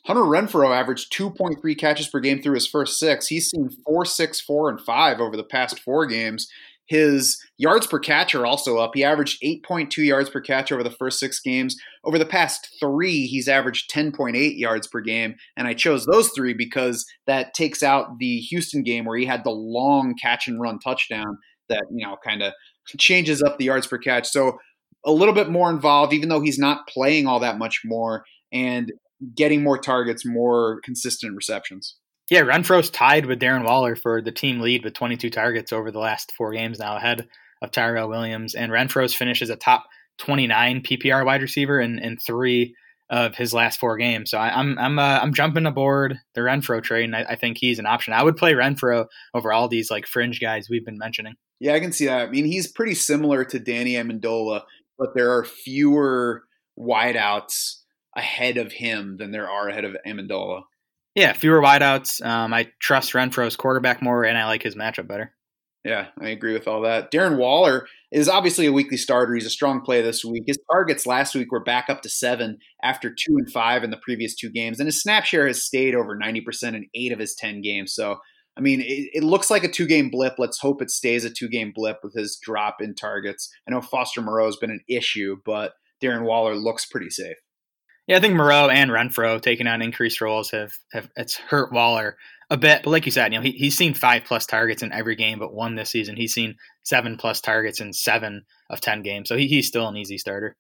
Hunter 0.07 0.23
Renfrow 0.23 0.77
averaged 0.77 1.13
2.3 1.17 1.79
catches 1.79 2.09
per 2.09 2.21
game 2.21 2.43
through 2.43 2.55
his 2.55 2.67
first 2.67 2.99
six. 2.99 3.27
He's 3.27 3.49
seen 3.49 3.71
four, 3.87 4.05
six, 4.05 4.39
four, 4.39 4.69
and 4.69 4.79
five 4.79 5.19
over 5.19 5.37
the 5.37 5.45
past 5.45 5.81
four 5.81 6.07
games. 6.07 6.47
His 6.87 7.43
yards 7.57 7.87
per 7.87 7.99
catch 7.99 8.35
are 8.35 8.45
also 8.45 8.77
up. 8.77 8.91
He 8.95 9.03
averaged 9.03 9.43
8.2 9.43 10.05
yards 10.05 10.29
per 10.29 10.43
catch 10.43 10.71
over 10.71 10.83
the 10.83 10.91
first 10.91 11.19
six 11.19 11.41
games. 11.41 11.77
Over 12.05 12.19
the 12.19 12.27
past 12.27 12.77
three, 12.79 13.27
he's 13.27 13.49
averaged 13.49 13.91
10.8 13.91 14.59
yards 14.59 14.87
per 14.87 15.01
game. 15.01 15.37
And 15.57 15.67
I 15.67 15.73
chose 15.73 16.05
those 16.05 16.29
three 16.37 16.53
because 16.53 17.07
that 17.27 17.55
takes 17.55 17.83
out 17.83 18.19
the 18.19 18.41
Houston 18.41 18.83
game 18.83 19.07
where 19.07 19.17
he 19.17 19.25
had 19.25 19.45
the 19.45 19.51
long 19.51 20.15
catch 20.21 20.47
and 20.47 20.61
run 20.61 20.79
touchdown 20.79 21.39
that, 21.69 21.85
you 21.91 22.07
know, 22.07 22.17
kind 22.25 22.43
of 22.43 22.53
changes 22.99 23.43
up 23.43 23.59
the 23.59 23.65
yards 23.65 23.87
per 23.87 23.99
catch. 23.99 24.29
So 24.29 24.59
a 25.05 25.13
little 25.13 25.35
bit 25.35 25.51
more 25.51 25.71
involved, 25.71 26.13
even 26.13 26.29
though 26.29 26.41
he's 26.41 26.59
not 26.59 26.87
playing 26.87 27.27
all 27.27 27.41
that 27.41 27.59
much 27.59 27.83
more. 27.85 28.25
And 28.53 28.93
getting 29.35 29.63
more 29.63 29.79
targets, 29.79 30.25
more 30.25 30.81
consistent 30.83 31.35
receptions. 31.37 31.97
Yeah, 32.31 32.41
Renfrow's 32.41 32.91
tied 32.91 33.27
with 33.27 33.41
Darren 33.41 33.65
Waller 33.65 33.97
for 33.97 34.23
the 34.23 34.33
team 34.33 34.61
lead 34.61 34.85
with 34.85 34.95
22 34.95 35.31
targets 35.31 35.73
over 35.73 35.91
the 35.91 35.99
last 35.99 36.33
four 36.37 36.53
games 36.53 36.79
now, 36.79 36.97
ahead 36.97 37.29
of 37.63 37.71
Tyrell 37.71 38.09
Williams. 38.09 38.55
And 38.55 38.73
Renfrow's 38.73 39.15
finishes 39.15 39.51
a 39.51 39.57
top 39.57 39.85
29 40.19 40.83
PPR 40.83 41.25
wide 41.25 41.43
receiver 41.43 41.81
in, 41.81 41.99
in 41.99 42.17
three 42.17 42.75
of 43.11 43.35
his 43.35 43.53
last 43.53 43.79
four 43.79 43.99
games. 43.99 44.31
So 44.31 44.39
I, 44.39 44.59
am 44.59 44.79
I'm 44.79 44.99
uh, 44.99 45.19
I'm 45.21 45.35
jumping 45.35 45.67
aboard 45.67 46.19
the 46.35 46.41
Renfrow 46.41 46.83
trade, 46.83 47.05
and 47.05 47.15
I, 47.15 47.25
I, 47.31 47.37
think 47.37 47.59
he's 47.59 47.79
an 47.79 47.85
option. 47.85 48.15
I 48.15 48.23
would 48.23 48.37
play 48.37 48.55
Renfrow 48.55 49.07
over 49.35 49.53
all 49.53 49.69
these 49.69 49.91
like 49.91 50.07
fringe 50.07 50.41
guys 50.41 50.69
we've 50.71 50.85
been 50.85 50.97
mentioning. 50.97 51.35
Yeah, 51.65 51.73
I 51.73 51.81
can 51.81 51.93
see 51.93 52.05
that. 52.05 52.29
I 52.29 52.31
mean, 52.31 52.45
he's 52.45 52.67
pretty 52.67 52.95
similar 52.95 53.43
to 53.47 53.59
Danny 53.59 53.95
Amendola, 53.95 54.65
but 54.99 55.15
there 55.15 55.33
are 55.33 55.47
fewer 55.47 56.45
wideouts 56.79 57.77
ahead 58.15 58.59
of 58.59 58.71
him 58.71 59.17
than 59.17 59.31
there 59.31 59.49
are 59.49 59.71
ahead 59.71 59.87
of 59.87 59.97
Amendola. 60.07 60.65
Yeah, 61.15 61.33
fewer 61.33 61.63
wideouts. 61.63 62.23
Um, 62.23 62.53
I 62.53 62.69
trust 62.81 63.15
Renfrow's 63.15 63.57
quarterback 63.57 64.03
more, 64.03 64.25
and 64.25 64.37
I 64.37 64.45
like 64.45 64.63
his 64.63 64.75
matchup 64.75 65.09
better. 65.09 65.33
Yeah, 65.87 66.09
I 66.21 66.29
agree 66.29 66.53
with 66.53 66.69
all 66.69 66.83
that. 66.83 67.11
Darren 67.11 67.39
Waller 67.39 67.87
is 68.13 68.29
obviously 68.29 68.67
a 68.67 68.73
weekly 68.73 68.99
starter. 68.99 69.33
He's 69.33 69.47
a 69.47 69.51
strong 69.51 69.81
play 69.81 70.03
this 70.03 70.23
week. 70.23 70.45
His 70.47 70.59
targets 70.71 71.07
last 71.07 71.35
week 71.35 71.51
were 71.51 71.65
back 71.65 71.89
up 71.89 72.03
to 72.03 72.11
seven 72.11 72.59
after 72.83 73.09
two 73.09 73.39
and 73.39 73.51
five 73.51 73.83
in 73.83 73.91
the 73.91 73.97
previous 74.03 74.35
two 74.35 74.51
games, 74.51 74.81
and 74.81 74.87
his 74.87 75.01
snap 75.01 75.25
share 75.25 75.47
has 75.47 75.63
stayed 75.63 75.95
over 75.95 76.15
90% 76.15 76.75
in 76.75 76.91
eight 76.95 77.13
of 77.13 77.19
his 77.19 77.35
10 77.35 77.63
games. 77.63 77.95
So, 77.95 78.19
I 78.57 78.61
mean, 78.61 78.81
it, 78.81 79.11
it 79.15 79.25
looks 79.25 79.51
like 79.51 79.65
a 79.65 79.71
two 79.71 79.87
game 79.87 80.11
blip. 80.11 80.35
Let's 80.39 80.61
hope 80.61 80.81
it 80.81 80.91
stays 80.91 81.25
a 81.25 81.31
two 81.31 81.49
game 81.49 81.73
blip 81.75 81.99
with 82.03 82.15
his 82.15 82.37
drop 82.37 82.81
in 82.81 82.95
targets. 82.95 83.53
I 83.67 83.73
know 83.73 83.81
Foster 83.81 84.23
Moreau 84.23 84.47
has 84.47 84.57
been 84.57 84.71
an 84.71 84.85
issue, 84.89 85.37
but 85.45 85.75
Darren 86.03 86.25
Waller 86.25 86.55
looks 86.55 86.87
pretty 86.87 87.11
safe. 87.11 87.37
Yeah, 88.07 88.19
I 88.19 88.21
think 88.21 88.35
Moreau 88.35 88.69
and 88.69 88.91
Renfrow 88.91 89.41
taking 89.41 89.67
on 89.67 89.81
increased 89.81 90.21
roles 90.21 90.51
have, 90.51 90.75
have 90.93 91.09
it's 91.17 91.37
hurt 91.37 91.73
Waller 91.73 92.19
a 92.51 92.57
bit. 92.57 92.83
But 92.85 92.91
like 92.91 93.07
you 93.07 93.13
said, 93.13 93.33
you 93.33 93.39
know, 93.39 93.43
he, 93.43 93.53
he's 93.53 93.77
seen 93.77 93.95
five 93.95 94.25
plus 94.25 94.45
targets 94.45 94.83
in 94.83 94.93
every 94.93 95.17
game 95.17 95.39
but 95.39 95.55
one 95.55 95.75
this 95.75 95.91
season. 95.91 96.17
He's 96.17 96.35
seen 96.35 96.57
seven 96.83 97.17
plus 97.17 97.41
targets 97.41 97.81
in 97.81 97.93
seven 97.95 98.45
of 98.69 98.81
ten 98.81 99.03
games. 99.03 99.29
So 99.29 99.37
he, 99.37 99.47
he's 99.47 99.67
still 99.67 99.89
an 99.89 99.97
easy 99.97 100.19
starter. 100.19 100.57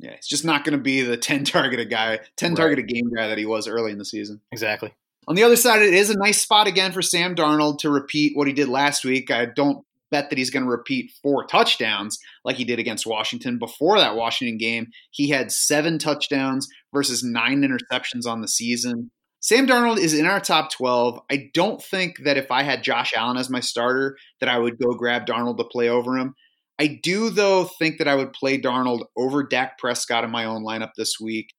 Yeah, 0.00 0.10
it's 0.10 0.28
just 0.28 0.44
not 0.44 0.64
going 0.64 0.76
to 0.76 0.82
be 0.82 1.02
the 1.02 1.16
ten 1.16 1.44
targeted 1.44 1.88
guy, 1.88 2.20
ten 2.36 2.50
right. 2.50 2.56
targeted 2.56 2.88
game 2.88 3.10
guy 3.14 3.28
that 3.28 3.38
he 3.38 3.46
was 3.46 3.68
early 3.68 3.92
in 3.92 3.98
the 3.98 4.04
season. 4.04 4.40
Exactly. 4.50 4.92
On 5.28 5.34
the 5.34 5.42
other 5.42 5.56
side, 5.56 5.82
it 5.82 5.92
is 5.92 6.08
a 6.08 6.16
nice 6.16 6.40
spot 6.40 6.66
again 6.66 6.90
for 6.90 7.02
Sam 7.02 7.34
Darnold 7.34 7.80
to 7.80 7.90
repeat 7.90 8.32
what 8.34 8.46
he 8.46 8.54
did 8.54 8.68
last 8.68 9.04
week. 9.04 9.30
I 9.30 9.44
don't 9.44 9.84
bet 10.10 10.30
that 10.30 10.38
he's 10.38 10.48
going 10.48 10.64
to 10.64 10.70
repeat 10.70 11.12
four 11.22 11.44
touchdowns 11.44 12.18
like 12.46 12.56
he 12.56 12.64
did 12.64 12.78
against 12.78 13.06
Washington. 13.06 13.58
Before 13.58 13.98
that 13.98 14.16
Washington 14.16 14.56
game, 14.56 14.86
he 15.10 15.28
had 15.28 15.52
seven 15.52 15.98
touchdowns 15.98 16.66
versus 16.94 17.22
nine 17.22 17.60
interceptions 17.60 18.26
on 18.26 18.40
the 18.40 18.48
season. 18.48 19.10
Sam 19.40 19.66
Darnold 19.66 19.98
is 19.98 20.14
in 20.14 20.24
our 20.24 20.40
top 20.40 20.72
12. 20.72 21.20
I 21.30 21.50
don't 21.52 21.82
think 21.82 22.24
that 22.24 22.38
if 22.38 22.50
I 22.50 22.62
had 22.62 22.82
Josh 22.82 23.12
Allen 23.14 23.36
as 23.36 23.50
my 23.50 23.60
starter, 23.60 24.16
that 24.40 24.48
I 24.48 24.58
would 24.58 24.78
go 24.78 24.94
grab 24.94 25.26
Darnold 25.26 25.58
to 25.58 25.64
play 25.64 25.90
over 25.90 26.16
him. 26.16 26.36
I 26.78 26.98
do, 27.02 27.28
though, 27.28 27.64
think 27.64 27.98
that 27.98 28.08
I 28.08 28.14
would 28.14 28.32
play 28.32 28.58
Darnold 28.58 29.04
over 29.14 29.42
Dak 29.42 29.76
Prescott 29.76 30.24
in 30.24 30.30
my 30.30 30.46
own 30.46 30.64
lineup 30.64 30.92
this 30.96 31.20
week. 31.20 31.50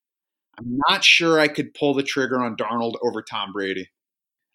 I'm 0.60 0.80
not 0.89 1.03
sure 1.03 1.39
I 1.39 1.47
could 1.47 1.74
pull 1.74 1.93
the 1.93 2.03
trigger 2.03 2.39
on 2.41 2.57
Darnold 2.57 2.95
over 3.01 3.22
Tom 3.22 3.53
Brady. 3.53 3.89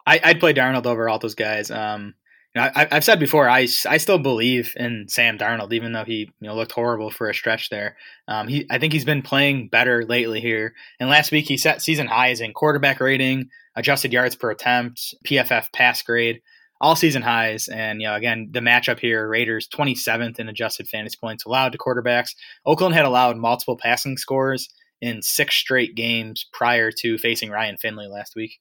I, 0.07 0.21
would 0.27 0.41
play 0.41 0.53
Darnold 0.53 0.87
over 0.87 1.09
all 1.09 1.19
those 1.19 1.35
guys. 1.35 1.71
Um, 1.71 2.15
you 2.55 2.61
know, 2.61 2.71
I, 2.75 2.87
have 2.91 3.05
said 3.05 3.19
before, 3.19 3.49
I, 3.49 3.67
I 3.89 3.97
still 3.97 4.19
believe 4.19 4.75
in 4.77 5.07
Sam 5.09 5.39
Darnold, 5.39 5.73
even 5.73 5.93
though 5.93 6.05
he 6.05 6.31
you 6.41 6.49
know 6.49 6.55
looked 6.55 6.73
horrible 6.73 7.11
for 7.11 7.29
a 7.29 7.35
stretch 7.35 7.71
there. 7.71 7.97
Um, 8.29 8.49
he 8.49 8.67
I 8.71 8.79
think 8.79 8.93
he's 8.93 9.05
been 9.05 9.23
playing 9.23 9.69
better 9.69 10.05
lately 10.05 10.41
here. 10.41 10.75
And 11.01 11.09
last 11.09 11.33
week 11.33 11.47
he 11.47 11.57
set 11.57 11.83
season 11.83 12.07
highs 12.07 12.41
in 12.41 12.53
quarterback 12.53 13.01
rating, 13.01 13.49
adjusted 13.75 14.13
yards 14.13 14.37
per 14.37 14.51
attempt, 14.51 15.15
PFF 15.27 15.73
pass 15.73 16.03
grade, 16.03 16.43
all 16.81 16.95
season 16.95 17.23
highs. 17.23 17.67
And 17.67 18.01
you 18.01 18.07
know, 18.07 18.15
again, 18.15 18.51
the 18.53 18.61
matchup 18.61 19.01
here: 19.01 19.27
Raiders 19.27 19.67
27th 19.69 20.39
in 20.39 20.49
adjusted 20.49 20.87
fantasy 20.87 21.17
points 21.19 21.45
allowed 21.47 21.73
to 21.73 21.79
quarterbacks. 21.79 22.35
Oakland 22.67 22.95
had 22.95 23.07
allowed 23.07 23.37
multiple 23.37 23.77
passing 23.77 24.17
scores 24.17 24.69
in 25.01 25.22
six 25.22 25.55
straight 25.55 25.95
games 25.95 26.47
prior 26.53 26.90
to 27.01 27.18
facing 27.18 27.51
Ryan 27.51 27.76
Finley 27.76 28.07
last 28.07 28.34
week. 28.36 28.59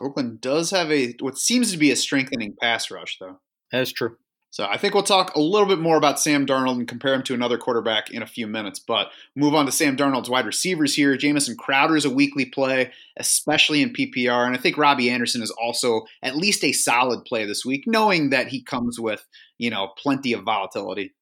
Oakland 0.00 0.40
does 0.40 0.70
have 0.70 0.90
a 0.90 1.14
what 1.20 1.38
seems 1.38 1.70
to 1.72 1.78
be 1.78 1.90
a 1.90 1.96
strengthening 1.96 2.54
pass 2.60 2.90
rush, 2.90 3.16
though. 3.20 3.40
That's 3.70 3.92
true. 3.92 4.16
So 4.54 4.66
I 4.70 4.76
think 4.76 4.94
we'll 4.94 5.02
talk 5.02 5.34
a 5.34 5.40
little 5.40 5.66
bit 5.66 5.80
more 5.80 5.96
about 5.96 6.20
Sam 6.20 6.46
Darnold 6.46 6.76
and 6.76 6.86
compare 6.86 7.12
him 7.12 7.24
to 7.24 7.34
another 7.34 7.58
quarterback 7.58 8.10
in 8.10 8.22
a 8.22 8.26
few 8.26 8.46
minutes. 8.46 8.78
But 8.78 9.08
move 9.34 9.52
on 9.52 9.66
to 9.66 9.72
Sam 9.72 9.96
Darnold's 9.96 10.30
wide 10.30 10.46
receivers 10.46 10.94
here. 10.94 11.16
Jamison 11.16 11.56
Crowder 11.56 11.96
is 11.96 12.04
a 12.04 12.14
weekly 12.14 12.44
play, 12.44 12.92
especially 13.16 13.82
in 13.82 13.92
PPR, 13.92 14.46
and 14.46 14.54
I 14.54 14.60
think 14.60 14.78
Robbie 14.78 15.10
Anderson 15.10 15.42
is 15.42 15.50
also 15.50 16.02
at 16.22 16.36
least 16.36 16.62
a 16.62 16.70
solid 16.70 17.24
play 17.24 17.44
this 17.46 17.64
week, 17.64 17.82
knowing 17.88 18.30
that 18.30 18.46
he 18.46 18.62
comes 18.62 19.00
with 19.00 19.26
you 19.58 19.70
know 19.70 19.88
plenty 19.98 20.32
of 20.32 20.44
volatility. 20.44 21.14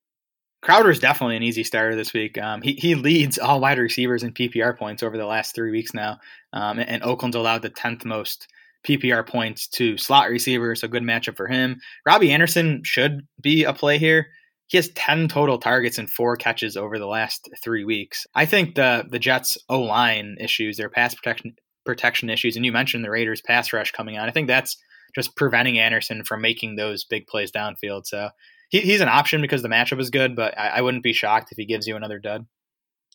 Crowder 0.62 0.90
is 0.90 1.00
definitely 1.00 1.36
an 1.36 1.42
easy 1.42 1.64
starter 1.64 1.96
this 1.96 2.12
week. 2.12 2.38
Um, 2.38 2.62
he, 2.62 2.74
he 2.74 2.94
leads 2.94 3.36
all 3.36 3.60
wide 3.60 3.78
receivers 3.78 4.22
in 4.22 4.32
PPR 4.32 4.78
points 4.78 5.02
over 5.02 5.18
the 5.18 5.26
last 5.26 5.54
three 5.54 5.72
weeks 5.72 5.92
now, 5.92 6.18
um, 6.52 6.78
and 6.78 7.02
Oakland's 7.02 7.36
allowed 7.36 7.62
the 7.62 7.68
tenth 7.68 8.04
most 8.04 8.46
PPR 8.86 9.26
points 9.26 9.68
to 9.68 9.98
slot 9.98 10.28
receivers, 10.30 10.80
so 10.80 10.88
good 10.88 11.02
matchup 11.02 11.36
for 11.36 11.48
him. 11.48 11.80
Robbie 12.06 12.32
Anderson 12.32 12.82
should 12.84 13.26
be 13.40 13.64
a 13.64 13.72
play 13.72 13.98
here. 13.98 14.28
He 14.68 14.78
has 14.78 14.88
10 14.90 15.28
total 15.28 15.58
targets 15.58 15.98
and 15.98 16.08
four 16.08 16.36
catches 16.36 16.76
over 16.76 16.98
the 16.98 17.06
last 17.06 17.48
three 17.62 17.84
weeks. 17.84 18.26
I 18.34 18.46
think 18.46 18.74
the 18.74 19.04
the 19.08 19.18
Jets 19.18 19.58
O 19.68 19.80
line 19.80 20.36
issues, 20.40 20.76
their 20.76 20.88
pass 20.88 21.14
protection 21.14 21.54
protection 21.84 22.30
issues, 22.30 22.56
and 22.56 22.64
you 22.64 22.72
mentioned 22.72 23.04
the 23.04 23.10
Raiders 23.10 23.42
pass 23.42 23.72
rush 23.72 23.90
coming 23.90 24.16
on. 24.16 24.28
I 24.28 24.32
think 24.32 24.46
that's 24.46 24.76
just 25.14 25.36
preventing 25.36 25.78
Anderson 25.78 26.24
from 26.24 26.40
making 26.40 26.76
those 26.76 27.04
big 27.04 27.26
plays 27.26 27.52
downfield. 27.52 28.06
So 28.06 28.30
he, 28.72 28.80
he's 28.80 29.02
an 29.02 29.08
option 29.08 29.40
because 29.42 29.62
the 29.62 29.68
matchup 29.68 30.00
is 30.00 30.10
good, 30.10 30.34
but 30.34 30.58
I, 30.58 30.68
I 30.68 30.80
wouldn't 30.80 31.04
be 31.04 31.12
shocked 31.12 31.52
if 31.52 31.58
he 31.58 31.66
gives 31.66 31.86
you 31.86 31.94
another 31.94 32.18
dud. 32.18 32.46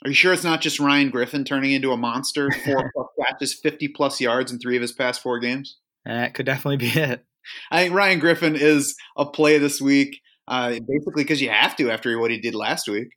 Are 0.05 0.10
you 0.10 0.14
sure 0.14 0.32
it's 0.32 0.43
not 0.43 0.62
just 0.62 0.80
Ryan 0.80 1.10
Griffin 1.10 1.43
turning 1.43 1.72
into 1.72 1.91
a 1.91 1.97
monster? 1.97 2.49
Four 2.66 2.91
plus 2.93 3.08
catches, 3.20 3.53
fifty 3.55 3.88
plus 3.88 4.22
yards 4.22 4.51
in 4.51 4.60
three 4.60 4.78
of 4.78 4.82
his 4.82 4.91
past 4.93 5.22
four 5.22 5.39
games. 5.39 5.78
That 6.05 6.36
could 6.36 6.45
definitely 6.45 6.78
be 6.78 6.99
it. 6.99 7.26
I 7.72 7.84
think 7.84 7.95
Ryan 7.95 8.20
Griffin 8.20 8.55
is 8.55 8.95
a 9.18 9.26
play 9.26 9.58
this 9.58 9.82
week, 9.82 10.22
uh, 10.47 10.70
basically 10.70 11.24
because 11.24 11.41
you 11.41 11.49
have 11.49 11.76
to 11.78 11.89
after 11.89 12.18
what 12.20 12.32
he 12.32 12.39
did 12.39 12.53
last 12.53 12.88
week. 12.88 13.10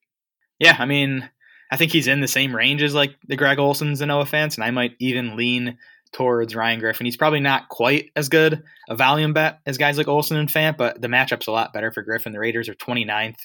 Yeah, 0.59 0.77
I 0.79 0.87
mean, 0.87 1.29
I 1.71 1.77
think 1.77 1.93
he's 1.93 2.07
in 2.07 2.21
the 2.21 2.29
same 2.29 2.57
range 2.57 2.83
as 2.83 2.95
like 2.95 3.17
the 3.29 3.37
Greg 3.37 3.59
Olsens 3.59 4.01
and 4.01 4.09
Noah 4.09 4.25
Fant, 4.25 4.57
and 4.57 4.65
I 4.65 4.71
might 4.71 4.97
even 4.99 5.37
lean 5.37 5.77
towards 6.13 6.55
Ryan 6.55 6.81
Griffin. 6.81 7.07
He's 7.07 7.17
probably 7.17 7.41
not 7.41 7.69
quite 7.69 8.11
as 8.17 8.29
good 8.29 8.63
a 8.89 8.97
volume 8.97 9.33
bet 9.33 9.61
as 9.67 9.79
guys 9.79 9.97
like 9.97 10.09
Olsen 10.09 10.37
and 10.37 10.49
Fant, 10.49 10.77
but 10.77 11.01
the 11.01 11.09
matchup's 11.09 11.47
a 11.47 11.53
lot 11.53 11.73
better 11.73 11.91
for 11.93 12.03
Griffin. 12.03 12.33
The 12.33 12.41
Raiders 12.41 12.69
are 12.69 12.75
29th 12.75 13.37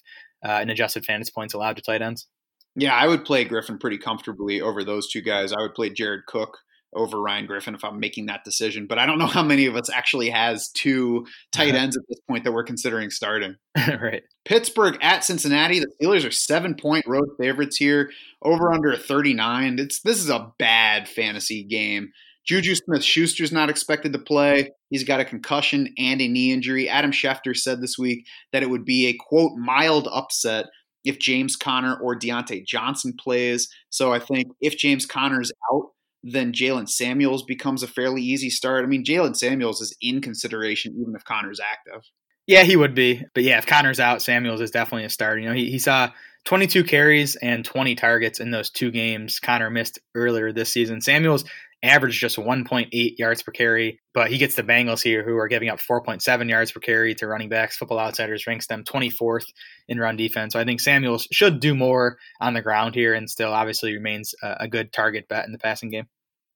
uh, 0.44 0.60
in 0.62 0.70
adjusted 0.70 1.06
fantasy 1.06 1.32
points 1.34 1.54
allowed 1.54 1.76
to 1.78 1.82
tight 1.82 2.02
ends. 2.02 2.28
Yeah, 2.76 2.94
I 2.94 3.08
would 3.08 3.24
play 3.24 3.46
Griffin 3.46 3.78
pretty 3.78 3.98
comfortably 3.98 4.62
over 4.62 4.84
those 4.84 5.10
two 5.10 5.22
guys. 5.22 5.54
I 5.54 5.62
would 5.62 5.74
play 5.74 5.90
Jared 5.90 6.26
Cook 6.26 6.58
over 6.96 7.22
Ryan 7.22 7.46
Griffin 7.46 7.76
if 7.76 7.84
I'm 7.84 8.00
making 8.00 8.26
that 8.28 8.44
decision. 8.44 8.88
But 8.88 8.98
I 8.98 9.06
don't 9.06 9.20
know 9.20 9.28
how 9.28 9.44
many 9.44 9.66
of 9.66 9.76
us 9.76 9.90
actually 9.90 10.30
has 10.30 10.70
two 10.70 11.26
tight 11.52 11.76
ends 11.76 11.96
at 11.96 12.04
this 12.10 12.20
point 12.28 12.44
that 12.44 12.54
we're 12.54 12.64
considering 12.64 13.12
starting. 13.12 13.56
right. 13.78 14.24
Pittsburgh 14.46 14.98
at 15.02 15.24
Cincinnati. 15.24 15.80
The 15.80 15.92
Steelers 16.02 16.28
are 16.28 16.32
seven 16.32 16.76
point 16.76 17.06
road 17.08 17.30
favorites 17.40 17.78
here, 17.78 18.12
over 18.42 18.74
under 18.74 18.96
39. 18.96 19.80
It's 19.80 20.02
this 20.02 20.20
is 20.20 20.30
a 20.30 20.52
bad 20.58 21.08
fantasy 21.08 21.64
game. 21.64 22.12
Juju 22.46 22.76
Smith 22.76 23.02
Schuster's 23.02 23.52
not 23.52 23.70
expected 23.70 24.14
to 24.14 24.20
play. 24.20 24.72
He's 24.90 25.04
got 25.04 25.20
a 25.20 25.26
concussion 25.26 25.94
and 25.98 26.22
a 26.22 26.28
knee 26.28 26.52
injury. 26.52 26.88
Adam 26.88 27.12
Schefter 27.12 27.56
said 27.56 27.82
this 27.82 27.98
week 27.98 28.28
that 28.54 28.64
it 28.64 28.70
would 28.70 28.86
be 28.86 29.08
a 29.08 29.18
quote 29.20 29.54
mild 29.58 30.08
upset 30.12 30.68
if 31.04 31.20
James 31.20 31.56
Conner 31.56 31.98
or 32.02 32.18
Diontae 32.18 32.66
Johnson 32.66 33.14
plays. 33.18 33.68
So 33.90 34.14
I 34.14 34.20
think 34.20 34.48
if 34.62 34.78
James 34.78 35.06
Conner's 35.06 35.52
out, 35.72 35.92
then 36.24 36.52
Jaylen 36.52 36.90
Samuels 36.90 37.44
becomes 37.44 37.84
a 37.84 37.88
fairly 37.88 38.22
easy 38.22 38.50
start. 38.50 38.84
I 38.84 38.88
mean, 38.88 39.04
Jaylen 39.04 39.36
Samuels 39.36 39.82
is 39.82 39.96
in 40.02 40.22
consideration 40.22 40.96
even 41.00 41.14
if 41.16 41.24
Conner's 41.24 41.60
active. 41.60 42.02
Yeah, 42.48 42.64
he 42.64 42.76
would 42.76 42.96
be. 42.96 43.24
But 43.34 43.44
yeah, 43.44 43.58
if 43.58 43.66
Conner's 43.66 44.00
out, 44.00 44.22
Samuels 44.22 44.62
is 44.62 44.72
definitely 44.72 45.06
a 45.06 45.10
start. 45.10 45.42
You 45.42 45.50
know, 45.50 45.56
he, 45.56 45.70
he 45.70 45.80
saw 45.80 46.12
22 46.46 46.84
carries 46.84 47.36
and 47.38 47.66
20 47.66 47.96
targets 47.96 48.40
in 48.40 48.52
those 48.52 48.70
two 48.70 48.92
games 48.92 49.40
Conner 49.40 49.70
missed 49.70 50.00
earlier 50.14 50.52
this 50.52 50.72
season. 50.72 51.02
Samuels 51.02 51.44
averaged 51.84 52.20
just 52.20 52.38
1.8 52.38 53.18
yards 53.18 53.44
per 53.44 53.52
carry, 53.52 54.00
but 54.14 54.30
he 54.30 54.38
gets 54.38 54.56
the 54.56 54.64
Bengals 54.64 55.04
here, 55.04 55.24
who 55.24 55.38
are 55.38 55.48
giving 55.48 55.70
up 55.70 55.80
4.7 55.80 56.50
yards 56.50 56.72
per 56.72 56.80
carry 56.80 57.14
to 57.16 57.28
running 57.28 57.50
backs. 57.50 57.78
Football 57.78 58.00
Outsiders 58.00 58.48
ranks 58.48 58.68
them 58.68 58.84
24th 58.84 59.46
in 59.88 60.00
run 60.00 60.16
defense. 60.16 60.54
So 60.54 60.60
I 60.60 60.66
think 60.66 60.80
Samuels 60.80 61.28
should 61.32 61.60
do 61.60 61.76
more 61.76 62.18
on 62.40 62.54
the 62.54 62.62
ground 62.62 62.96
here 62.96 63.14
and 63.14 63.30
still 63.30 63.52
obviously 63.52 63.94
remains 63.94 64.34
a, 64.42 64.58
a 64.62 64.68
good 64.68 64.94
target 64.94 65.28
bet 65.28 65.46
in 65.46 65.52
the 65.52 65.60
passing 65.60 65.90
game. 65.90 66.08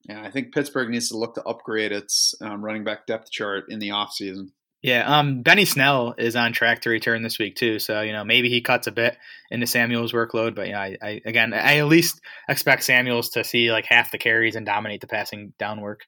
Yeah, 0.08 0.22
I 0.22 0.32
think 0.32 0.54
Pittsburgh 0.54 0.90
needs 0.90 1.10
to 1.10 1.18
look 1.18 1.36
to 1.36 1.44
upgrade 1.44 1.92
its 1.92 2.34
um, 2.42 2.64
running 2.64 2.84
back 2.84 3.06
depth 3.06 3.30
chart 3.32 3.66
in 3.70 3.80
the 3.80 3.90
offseason. 3.90 4.50
Yeah, 4.82 5.20
um, 5.20 5.42
Benny 5.42 5.66
Snell 5.66 6.16
is 6.18 6.38
on 6.38 6.54
track 6.54 6.82
to 6.82 6.90
return 6.90 7.22
this 7.22 7.38
week 7.38 7.56
too, 7.56 7.80
so 7.80 8.02
you 8.02 8.14
know 8.14 8.24
maybe 8.24 8.50
he 8.50 8.62
cuts 8.62 8.88
a 8.88 8.92
bit 8.92 9.18
into 9.52 9.68
Samuel's 9.68 10.14
workload. 10.14 10.56
But 10.56 10.70
yeah, 10.70 10.80
I, 10.80 10.98
I 11.02 11.22
again, 11.26 11.54
I 11.54 11.78
at 11.78 11.88
least 11.88 12.22
expect 12.48 12.84
Samuel's 12.84 13.30
to 13.32 13.44
see 13.44 13.72
like 13.72 13.86
half 13.86 14.12
the 14.12 14.18
carries 14.18 14.56
and 14.56 14.66
dominate 14.66 15.02
the 15.02 15.08
passing 15.08 15.54
down 15.60 15.82
work. 15.82 16.02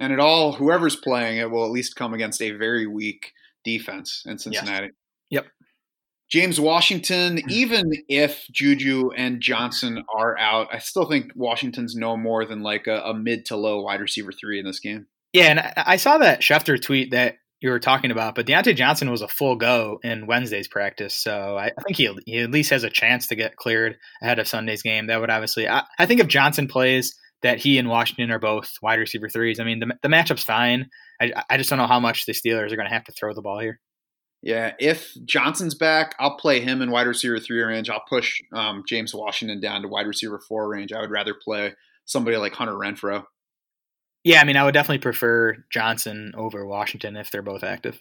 And 0.00 0.12
it 0.12 0.20
all, 0.20 0.52
whoever's 0.52 0.96
playing 0.96 1.38
it 1.38 1.50
will 1.50 1.64
at 1.64 1.70
least 1.70 1.96
come 1.96 2.14
against 2.14 2.40
a 2.42 2.52
very 2.52 2.86
weak 2.86 3.32
defense 3.64 4.22
in 4.26 4.38
Cincinnati. 4.38 4.86
Yes. 5.30 5.44
Yep. 5.44 5.46
James 6.30 6.60
Washington, 6.60 7.40
even 7.48 7.90
if 8.08 8.46
Juju 8.50 9.10
and 9.16 9.40
Johnson 9.40 10.02
are 10.12 10.36
out, 10.38 10.68
I 10.72 10.78
still 10.78 11.08
think 11.08 11.30
Washington's 11.36 11.94
no 11.94 12.16
more 12.16 12.44
than 12.44 12.62
like 12.62 12.86
a, 12.86 13.00
a 13.02 13.14
mid 13.14 13.46
to 13.46 13.56
low 13.56 13.82
wide 13.82 14.00
receiver 14.00 14.32
three 14.32 14.58
in 14.58 14.66
this 14.66 14.80
game. 14.80 15.06
Yeah, 15.32 15.44
and 15.44 15.60
I, 15.60 15.72
I 15.76 15.96
saw 15.96 16.18
that 16.18 16.40
Schefter 16.40 16.80
tweet 16.80 17.12
that 17.12 17.36
you 17.60 17.70
were 17.70 17.80
talking 17.80 18.10
about, 18.10 18.34
but 18.34 18.46
Diontae 18.46 18.76
Johnson 18.76 19.10
was 19.10 19.22
a 19.22 19.28
full 19.28 19.56
go 19.56 19.98
in 20.02 20.26
Wednesday's 20.26 20.68
practice, 20.68 21.14
so 21.14 21.56
I, 21.56 21.66
I 21.66 21.82
think 21.82 21.96
he, 21.96 22.14
he 22.26 22.38
at 22.40 22.50
least 22.50 22.70
has 22.70 22.84
a 22.84 22.90
chance 22.90 23.28
to 23.28 23.34
get 23.34 23.56
cleared 23.56 23.96
ahead 24.22 24.38
of 24.38 24.48
Sunday's 24.48 24.82
game. 24.82 25.06
That 25.06 25.20
would 25.20 25.30
obviously, 25.30 25.68
I, 25.68 25.84
I 25.98 26.06
think 26.06 26.20
if 26.20 26.28
Johnson 26.28 26.68
plays, 26.68 27.16
that 27.42 27.58
he 27.58 27.78
and 27.78 27.88
Washington 27.88 28.30
are 28.30 28.38
both 28.38 28.72
wide 28.82 28.98
receiver 28.98 29.28
threes. 29.28 29.60
I 29.60 29.64
mean, 29.64 29.80
the, 29.80 29.92
the 30.02 30.08
matchup's 30.08 30.42
fine. 30.42 30.88
I, 31.20 31.44
I 31.50 31.56
just 31.56 31.70
don't 31.70 31.78
know 31.78 31.86
how 31.86 32.00
much 32.00 32.26
the 32.26 32.32
Steelers 32.32 32.72
are 32.72 32.76
going 32.76 32.88
to 32.88 32.94
have 32.94 33.04
to 33.04 33.12
throw 33.12 33.34
the 33.34 33.42
ball 33.42 33.60
here. 33.60 33.78
Yeah, 34.42 34.72
if 34.78 35.16
Johnson's 35.24 35.74
back, 35.74 36.14
I'll 36.18 36.36
play 36.36 36.60
him 36.60 36.82
in 36.82 36.90
wide 36.90 37.06
receiver 37.06 37.38
three 37.38 37.62
range. 37.62 37.90
I'll 37.90 38.02
push 38.08 38.40
um, 38.52 38.84
James 38.86 39.14
Washington 39.14 39.60
down 39.60 39.82
to 39.82 39.88
wide 39.88 40.06
receiver 40.06 40.40
four 40.48 40.68
range. 40.68 40.92
I 40.92 41.00
would 41.00 41.10
rather 41.10 41.34
play 41.34 41.74
somebody 42.04 42.36
like 42.36 42.54
Hunter 42.54 42.74
Renfrow. 42.74 43.24
Yeah, 44.26 44.40
I 44.40 44.44
mean, 44.44 44.56
I 44.56 44.64
would 44.64 44.74
definitely 44.74 45.02
prefer 45.02 45.54
Johnson 45.70 46.32
over 46.36 46.66
Washington 46.66 47.16
if 47.16 47.30
they're 47.30 47.42
both 47.42 47.62
active. 47.62 48.00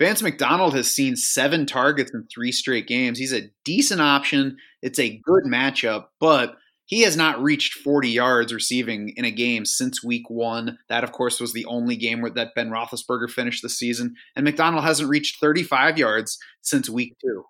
Vance 0.00 0.20
McDonald 0.20 0.74
has 0.74 0.92
seen 0.92 1.14
seven 1.14 1.64
targets 1.64 2.10
in 2.12 2.26
three 2.26 2.50
straight 2.50 2.88
games. 2.88 3.20
He's 3.20 3.32
a 3.32 3.52
decent 3.64 4.00
option. 4.00 4.56
It's 4.82 4.98
a 4.98 5.20
good 5.22 5.44
matchup, 5.44 6.06
but 6.18 6.56
he 6.86 7.02
has 7.02 7.16
not 7.16 7.40
reached 7.40 7.74
40 7.74 8.08
yards 8.08 8.52
receiving 8.52 9.12
in 9.14 9.24
a 9.24 9.30
game 9.30 9.64
since 9.64 10.02
week 10.02 10.28
one. 10.28 10.76
That, 10.88 11.04
of 11.04 11.12
course, 11.12 11.38
was 11.38 11.52
the 11.52 11.66
only 11.66 11.94
game 11.94 12.20
where 12.20 12.32
that 12.32 12.56
Ben 12.56 12.70
Roethlisberger 12.70 13.30
finished 13.30 13.62
the 13.62 13.68
season. 13.68 14.16
And 14.34 14.42
McDonald 14.42 14.82
hasn't 14.82 15.08
reached 15.08 15.38
35 15.38 15.98
yards 15.98 16.36
since 16.62 16.90
week 16.90 17.14
two. 17.20 17.44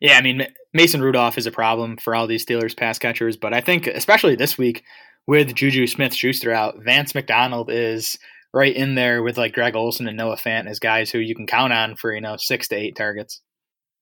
Yeah, 0.00 0.18
I 0.18 0.22
mean, 0.22 0.48
Mason 0.72 1.00
Rudolph 1.00 1.38
is 1.38 1.46
a 1.46 1.52
problem 1.52 1.98
for 1.98 2.16
all 2.16 2.26
these 2.26 2.44
Steelers 2.44 2.76
pass 2.76 2.98
catchers, 2.98 3.36
but 3.36 3.54
I 3.54 3.60
think, 3.60 3.86
especially 3.86 4.34
this 4.34 4.58
week, 4.58 4.82
with 5.26 5.54
Juju 5.54 5.86
Smith 5.86 6.14
Schuster 6.14 6.52
out, 6.52 6.82
Vance 6.82 7.14
McDonald 7.14 7.70
is 7.70 8.18
right 8.52 8.74
in 8.74 8.94
there 8.94 9.22
with 9.22 9.36
like 9.36 9.52
Greg 9.52 9.74
Olsen 9.74 10.06
and 10.06 10.16
Noah 10.16 10.36
Fant 10.36 10.68
as 10.68 10.78
guys 10.78 11.10
who 11.10 11.18
you 11.18 11.34
can 11.34 11.46
count 11.46 11.72
on 11.72 11.96
for, 11.96 12.12
you 12.14 12.20
know, 12.20 12.36
six 12.36 12.68
to 12.68 12.76
eight 12.76 12.96
targets. 12.96 13.40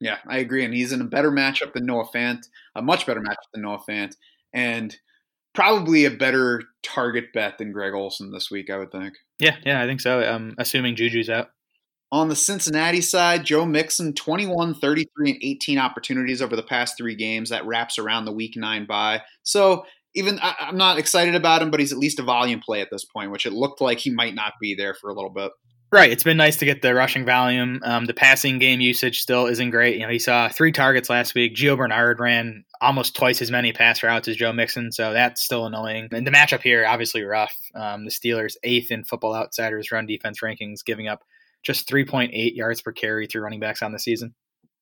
Yeah, 0.01 0.19
I 0.29 0.39
agree. 0.39 0.65
And 0.65 0.75
he's 0.75 0.93
in 0.93 1.01
a 1.01 1.05
better 1.05 1.31
matchup 1.31 1.73
than 1.73 1.87
Noah 1.87 2.09
Fant, 2.15 2.47
a 2.75 2.83
much 2.83 3.07
better 3.07 3.21
matchup 3.21 3.51
than 3.53 3.63
Noah 3.63 3.83
Fant, 3.89 4.17
and 4.53 4.97
probably 5.55 6.05
a 6.05 6.11
better 6.11 6.63
target 6.83 7.33
bet 7.33 7.59
than 7.59 7.73
Greg 7.73 7.95
Olsen 7.95 8.33
this 8.33 8.51
week, 8.51 8.69
I 8.69 8.79
would 8.79 8.91
think. 8.91 9.15
Yeah, 9.39 9.57
yeah, 9.65 9.81
I 9.81 9.87
think 9.87 10.01
so. 10.01 10.21
I'm 10.21 10.55
assuming 10.59 10.97
Juju's 10.97 11.31
out. 11.31 11.51
On 12.11 12.29
the 12.29 12.37
Cincinnati 12.37 13.01
side, 13.01 13.45
Joe 13.45 13.65
Mixon, 13.65 14.13
21, 14.13 14.75
33, 14.75 15.31
and 15.31 15.41
18 15.43 15.79
opportunities 15.79 16.43
over 16.43 16.57
the 16.57 16.63
past 16.63 16.99
three 16.99 17.15
games. 17.15 17.49
That 17.49 17.65
wraps 17.65 17.99
around 17.99 18.27
the 18.27 18.33
week 18.33 18.55
nine 18.57 18.85
bye. 18.85 19.23
So 19.45 19.87
even 20.15 20.39
I, 20.41 20.55
am 20.61 20.77
not 20.77 20.99
excited 20.99 21.35
about 21.35 21.63
him, 21.63 21.71
but 21.71 21.81
he's 21.81 21.93
at 21.93 21.99
least 21.99 22.19
a 22.19 22.23
volume 22.23 22.61
play 22.61 22.81
at 22.81 22.91
this 22.91 23.05
point, 23.05 23.31
which 23.31 23.47
it 23.47 23.53
looked 23.53 23.81
like 23.81 23.99
he 23.99 24.11
might 24.11 24.35
not 24.35 24.55
be 24.61 24.75
there 24.75 24.95
for 24.95 25.11
a 25.11 25.15
little 25.15 25.31
bit. 25.31 25.53
Right. 25.93 26.11
It's 26.11 26.25
been 26.25 26.39
nice 26.39 26.57
to 26.57 26.65
get 26.65 26.81
the 26.81 26.95
rushing 26.95 27.27
volume. 27.27 27.81
Um, 27.85 28.07
the 28.07 28.15
passing 28.15 28.59
game 28.59 28.81
usage 28.81 29.21
still 29.21 29.47
isn't 29.47 29.71
great. 29.71 29.97
You 29.97 30.05
know, 30.05 30.09
he 30.09 30.19
saw 30.19 30.49
three 30.49 30.73
targets 30.73 31.11
last 31.11 31.35
week. 31.35 31.55
Gio 31.55 31.77
Bernard 31.77 32.19
ran 32.19 32.65
almost 32.81 33.15
twice 33.15 33.43
as 33.43 33.51
many 33.51 33.75
pass 33.75 34.03
routes 34.03 34.27
as 34.27 34.37
Joe 34.37 34.55
Mixon, 34.55 34.91
so 34.91 35.13
that's 35.13 35.43
still 35.43 35.67
annoying. 35.67 36.09
And 36.11 36.27
the 36.27 36.31
matchup 36.31 36.63
here, 36.63 36.87
obviously 36.87 37.23
rough. 37.23 37.55
Um, 37.75 38.07
the 38.07 38.11
Steelers' 38.11 38.57
eighth 38.63 38.91
in 38.91 39.05
Football 39.05 39.35
Outsiders 39.35 39.93
run 39.93 40.07
defense 40.07 40.41
rankings, 40.41 40.83
giving 40.83 41.09
up 41.09 41.25
just 41.63 41.87
3.8 41.89 42.57
yards 42.57 42.81
per 42.81 42.93
carry 42.93 43.27
through 43.27 43.43
running 43.43 43.61
backs 43.61 43.83
on 43.83 43.93
the 43.93 43.99
season. 43.99 44.35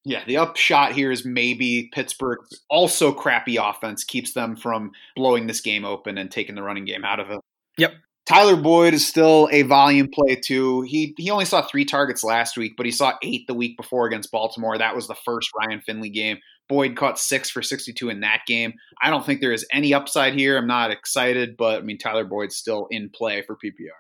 Yeah, 0.05 0.25
the 0.27 0.39
upshot 0.39 0.93
here 0.93 1.11
is 1.11 1.25
maybe 1.25 1.91
Pittsburgh's 1.93 2.63
also 2.71 3.13
crappy 3.13 3.57
offense 3.57 4.03
keeps 4.03 4.33
them 4.33 4.57
from 4.57 4.93
blowing 5.15 5.47
this 5.47 5.61
game 5.61 5.85
open 5.85 6.17
and 6.17 6.31
taking 6.31 6.55
the 6.55 6.63
running 6.63 6.87
game 6.87 7.05
out 7.05 7.21
of 7.21 7.31
it. 7.31 7.41
Yep. 7.77 7.93
Tyler 8.27 8.57
Boyd 8.57 8.95
is 8.95 9.07
still 9.07 9.49
a 9.51 9.63
volume 9.63 10.09
play 10.09 10.37
too. 10.37 10.83
He 10.83 11.15
he 11.19 11.31
only 11.31 11.45
saw 11.45 11.63
three 11.63 11.85
targets 11.85 12.23
last 12.23 12.57
week, 12.57 12.75
but 12.77 12.87
he 12.87 12.93
saw 12.93 13.15
eight 13.23 13.47
the 13.47 13.55
week 13.55 13.77
before 13.77 14.07
against 14.07 14.31
Baltimore. 14.31 14.79
That 14.79 14.95
was 14.95 15.09
the 15.09 15.17
first 15.17 15.51
Ryan 15.59 15.81
Finley 15.81 16.11
game. 16.11 16.39
Boyd 16.69 16.97
caught 16.97 17.19
six 17.19 17.51
for 17.51 17.61
62 17.61 18.09
in 18.09 18.21
that 18.21 18.43
game. 18.47 18.75
I 19.03 19.11
don't 19.11 19.27
think 19.27 19.41
there 19.41 19.53
is 19.53 19.67
any 19.73 19.93
upside 19.93 20.35
here. 20.35 20.57
I'm 20.57 20.69
not 20.69 20.93
excited, 20.93 21.57
but 21.57 21.79
I 21.79 21.83
mean 21.83 21.99
Tyler 21.99 22.25
Boyd's 22.25 22.57
still 22.57 22.87
in 22.91 23.11
play 23.11 23.43
for 23.43 23.57
PPR. 23.57 23.99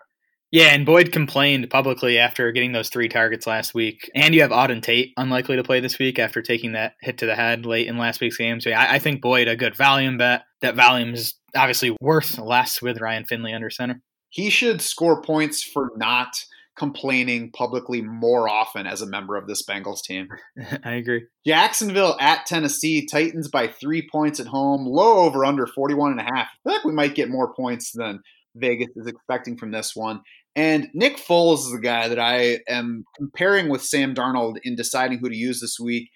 Yeah, 0.53 0.75
and 0.75 0.85
Boyd 0.85 1.13
complained 1.13 1.71
publicly 1.71 2.19
after 2.19 2.51
getting 2.51 2.73
those 2.73 2.89
three 2.89 3.09
targets 3.09 3.47
last 3.47 3.73
week. 3.73 4.11
And 4.17 4.35
you 4.35 4.43
have 4.43 4.51
Auden 4.51 4.83
Tate 4.83 5.13
unlikely 5.17 5.57
to 5.57 5.63
play 5.63 5.79
this 5.79 5.99
week 5.99 6.19
after 6.19 6.43
taking 6.43 6.73
that 6.73 6.95
hit 7.01 7.19
to 7.19 7.27
the 7.27 7.37
head 7.37 7.67
late 7.67 7.87
in 7.87 7.99
last 7.99 8.21
week's 8.21 8.37
game. 8.37 8.61
So 8.61 8.71
yeah, 8.71 8.81
I, 8.81 8.97
I 8.97 8.99
think 8.99 9.23
Boyd 9.23 9.47
a 9.47 9.57
good 9.57 9.77
volume 9.77 10.19
bet. 10.19 10.43
That 10.61 10.75
volume 10.75 11.15
is 11.15 11.35
obviously 11.55 11.97
worth 12.01 12.37
less 12.39 12.83
with 12.83 13.01
Ryan 13.01 13.25
Finley 13.27 13.53
under 13.53 13.71
center. 13.71 14.01
He 14.29 14.51
should 14.51 14.81
score 14.81 15.23
points 15.23 15.63
for 15.63 15.93
not 15.97 16.33
complaining 16.77 17.51
publicly 17.53 18.01
more 18.01 18.49
often 18.49 18.87
as 18.87 19.03
a 19.03 19.07
member 19.07 19.37
of 19.37 19.47
this 19.47 19.65
Bengals 19.65 20.03
team. 20.03 20.29
I 20.85 20.95
agree. 20.95 21.27
Jacksonville 21.47 22.17
at 22.19 22.47
Tennessee, 22.47 23.07
Titans 23.07 23.49
by 23.49 23.69
three 23.69 24.09
points 24.11 24.41
at 24.41 24.47
home, 24.47 24.85
low 24.87 25.19
over 25.19 25.45
under 25.45 25.67
41 25.67 26.13
and 26.13 26.21
a 26.21 26.25
half. 26.25 26.49
I 26.49 26.57
feel 26.65 26.73
like 26.73 26.85
we 26.85 26.93
might 26.93 27.15
get 27.15 27.29
more 27.29 27.55
points 27.55 27.93
than 27.93 28.21
Vegas 28.57 28.89
is 28.97 29.07
expecting 29.07 29.57
from 29.57 29.71
this 29.71 29.95
one. 29.95 30.21
And 30.57 30.89
Nick 30.95 31.17
Foles 31.17 31.59
is 31.59 31.73
the 31.73 31.81
guy 31.81 32.09
that 32.09 32.19
I 32.19 32.59
am 32.69 33.05
comparing 33.17 33.69
with 33.69 33.85
Sam 33.85 34.15
Darnold 34.15 34.57
in 34.65 34.75
deciding 34.75 35.19
who 35.19 35.29
to 35.29 35.37
use 35.37 35.61
this 35.61 35.79
week. 35.79 36.11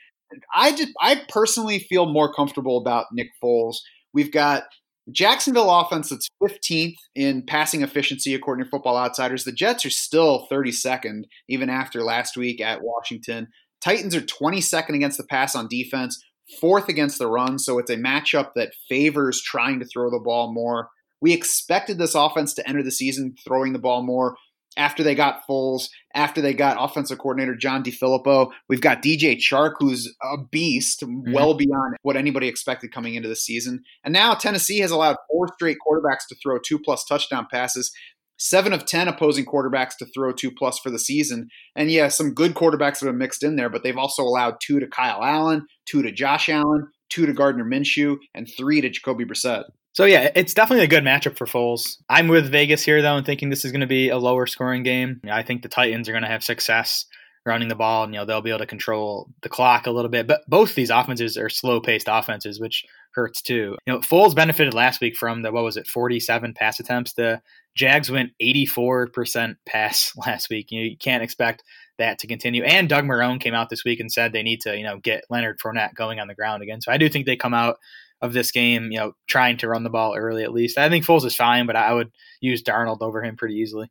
I 0.55 0.75
just 0.75 0.91
I 1.01 1.23
personally 1.29 1.79
feel 1.79 2.07
more 2.07 2.33
comfortable 2.33 2.79
about 2.79 3.07
Nick 3.13 3.29
Foles. 3.43 3.77
We've 4.13 4.33
got 4.33 4.65
Jacksonville 5.13 5.71
offense 5.71 6.09
that's 6.09 6.29
15th 6.43 6.95
in 7.15 7.43
passing 7.47 7.83
efficiency 7.83 8.35
according 8.35 8.65
to 8.65 8.71
Football 8.71 8.97
Outsiders. 8.97 9.45
The 9.45 9.53
Jets 9.53 9.85
are 9.85 9.91
still 9.91 10.47
32nd 10.51 11.25
even 11.49 11.69
after 11.69 12.03
last 12.03 12.37
week 12.37 12.61
at 12.61 12.83
Washington. 12.83 13.49
Titans 13.83 14.17
are 14.17 14.23
22nd 14.23 14.95
against 14.95 15.19
the 15.19 15.25
pass 15.25 15.55
on 15.55 15.69
defense, 15.69 16.25
fourth 16.59 16.89
against 16.89 17.19
the 17.19 17.27
run, 17.27 17.59
so 17.59 17.79
it's 17.79 17.91
a 17.91 17.97
matchup 17.97 18.53
that 18.57 18.73
favors 18.89 19.43
trying 19.43 19.79
to 19.79 19.87
throw 19.87 20.11
the 20.11 20.23
ball 20.25 20.53
more. 20.55 20.89
We 21.25 21.33
expected 21.33 21.97
this 21.97 22.15
offense 22.15 22.53
to 22.53 22.69
enter 22.69 22.83
the 22.83 22.91
season 22.91 23.35
throwing 23.47 23.73
the 23.73 23.79
ball 23.79 24.03
more 24.03 24.37
after 24.77 25.03
they 25.03 25.15
got 25.15 25.41
Foles, 25.49 25.89
after 26.15 26.43
they 26.43 26.53
got 26.53 26.77
offensive 26.79 27.17
coordinator 27.17 27.57
John 27.57 27.83
DeFilippo. 27.83 28.51
We've 28.69 28.83
got 28.83 29.03
DJ 29.03 29.39
Chark, 29.39 29.77
who's 29.79 30.15
a 30.23 30.37
beast, 30.37 31.01
mm-hmm. 31.01 31.33
well 31.33 31.55
beyond 31.55 31.97
what 32.03 32.19
anybody 32.19 32.47
expected 32.47 32.93
coming 32.93 33.15
into 33.15 33.31
the 33.31 33.37
season. 33.37 33.85
And 34.05 34.13
now 34.13 34.35
Tennessee 34.35 34.81
has 34.81 34.91
allowed 34.91 35.17
four 35.31 35.49
straight 35.55 35.79
quarterbacks 35.89 36.29
to 36.29 36.37
throw 36.43 36.59
two 36.59 36.79
plus 36.79 37.07
touchdown 37.07 37.47
passes. 37.51 37.91
Seven 38.37 38.75
of 38.75 38.85
10 38.85 39.09
opposing 39.09 39.47
quarterbacks 39.47 39.97
to 40.01 40.07
throw 40.15 40.31
two 40.31 40.51
plus 40.51 40.79
for 40.79 40.91
the 40.91 40.99
season. 40.99 41.49
And 41.75 41.91
yeah, 41.91 42.09
some 42.09 42.35
good 42.35 42.53
quarterbacks 42.53 43.01
have 43.01 43.09
been 43.09 43.17
mixed 43.17 43.43
in 43.43 43.57
there, 43.57 43.71
but 43.71 43.83
they've 43.83 43.97
also 43.97 44.25
allowed 44.25 44.57
two 44.63 44.79
to 44.79 44.87
Kyle 44.87 45.25
Allen, 45.25 45.65
two 45.87 46.03
to 46.03 46.13
Josh 46.13 46.51
Allen, 46.51 46.89
two 47.09 47.25
to 47.25 47.33
Gardner 47.33 47.65
Minshew, 47.65 48.19
and 48.35 48.47
three 48.47 48.83
to 48.83 48.91
Jacoby 48.91 49.25
Brissett. 49.25 49.65
So 49.95 50.05
yeah, 50.05 50.31
it's 50.35 50.55
definitely 50.55 50.85
a 50.85 50.89
good 50.89 51.05
matchup 51.05 51.39
for 51.39 51.47
Foles. 51.47 51.99
I'm 52.09 52.27
with 52.27 52.51
Vegas 52.51 52.83
here 52.83 53.01
though, 53.01 53.17
and 53.17 53.25
thinking 53.25 53.49
this 53.49 53.65
is 53.65 53.71
going 53.71 53.81
to 53.81 53.87
be 53.87 54.09
a 54.09 54.19
lower 54.19 54.47
scoring 54.47 54.83
game. 54.83 55.21
I 55.31 55.43
think 55.43 55.63
the 55.63 55.69
Titans 55.69 56.09
are 56.09 56.13
going 56.13 56.25
to 56.25 56.29
have 56.29 56.43
success 56.43 57.07
running 57.47 57.69
the 57.69 57.77
ball, 57.77 58.03
and 58.03 58.13
you 58.13 58.19
know 58.19 58.27
they'll 58.27 58.41
be 58.41 58.51
able 58.51 58.59
to 58.59 58.67
control 58.67 59.31
the 59.43 59.49
clock 59.49 59.87
a 59.87 59.93
little 59.93 60.11
bit. 60.11 60.27
But 60.27 60.41
both 60.49 60.75
these 60.75 60.91
offenses 60.91 61.39
are 61.39 61.49
slow 61.49 61.81
paced 61.81 62.09
offenses, 62.11 62.59
which 62.59 62.85
hurts 63.15 63.41
too. 63.41 63.77
You 63.87 63.93
know, 63.93 63.99
Foles 64.01 64.35
benefited 64.35 64.75
last 64.75 65.01
week 65.01 65.17
from 65.17 65.43
the 65.43 65.53
what 65.53 65.63
was 65.63 65.77
it, 65.77 65.87
47 65.87 66.55
pass 66.55 66.81
attempts. 66.81 67.13
The 67.13 67.41
Jags 67.77 68.11
went 68.11 68.33
84% 68.43 69.55
pass 69.65 70.13
last 70.27 70.51
week. 70.51 70.73
You, 70.73 70.81
know, 70.81 70.87
you 70.87 70.97
can't 70.97 71.23
expect 71.23 71.63
that 71.99 72.19
to 72.19 72.27
continue. 72.27 72.65
And 72.65 72.89
Doug 72.89 73.05
Marrone 73.05 73.41
came 73.41 73.55
out 73.55 73.71
this 73.71 73.85
week 73.85 74.01
and 74.01 74.11
said 74.11 74.33
they 74.33 74.43
need 74.43 74.61
to, 74.63 74.77
you 74.77 74.83
know, 74.83 74.99
get 74.99 75.25
Leonard 75.31 75.61
Fournette 75.61 75.95
going 75.95 76.19
on 76.19 76.27
the 76.27 76.35
ground 76.35 76.65
again. 76.65 76.81
So 76.81 76.91
I 76.91 76.97
do 76.97 77.09
think 77.09 77.27
they 77.27 77.37
come 77.37 77.55
out 77.55 77.79
of 78.25 78.33
this 78.33 78.51
game, 78.51 78.91
you 78.91 78.99
know, 78.99 79.13
trying 79.29 79.59
to 79.59 79.69
run 79.69 79.85
the 79.85 79.91
ball 79.91 80.17
early 80.17 80.43
at 80.43 80.53
least. 80.53 80.79
I 80.79 80.89
think 80.89 81.05
Foles 81.05 81.25
is 81.25 81.37
fine, 81.37 81.67
but 81.67 81.77
I 81.77 81.93
would 81.93 82.11
use 82.41 82.63
Darnold 82.63 83.03
over 83.03 83.23
him 83.23 83.37
pretty 83.37 83.57
easily. 83.57 83.91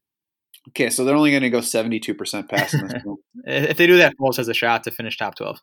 Okay, 0.70 0.90
so 0.90 1.06
they're 1.06 1.16
only 1.16 1.32
going 1.32 1.44
to 1.44 1.50
go 1.50 1.60
72% 1.60 2.50
pass 2.50 2.74
in 2.74 2.88
this 2.88 3.04
if 3.46 3.78
they 3.78 3.86
do 3.86 3.98
that, 3.98 4.16
Foles 4.20 4.38
has 4.38 4.48
a 4.48 4.54
shot 4.54 4.84
to 4.86 4.92
finish 4.92 5.18
top 5.18 5.36
12. 5.36 5.60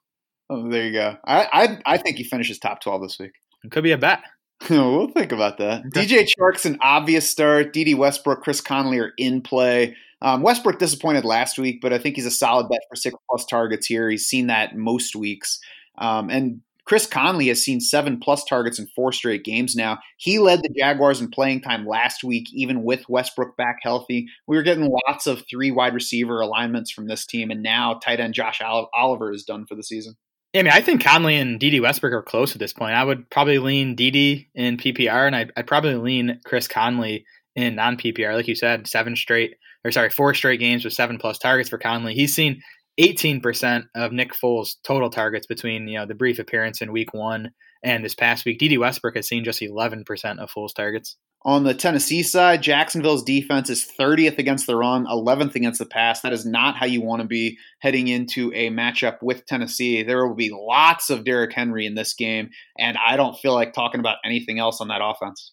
Oh, 0.51 0.69
there 0.69 0.87
you 0.87 0.93
go. 0.93 1.17
I, 1.25 1.49
I, 1.53 1.95
I 1.95 1.97
think 1.97 2.17
he 2.17 2.25
finishes 2.25 2.59
top 2.59 2.81
12 2.81 3.03
this 3.03 3.19
week. 3.19 3.33
It 3.65 3.71
could 3.71 3.85
be 3.85 3.93
a 3.93 3.99
bet. 3.99 4.21
we'll 4.71 5.09
think 5.09 5.33
about 5.33 5.59
that. 5.59 5.85
DJ 5.95 6.29
Chark's 6.29 6.67
an 6.67 6.79
obvious 6.81 7.29
start. 7.29 7.73
Dede 7.73 7.97
Westbrook, 7.97 8.43
Chris 8.43 8.61
Conley 8.61 8.99
are 8.99 9.13
in 9.17 9.41
play. 9.41 9.97
Um, 10.23 10.43
Westbrook 10.43 10.79
disappointed 10.79 11.25
last 11.25 11.59
week, 11.59 11.81
but 11.81 11.93
I 11.93 11.99
think 11.99 12.17
he's 12.17 12.27
a 12.27 12.31
solid 12.31 12.69
bet 12.69 12.81
for 12.89 12.97
six 12.97 13.17
plus 13.29 13.47
targets 13.47 13.87
here. 13.87 14.11
He's 14.11 14.27
seen 14.27 14.49
that 14.49 14.77
most 14.77 15.17
weeks. 15.17 15.59
Um, 15.99 16.29
and 16.29 16.61
Chris 16.91 17.07
Conley 17.07 17.47
has 17.47 17.63
seen 17.63 17.81
seven 17.81 18.19
plus 18.19 18.43
targets 18.43 18.81
in 18.81 18.89
four 18.97 19.13
straight 19.13 19.45
games 19.45 19.77
now. 19.77 20.01
He 20.17 20.41
led 20.41 20.61
the 20.61 20.75
Jaguars 20.77 21.21
in 21.21 21.31
playing 21.31 21.61
time 21.61 21.87
last 21.87 22.25
week, 22.25 22.49
even 22.53 22.83
with 22.83 23.09
Westbrook 23.09 23.57
back 23.57 23.77
healthy. 23.81 24.27
We 24.49 24.57
were 24.57 24.65
getting 24.65 24.91
lots 25.07 25.29
of 25.29 25.45
three 25.49 25.71
wide 25.71 25.95
receiver 25.95 26.41
alignments 26.41 26.91
from 26.91 27.07
this 27.07 27.25
team, 27.25 27.53
and 27.53 27.63
now 27.63 28.01
tight 28.05 28.19
end 28.19 28.35
Josh 28.35 28.61
Oliver 28.61 29.31
is 29.31 29.45
done 29.45 29.67
for 29.67 29.77
the 29.77 29.85
season. 29.85 30.17
Yeah, 30.53 30.63
I 30.63 30.63
mean, 30.65 30.73
I 30.73 30.81
think 30.81 31.05
Conley 31.05 31.37
and 31.37 31.61
Dede 31.61 31.81
Westbrook 31.81 32.13
are 32.13 32.23
close 32.23 32.55
at 32.55 32.59
this 32.59 32.73
point. 32.73 32.95
I 32.95 33.05
would 33.05 33.31
probably 33.31 33.59
lean 33.59 33.95
Dede 33.95 34.47
in 34.57 34.77
PPR, 34.77 35.29
and 35.29 35.37
I'd, 35.37 35.53
I'd 35.57 35.69
probably 35.69 35.95
lean 35.95 36.41
Chris 36.45 36.67
Conley 36.67 37.25
in 37.55 37.77
non 37.77 37.99
PPR. 37.99 38.35
Like 38.35 38.49
you 38.49 38.57
said, 38.57 38.89
seven 38.89 39.15
straight, 39.15 39.55
or 39.85 39.93
sorry, 39.93 40.11
four 40.11 40.35
straight 40.35 40.59
games 40.59 40.85
with 40.85 40.95
seven 40.95 41.19
plus 41.19 41.39
targets 41.39 41.71
for 41.71 41.79
Conley. 41.79 42.15
He's 42.15 42.35
seen 42.35 42.61
18% 43.01 43.85
of 43.95 44.13
Nick 44.13 44.35
Foles' 44.35 44.77
total 44.85 45.09
targets 45.09 45.47
between 45.47 45.89
you 45.89 45.99
know 45.99 46.07
the 46.07 46.15
brief 46.15 46.39
appearance 46.39 46.83
in 46.83 46.93
Week 46.93 47.15
One 47.15 47.53
and 47.83 48.05
this 48.05 48.15
past 48.15 48.45
week. 48.45 48.59
Dede 48.59 48.79
Westbrook 48.79 49.17
has 49.17 49.27
seen 49.27 49.43
just 49.43 49.61
11% 49.61 50.05
of 50.39 50.51
Foles' 50.51 50.75
targets. 50.75 51.17
On 51.43 51.65
the 51.65 51.73
Tennessee 51.73 52.23
side, 52.23 52.63
Jacksonville's 52.63 53.23
defense 53.23 53.71
is 53.71 53.91
30th 53.99 54.37
against 54.37 54.67
the 54.67 54.77
run, 54.77 55.07
11th 55.07 55.55
against 55.55 55.79
the 55.79 55.87
pass. 55.87 56.21
That 56.21 56.35
is 56.35 56.45
not 56.45 56.77
how 56.77 56.85
you 56.85 57.01
want 57.01 57.23
to 57.23 57.27
be 57.27 57.57
heading 57.79 58.09
into 58.09 58.53
a 58.53 58.69
matchup 58.69 59.23
with 59.23 59.47
Tennessee. 59.47 60.03
There 60.03 60.27
will 60.27 60.35
be 60.35 60.53
lots 60.53 61.09
of 61.09 61.25
Derrick 61.25 61.55
Henry 61.55 61.87
in 61.87 61.95
this 61.95 62.13
game, 62.13 62.51
and 62.79 62.99
I 63.07 63.17
don't 63.17 63.39
feel 63.39 63.55
like 63.55 63.73
talking 63.73 64.01
about 64.01 64.19
anything 64.23 64.59
else 64.59 64.83
on 64.83 64.89
that 64.89 65.01
offense. 65.03 65.53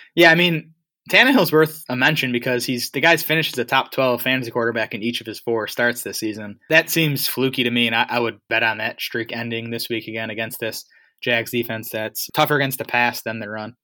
yeah, 0.14 0.30
I 0.30 0.34
mean, 0.34 0.72
Tannehill's 1.10 1.52
worth 1.52 1.84
a 1.88 1.96
mention 1.96 2.30
because 2.30 2.64
he's 2.64 2.90
the 2.90 3.00
guy's 3.00 3.22
finished 3.22 3.54
as 3.54 3.58
a 3.58 3.64
top 3.64 3.90
12 3.90 4.22
fantasy 4.22 4.50
quarterback 4.50 4.94
in 4.94 5.02
each 5.02 5.20
of 5.20 5.26
his 5.26 5.40
four 5.40 5.66
starts 5.66 6.02
this 6.02 6.18
season. 6.18 6.60
That 6.70 6.90
seems 6.90 7.28
fluky 7.28 7.64
to 7.64 7.70
me, 7.70 7.86
and 7.86 7.96
I, 7.96 8.06
I 8.08 8.20
would 8.20 8.38
bet 8.48 8.62
on 8.62 8.78
that 8.78 9.00
streak 9.00 9.32
ending 9.32 9.70
this 9.70 9.88
week 9.88 10.06
again 10.06 10.30
against 10.30 10.60
this 10.60 10.84
Jags 11.22 11.50
defense 11.50 11.88
that's 11.90 12.28
tougher 12.34 12.56
against 12.56 12.78
the 12.78 12.84
pass 12.84 13.22
than 13.22 13.40
the 13.40 13.48
run. 13.48 13.74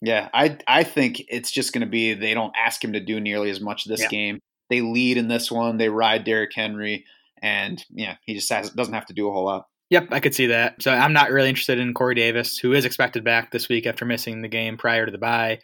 Yeah, 0.00 0.28
I 0.32 0.58
I 0.66 0.84
think 0.84 1.22
it's 1.28 1.50
just 1.50 1.72
going 1.72 1.84
to 1.84 1.90
be 1.90 2.14
they 2.14 2.34
don't 2.34 2.54
ask 2.56 2.82
him 2.82 2.94
to 2.94 3.00
do 3.00 3.20
nearly 3.20 3.50
as 3.50 3.60
much 3.60 3.84
this 3.84 4.02
yeah. 4.02 4.08
game. 4.08 4.40
They 4.70 4.80
lead 4.80 5.16
in 5.16 5.28
this 5.28 5.50
one. 5.50 5.76
They 5.76 5.88
ride 5.88 6.24
Derrick 6.24 6.52
Henry, 6.54 7.04
and 7.42 7.82
yeah, 7.90 8.16
he 8.24 8.34
just 8.34 8.50
has, 8.50 8.70
doesn't 8.70 8.94
have 8.94 9.06
to 9.06 9.14
do 9.14 9.28
a 9.28 9.32
whole 9.32 9.44
lot. 9.44 9.66
Yep, 9.90 10.08
I 10.10 10.20
could 10.20 10.34
see 10.34 10.46
that. 10.46 10.82
So 10.82 10.90
I'm 10.90 11.12
not 11.12 11.30
really 11.30 11.48
interested 11.48 11.78
in 11.78 11.94
Corey 11.94 12.16
Davis, 12.16 12.58
who 12.58 12.72
is 12.72 12.84
expected 12.84 13.22
back 13.22 13.52
this 13.52 13.68
week 13.68 13.86
after 13.86 14.04
missing 14.04 14.42
the 14.42 14.48
game 14.48 14.76
prior 14.76 15.06
to 15.06 15.12
the 15.12 15.18
bye. 15.18 15.60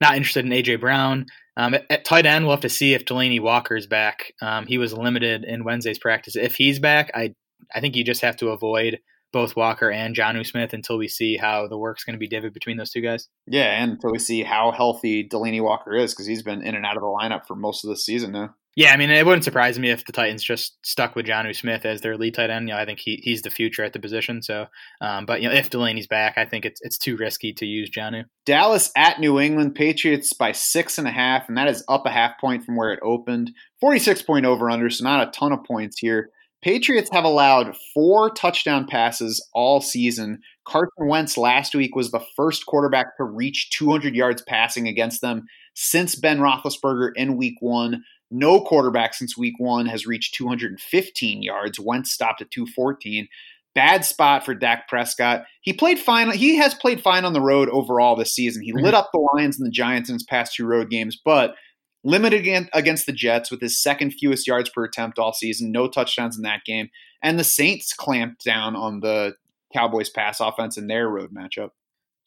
Not 0.00 0.16
interested 0.16 0.44
in 0.44 0.50
AJ 0.50 0.80
Brown. 0.80 1.26
Um, 1.56 1.74
at, 1.74 1.86
at, 1.88 2.04
tight 2.04 2.26
end, 2.26 2.44
we'll 2.44 2.54
have 2.54 2.62
to 2.62 2.68
see 2.68 2.92
if 2.92 3.06
Delanie 3.06 3.40
Walker 3.40 3.76
is 3.76 3.86
back. 3.86 4.32
Um, 4.42 4.66
he 4.66 4.76
was 4.76 4.92
limited 4.92 5.44
in 5.44 5.64
Wednesday's 5.64 5.98
practice. 5.98 6.36
If 6.36 6.54
he's 6.56 6.78
back, 6.78 7.10
I 7.14 7.34
I 7.74 7.80
think 7.80 7.96
you 7.96 8.04
just 8.04 8.20
have 8.20 8.36
to 8.36 8.48
avoid 8.48 9.00
both 9.32 9.56
Walker 9.56 9.90
and 9.90 10.14
Jonnu 10.14 10.46
Smith 10.46 10.72
until 10.72 10.98
we 10.98 11.08
see 11.08 11.36
how 11.36 11.66
the 11.66 11.78
work's 11.78 12.04
going 12.04 12.14
to 12.14 12.18
be 12.18 12.28
divvied 12.28 12.54
between 12.54 12.76
those 12.76 12.90
two 12.90 13.00
guys. 13.00 13.28
Yeah, 13.46 13.82
and 13.82 13.92
until 13.92 14.12
we 14.12 14.18
see 14.18 14.42
how 14.42 14.70
healthy 14.70 15.28
Delanie 15.28 15.62
Walker 15.62 15.94
is, 15.94 16.12
because 16.12 16.26
he's 16.26 16.42
been 16.42 16.62
in 16.62 16.74
and 16.74 16.86
out 16.86 16.96
of 16.96 17.02
the 17.02 17.06
lineup 17.06 17.46
for 17.46 17.56
most 17.56 17.84
of 17.84 17.90
the 17.90 17.96
season 17.96 18.32
now. 18.32 18.54
Yeah, 18.76 18.92
I 18.92 18.98
mean, 18.98 19.08
it 19.08 19.24
wouldn't 19.24 19.44
surprise 19.44 19.78
me 19.78 19.90
if 19.90 20.04
the 20.04 20.12
Titans 20.12 20.44
just 20.44 20.76
stuck 20.82 21.16
with 21.16 21.24
Jonnu 21.24 21.56
Smith 21.56 21.86
as 21.86 22.02
their 22.02 22.18
lead 22.18 22.34
tight 22.34 22.50
end. 22.50 22.68
You 22.68 22.74
know, 22.74 22.80
I 22.80 22.84
think 22.84 22.98
he, 22.98 23.18
he's 23.22 23.40
the 23.40 23.48
future 23.48 23.82
at 23.82 23.94
the 23.94 23.98
position. 23.98 24.42
So, 24.42 24.66
um, 25.00 25.24
but 25.24 25.40
you 25.40 25.48
know, 25.48 25.54
if 25.54 25.70
Delanie's 25.70 26.06
back, 26.06 26.36
I 26.36 26.44
think 26.44 26.66
it's 26.66 26.78
it's 26.82 26.98
too 26.98 27.16
risky 27.16 27.54
to 27.54 27.64
use 27.64 27.90
Jonnu. 27.90 28.24
Dallas 28.44 28.92
at 28.94 29.18
New 29.18 29.40
England 29.40 29.74
Patriots 29.74 30.34
by 30.34 30.52
six 30.52 30.98
and 30.98 31.08
a 31.08 31.10
half, 31.10 31.48
and 31.48 31.56
that 31.56 31.68
is 31.68 31.84
up 31.88 32.04
a 32.04 32.10
half 32.10 32.38
point 32.38 32.64
from 32.66 32.76
where 32.76 32.92
it 32.92 33.00
opened. 33.02 33.50
Forty 33.80 33.98
six 33.98 34.20
point 34.20 34.44
over 34.44 34.70
under, 34.70 34.90
so 34.90 35.04
not 35.04 35.26
a 35.26 35.30
ton 35.30 35.52
of 35.52 35.64
points 35.64 35.98
here. 35.98 36.28
Patriots 36.62 37.08
have 37.12 37.24
allowed 37.24 37.76
four 37.94 38.28
touchdown 38.28 38.86
passes 38.86 39.46
all 39.54 39.80
season. 39.80 40.40
Carson 40.66 41.06
Wentz 41.06 41.38
last 41.38 41.74
week 41.74 41.94
was 41.94 42.10
the 42.10 42.24
first 42.34 42.66
quarterback 42.66 43.16
to 43.16 43.24
reach 43.24 43.70
200 43.70 44.14
yards 44.14 44.42
passing 44.42 44.88
against 44.88 45.20
them 45.20 45.46
since 45.74 46.16
Ben 46.16 46.40
Roethlisberger 46.40 47.10
in 47.14 47.36
week 47.36 47.56
one. 47.60 48.02
No 48.30 48.60
quarterback 48.60 49.14
since 49.14 49.36
week 49.36 49.54
one 49.58 49.86
has 49.86 50.06
reached 50.06 50.34
215 50.34 51.42
yards. 51.42 51.78
Wentz 51.78 52.12
stopped 52.12 52.40
at 52.40 52.50
214. 52.50 53.28
Bad 53.74 54.04
spot 54.04 54.44
for 54.44 54.54
Dak 54.54 54.88
Prescott. 54.88 55.44
He 55.60 55.72
played 55.72 55.98
fine. 55.98 56.30
He 56.32 56.56
has 56.56 56.74
played 56.74 57.02
fine 57.02 57.24
on 57.24 57.34
the 57.34 57.40
road 57.40 57.68
overall 57.68 58.16
this 58.16 58.34
season. 58.34 58.62
He 58.62 58.72
mm-hmm. 58.72 58.84
lit 58.84 58.94
up 58.94 59.10
the 59.12 59.28
Lions 59.34 59.58
and 59.58 59.66
the 59.66 59.70
Giants 59.70 60.08
in 60.08 60.14
his 60.14 60.24
past 60.24 60.54
two 60.54 60.66
road 60.66 60.90
games, 60.90 61.20
but 61.22 61.54
limited 62.02 62.68
against 62.72 63.06
the 63.06 63.12
Jets 63.12 63.50
with 63.50 63.60
his 63.60 63.82
second 63.82 64.12
fewest 64.12 64.46
yards 64.46 64.70
per 64.70 64.84
attempt 64.84 65.18
all 65.18 65.32
season, 65.32 65.72
no 65.72 65.88
touchdowns 65.88 66.36
in 66.36 66.42
that 66.42 66.64
game. 66.64 66.88
And 67.22 67.38
the 67.38 67.44
Saints 67.44 67.92
clamped 67.92 68.44
down 68.44 68.76
on 68.76 69.00
the 69.00 69.34
Cowboys 69.74 70.08
pass 70.08 70.40
offense 70.40 70.78
in 70.78 70.86
their 70.86 71.08
road 71.08 71.30
matchup. 71.34 71.70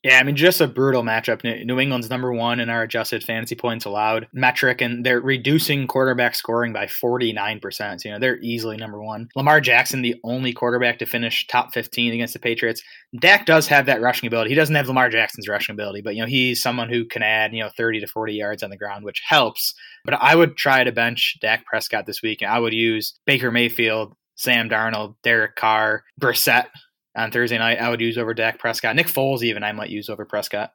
Yeah, 0.01 0.17
I 0.17 0.23
mean, 0.23 0.37
just 0.37 0.61
a 0.61 0.67
brutal 0.67 1.03
matchup. 1.03 1.43
New 1.65 1.77
England's 1.77 2.09
number 2.09 2.31
one 2.31 2.61
in 2.61 2.69
our 2.69 2.83
adjusted 2.83 3.21
fantasy 3.21 3.55
points 3.55 3.83
allowed 3.83 4.29
metric, 4.31 4.79
and 4.79 5.05
they're 5.05 5.19
reducing 5.19 5.87
quarterback 5.87 6.35
scoring 6.35 6.71
by 6.71 6.85
49%. 6.85 7.99
So, 8.01 8.07
you 8.07 8.13
know, 8.13 8.19
they're 8.19 8.39
easily 8.39 8.77
number 8.77 9.03
one. 9.03 9.27
Lamar 9.35 9.59
Jackson, 9.59 10.01
the 10.01 10.15
only 10.23 10.53
quarterback 10.53 10.99
to 10.99 11.05
finish 11.05 11.45
top 11.47 11.73
15 11.73 12.13
against 12.13 12.31
the 12.31 12.39
Patriots. 12.39 12.81
Dak 13.19 13.45
does 13.45 13.67
have 13.67 13.87
that 13.87 13.99
rushing 13.99 14.27
ability. 14.27 14.51
He 14.51 14.55
doesn't 14.55 14.75
have 14.75 14.87
Lamar 14.87 15.09
Jackson's 15.09 15.49
rushing 15.49 15.73
ability, 15.73 16.01
but, 16.01 16.15
you 16.15 16.21
know, 16.21 16.29
he's 16.29 16.61
someone 16.61 16.87
who 16.87 17.03
can 17.03 17.21
add, 17.21 17.53
you 17.53 17.61
know, 17.61 17.69
30 17.75 17.99
to 17.99 18.07
40 18.07 18.33
yards 18.33 18.63
on 18.63 18.69
the 18.69 18.77
ground, 18.77 19.03
which 19.03 19.21
helps. 19.27 19.73
But 20.05 20.13
I 20.13 20.33
would 20.33 20.55
try 20.55 20.85
to 20.85 20.93
bench 20.93 21.37
Dak 21.41 21.65
Prescott 21.65 22.05
this 22.05 22.21
week, 22.21 22.41
and 22.41 22.49
I 22.49 22.59
would 22.59 22.73
use 22.73 23.19
Baker 23.25 23.51
Mayfield, 23.51 24.15
Sam 24.35 24.69
Darnold, 24.69 25.15
Derek 25.23 25.57
Carr, 25.57 26.05
Brissett 26.21 26.67
on 27.15 27.31
Thursday 27.31 27.57
night, 27.57 27.79
I 27.79 27.89
would 27.89 28.01
use 28.01 28.17
over 28.17 28.33
Dak 28.33 28.59
Prescott. 28.59 28.95
Nick 28.95 29.07
Foles, 29.07 29.43
even 29.43 29.63
I 29.63 29.71
might 29.71 29.89
use 29.89 30.09
over 30.09 30.25
Prescott. 30.25 30.73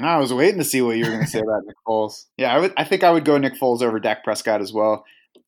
I 0.00 0.16
was 0.18 0.32
waiting 0.32 0.58
to 0.58 0.64
see 0.64 0.80
what 0.80 0.96
you 0.96 1.04
were 1.04 1.10
going 1.10 1.24
to 1.24 1.30
say 1.30 1.40
about 1.46 1.62
Nick 1.66 1.76
Foles. 1.86 2.26
Yeah, 2.36 2.54
I 2.54 2.58
would. 2.58 2.72
I 2.76 2.84
think 2.84 3.04
I 3.04 3.10
would 3.10 3.24
go 3.24 3.36
Nick 3.38 3.54
Foles 3.54 3.82
over 3.82 4.00
Dak 4.00 4.24
Prescott 4.24 4.60
as 4.60 4.72
well. 4.72 5.04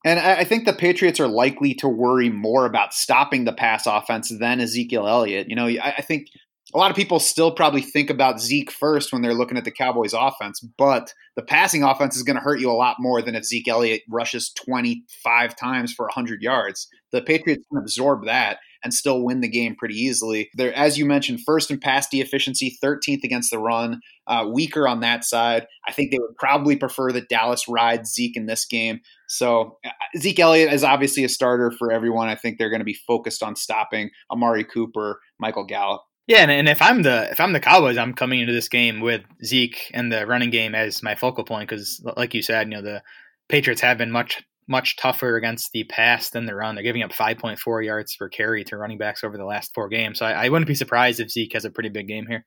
And 0.06 0.20
I 0.20 0.44
think 0.44 0.66
the 0.66 0.74
Patriots 0.74 1.18
are 1.18 1.28
likely 1.28 1.72
to 1.76 1.88
worry 1.88 2.28
more 2.28 2.66
about 2.66 2.92
stopping 2.92 3.44
the 3.44 3.54
pass 3.54 3.86
offense 3.86 4.30
than 4.38 4.60
Ezekiel 4.60 5.08
Elliott. 5.08 5.48
You 5.48 5.56
know, 5.56 5.66
I 5.66 6.02
think 6.02 6.28
a 6.74 6.78
lot 6.78 6.90
of 6.90 6.96
people 6.96 7.20
still 7.20 7.52
probably 7.52 7.82
think 7.82 8.10
about 8.10 8.40
Zeke 8.40 8.70
first 8.70 9.12
when 9.12 9.22
they're 9.22 9.32
looking 9.34 9.56
at 9.56 9.64
the 9.64 9.70
Cowboys 9.70 10.12
offense, 10.12 10.60
but 10.76 11.14
the 11.36 11.42
passing 11.42 11.84
offense 11.84 12.16
is 12.16 12.24
going 12.24 12.36
to 12.36 12.42
hurt 12.42 12.58
you 12.58 12.70
a 12.70 12.72
lot 12.72 12.96
more 12.98 13.22
than 13.22 13.36
if 13.36 13.44
Zeke 13.44 13.68
Elliott 13.68 14.02
rushes 14.10 14.52
25 14.66 15.56
times 15.56 15.92
for 15.92 16.06
100 16.06 16.42
yards. 16.42 16.88
The 17.12 17.22
Patriots 17.22 17.64
can 17.70 17.80
absorb 17.80 18.24
that 18.26 18.58
and 18.82 18.92
still 18.92 19.22
win 19.22 19.40
the 19.40 19.48
game 19.48 19.76
pretty 19.76 19.94
easily. 19.94 20.50
They're, 20.54 20.74
as 20.74 20.98
you 20.98 21.06
mentioned, 21.06 21.40
first 21.46 21.70
in 21.70 21.78
pass 21.78 22.08
efficiency, 22.12 22.76
13th 22.82 23.24
against 23.24 23.50
the 23.50 23.58
run, 23.58 24.00
uh, 24.26 24.46
weaker 24.52 24.86
on 24.86 25.00
that 25.00 25.24
side. 25.24 25.66
I 25.88 25.92
think 25.92 26.10
they 26.10 26.18
would 26.18 26.36
probably 26.36 26.76
prefer 26.76 27.12
that 27.12 27.28
Dallas 27.28 27.66
ride 27.68 28.06
Zeke 28.06 28.36
in 28.36 28.46
this 28.46 28.66
game. 28.66 29.00
So 29.28 29.78
uh, 29.86 29.90
Zeke 30.18 30.40
Elliott 30.40 30.72
is 30.72 30.84
obviously 30.84 31.24
a 31.24 31.28
starter 31.28 31.70
for 31.70 31.92
everyone. 31.92 32.28
I 32.28 32.34
think 32.34 32.58
they're 32.58 32.68
going 32.68 32.80
to 32.80 32.84
be 32.84 32.98
focused 33.06 33.42
on 33.42 33.56
stopping 33.56 34.10
Amari 34.30 34.64
Cooper, 34.64 35.20
Michael 35.38 35.64
Gallup. 35.64 36.02
Yeah, 36.26 36.38
and, 36.38 36.50
and 36.50 36.68
if 36.68 36.80
I'm 36.80 37.02
the 37.02 37.30
if 37.30 37.38
I'm 37.38 37.52
the 37.52 37.60
Cowboys, 37.60 37.98
I'm 37.98 38.14
coming 38.14 38.40
into 38.40 38.52
this 38.52 38.68
game 38.68 39.00
with 39.00 39.22
Zeke 39.44 39.90
and 39.92 40.10
the 40.10 40.26
running 40.26 40.50
game 40.50 40.74
as 40.74 41.02
my 41.02 41.14
focal 41.14 41.44
point 41.44 41.68
because, 41.68 42.02
like 42.16 42.32
you 42.32 42.40
said, 42.40 42.68
you 42.68 42.76
know 42.76 42.82
the 42.82 43.02
Patriots 43.48 43.82
have 43.82 43.98
been 43.98 44.10
much 44.10 44.42
much 44.66 44.96
tougher 44.96 45.36
against 45.36 45.72
the 45.72 45.84
pass 45.84 46.30
than 46.30 46.46
the 46.46 46.54
run. 46.54 46.74
They're 46.74 46.84
giving 46.84 47.02
up 47.02 47.12
5.4 47.12 47.84
yards 47.84 48.16
per 48.16 48.30
carry 48.30 48.64
to 48.64 48.78
running 48.78 48.96
backs 48.96 49.22
over 49.22 49.36
the 49.36 49.44
last 49.44 49.74
four 49.74 49.88
games. 49.88 50.18
So 50.18 50.26
I, 50.26 50.46
I, 50.46 50.48
wouldn't 50.48 50.68
be 50.68 50.74
surprised 50.74 51.20
if 51.20 51.30
Zeke 51.30 51.52
has 51.52 51.66
a 51.66 51.70
pretty 51.70 51.90
big 51.90 52.08
game 52.08 52.24
here. 52.26 52.46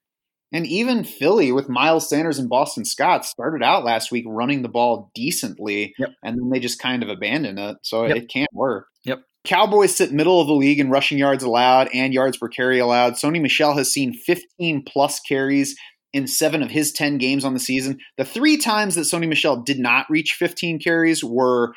And 0.51 0.65
even 0.65 1.03
Philly 1.03 1.51
with 1.51 1.69
Miles 1.69 2.09
Sanders 2.09 2.39
and 2.39 2.49
Boston 2.49 2.85
Scott 2.85 3.25
started 3.25 3.61
out 3.61 3.83
last 3.83 4.11
week 4.11 4.25
running 4.27 4.61
the 4.61 4.69
ball 4.69 5.11
decently, 5.13 5.93
yep. 5.99 6.09
and 6.23 6.39
then 6.39 6.49
they 6.49 6.59
just 6.59 6.79
kind 6.79 7.03
of 7.03 7.09
abandoned 7.09 7.59
it. 7.59 7.77
So 7.83 8.05
yep. 8.05 8.17
it 8.17 8.29
can't 8.29 8.49
work. 8.53 8.87
Yep. 9.03 9.19
Cowboys 9.47 9.95
sit 9.95 10.11
middle 10.11 10.41
of 10.41 10.47
the 10.47 10.53
league 10.53 10.79
in 10.79 10.89
rushing 10.89 11.17
yards 11.17 11.43
allowed 11.43 11.89
and 11.93 12.13
yards 12.13 12.37
per 12.37 12.49
carry 12.49 12.79
allowed. 12.79 13.13
Sony 13.13 13.41
Michel 13.41 13.77
has 13.77 13.91
seen 13.91 14.13
15 14.13 14.83
plus 14.85 15.19
carries 15.21 15.75
in 16.13 16.27
seven 16.27 16.61
of 16.61 16.69
his 16.69 16.91
10 16.91 17.17
games 17.17 17.45
on 17.45 17.53
the 17.53 17.59
season. 17.59 17.97
The 18.17 18.25
three 18.25 18.57
times 18.57 18.95
that 18.95 19.01
Sony 19.01 19.27
Michel 19.27 19.61
did 19.61 19.79
not 19.79 20.05
reach 20.09 20.35
15 20.37 20.79
carries 20.79 21.23
were 21.23 21.73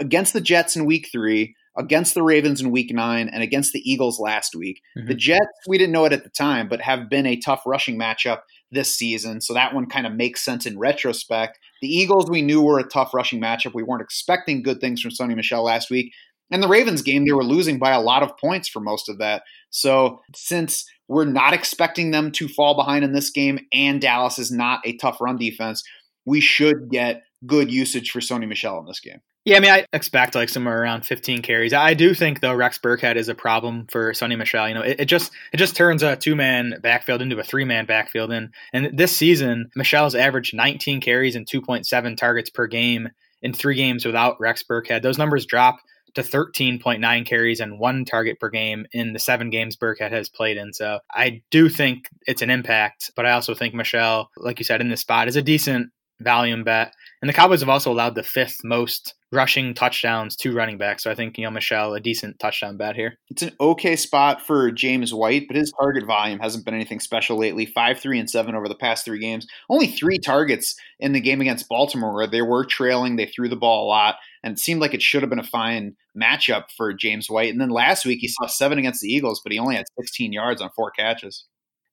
against 0.00 0.32
the 0.32 0.40
Jets 0.40 0.76
in 0.76 0.84
week 0.84 1.08
three, 1.10 1.56
against 1.76 2.14
the 2.14 2.22
Ravens 2.22 2.60
in 2.60 2.70
week 2.70 2.92
nine, 2.92 3.28
and 3.28 3.42
against 3.42 3.72
the 3.72 3.82
Eagles 3.90 4.20
last 4.20 4.54
week. 4.54 4.80
Mm-hmm. 4.96 5.08
The 5.08 5.14
Jets, 5.14 5.46
we 5.66 5.76
didn't 5.76 5.92
know 5.92 6.04
it 6.04 6.12
at 6.12 6.22
the 6.22 6.30
time, 6.30 6.68
but 6.68 6.80
have 6.80 7.10
been 7.10 7.26
a 7.26 7.36
tough 7.36 7.62
rushing 7.66 7.98
matchup 7.98 8.40
this 8.70 8.94
season. 8.94 9.40
So 9.40 9.54
that 9.54 9.74
one 9.74 9.86
kind 9.86 10.06
of 10.06 10.12
makes 10.12 10.44
sense 10.44 10.66
in 10.66 10.78
retrospect. 10.78 11.58
The 11.80 11.88
Eagles, 11.88 12.28
we 12.28 12.42
knew 12.42 12.62
were 12.62 12.78
a 12.78 12.88
tough 12.88 13.14
rushing 13.14 13.40
matchup. 13.40 13.74
We 13.74 13.82
weren't 13.82 14.02
expecting 14.02 14.62
good 14.62 14.80
things 14.80 15.00
from 15.00 15.10
Sony 15.10 15.34
Michel 15.34 15.64
last 15.64 15.90
week. 15.90 16.12
And 16.50 16.62
the 16.62 16.68
Ravens 16.68 17.02
game, 17.02 17.26
they 17.26 17.32
were 17.32 17.44
losing 17.44 17.78
by 17.78 17.90
a 17.90 18.00
lot 18.00 18.22
of 18.22 18.36
points 18.38 18.68
for 18.68 18.80
most 18.80 19.08
of 19.08 19.18
that. 19.18 19.42
So 19.70 20.20
since 20.34 20.86
we're 21.08 21.24
not 21.24 21.52
expecting 21.52 22.10
them 22.10 22.30
to 22.32 22.48
fall 22.48 22.74
behind 22.74 23.04
in 23.04 23.12
this 23.12 23.30
game, 23.30 23.58
and 23.72 24.00
Dallas 24.00 24.38
is 24.38 24.50
not 24.50 24.80
a 24.84 24.96
tough 24.96 25.20
run 25.20 25.36
defense, 25.36 25.82
we 26.24 26.40
should 26.40 26.90
get 26.90 27.22
good 27.46 27.70
usage 27.70 28.10
for 28.10 28.20
Sony 28.20 28.48
Michel 28.48 28.78
in 28.78 28.86
this 28.86 29.00
game. 29.00 29.20
Yeah, 29.44 29.56
I 29.56 29.60
mean, 29.60 29.70
I 29.70 29.86
expect 29.94 30.34
like 30.34 30.50
somewhere 30.50 30.78
around 30.82 31.06
15 31.06 31.40
carries. 31.40 31.72
I 31.72 31.94
do 31.94 32.12
think 32.12 32.40
though 32.40 32.52
Rex 32.52 32.78
Burkhead 32.78 33.16
is 33.16 33.30
a 33.30 33.34
problem 33.34 33.86
for 33.90 34.12
Sony 34.12 34.36
Michel. 34.36 34.68
You 34.68 34.74
know, 34.74 34.82
it, 34.82 35.00
it 35.00 35.04
just 35.06 35.32
it 35.54 35.56
just 35.56 35.74
turns 35.74 36.02
a 36.02 36.16
two 36.16 36.36
man 36.36 36.74
backfield 36.82 37.22
into 37.22 37.38
a 37.38 37.42
three 37.42 37.64
man 37.64 37.86
backfield, 37.86 38.30
and 38.30 38.52
and 38.74 38.98
this 38.98 39.16
season 39.16 39.70
Michel's 39.74 40.14
averaged 40.14 40.54
19 40.54 41.00
carries 41.00 41.34
and 41.34 41.46
2.7 41.46 42.16
targets 42.18 42.50
per 42.50 42.66
game 42.66 43.08
in 43.40 43.54
three 43.54 43.76
games 43.76 44.04
without 44.04 44.38
Rex 44.38 44.64
Burkhead. 44.68 45.00
Those 45.00 45.16
numbers 45.16 45.46
drop 45.46 45.78
to 46.14 46.22
13.9 46.22 47.26
carries 47.26 47.60
and 47.60 47.78
one 47.78 48.04
target 48.04 48.40
per 48.40 48.48
game 48.48 48.86
in 48.92 49.12
the 49.12 49.18
seven 49.18 49.50
games 49.50 49.76
Burkhead 49.76 50.10
has 50.10 50.28
played 50.28 50.56
in. 50.56 50.72
So 50.72 51.00
I 51.10 51.42
do 51.50 51.68
think 51.68 52.08
it's 52.26 52.42
an 52.42 52.50
impact, 52.50 53.10
but 53.16 53.26
I 53.26 53.32
also 53.32 53.54
think 53.54 53.74
Michel, 53.74 54.30
like 54.36 54.58
you 54.58 54.64
said, 54.64 54.80
in 54.80 54.88
this 54.88 55.00
spot 55.00 55.28
is 55.28 55.36
a 55.36 55.42
decent 55.42 55.90
volume 56.20 56.64
bet. 56.64 56.94
And 57.20 57.28
the 57.28 57.34
Cowboys 57.34 57.60
have 57.60 57.68
also 57.68 57.90
allowed 57.92 58.14
the 58.14 58.22
fifth 58.22 58.58
most 58.62 59.14
rushing 59.32 59.74
touchdowns 59.74 60.36
to 60.36 60.54
running 60.54 60.78
backs. 60.78 61.02
So 61.02 61.10
I 61.10 61.14
think, 61.14 61.36
you 61.36 61.44
know, 61.44 61.50
Michel, 61.50 61.94
a 61.94 62.00
decent 62.00 62.38
touchdown 62.38 62.76
bet 62.76 62.94
here. 62.94 63.18
It's 63.28 63.42
an 63.42 63.52
okay 63.60 63.96
spot 63.96 64.40
for 64.40 64.70
James 64.70 65.12
White, 65.12 65.46
but 65.48 65.56
his 65.56 65.72
target 65.72 66.06
volume 66.06 66.38
hasn't 66.38 66.64
been 66.64 66.74
anything 66.74 67.00
special 67.00 67.36
lately. 67.36 67.66
Five, 67.66 67.98
three, 67.98 68.18
and 68.18 68.30
seven 68.30 68.54
over 68.54 68.68
the 68.68 68.74
past 68.74 69.04
three 69.04 69.18
games. 69.18 69.46
Only 69.68 69.88
three 69.88 70.18
targets 70.18 70.76
in 71.00 71.12
the 71.12 71.20
game 71.20 71.40
against 71.40 71.68
Baltimore 71.68 72.14
where 72.14 72.26
they 72.26 72.42
were 72.42 72.64
trailing. 72.64 73.16
They 73.16 73.26
threw 73.26 73.48
the 73.48 73.56
ball 73.56 73.86
a 73.86 73.88
lot, 73.88 74.16
and 74.42 74.52
it 74.52 74.60
seemed 74.60 74.80
like 74.80 74.94
it 74.94 75.02
should 75.02 75.22
have 75.22 75.30
been 75.30 75.38
a 75.38 75.44
fine 75.44 75.96
matchup 76.16 76.64
for 76.76 76.94
James 76.94 77.28
White. 77.28 77.50
And 77.50 77.60
then 77.60 77.70
last 77.70 78.06
week 78.06 78.20
he 78.20 78.28
saw 78.28 78.46
seven 78.46 78.78
against 78.78 79.02
the 79.02 79.12
Eagles, 79.12 79.40
but 79.42 79.52
he 79.52 79.58
only 79.58 79.76
had 79.76 79.86
16 80.00 80.32
yards 80.32 80.62
on 80.62 80.70
four 80.74 80.90
catches. 80.90 81.44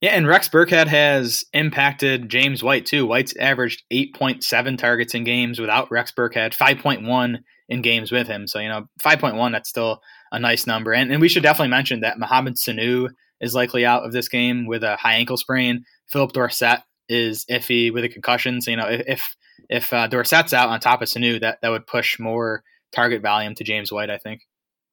Yeah, 0.06 0.12
and 0.12 0.28
Rex 0.28 0.48
Burkhead 0.48 0.86
has 0.86 1.46
impacted 1.52 2.30
James 2.30 2.62
White 2.62 2.86
too. 2.86 3.08
White's 3.08 3.36
averaged 3.38 3.82
8.7 3.92 4.78
targets 4.78 5.16
in 5.16 5.24
games 5.24 5.60
without 5.60 5.90
Rex 5.90 6.12
Burkhead, 6.12 6.56
5.1 6.56 7.40
in 7.70 7.82
games 7.82 8.12
with 8.12 8.28
him. 8.28 8.46
So, 8.46 8.60
you 8.60 8.70
know, 8.70 8.86
5.1, 9.04 9.52
that's 9.52 9.68
still 9.68 10.04
a 10.32 10.38
nice 10.38 10.68
number. 10.68 10.94
And, 10.94 11.12
and 11.12 11.20
we 11.20 11.28
should 11.28 11.42
definitely 11.42 11.72
mention 11.72 12.02
that 12.02 12.20
Mohamed 12.20 12.58
Sanu 12.58 13.10
is 13.42 13.56
likely 13.56 13.84
out 13.84 14.06
of 14.06 14.12
this 14.12 14.30
game 14.30 14.68
with 14.68 14.84
a 14.84 14.96
high 14.96 15.16
ankle 15.16 15.38
sprain. 15.38 15.84
Phillip 16.06 16.34
Dorsett 16.34 16.82
is 17.10 17.44
iffy 17.50 17.92
with 17.92 18.04
a 18.04 18.10
concussion. 18.10 18.62
So, 18.62 18.70
you 18.70 18.78
know, 18.78 18.88
if 18.88 19.36
if 19.72 19.92
uh, 19.92 20.08
Dorsett's 20.08 20.54
out 20.54 20.70
on 20.70 20.80
top 20.80 21.02
of 21.02 21.08
Sanu, 21.08 21.42
that, 21.42 21.62
that 21.64 21.70
would 21.70 21.88
push 21.88 22.20
more 22.20 22.62
target 22.94 23.24
volume 23.24 23.56
to 23.56 23.64
James 23.64 23.92
White, 23.92 24.12
I 24.12 24.20
think. 24.20 24.42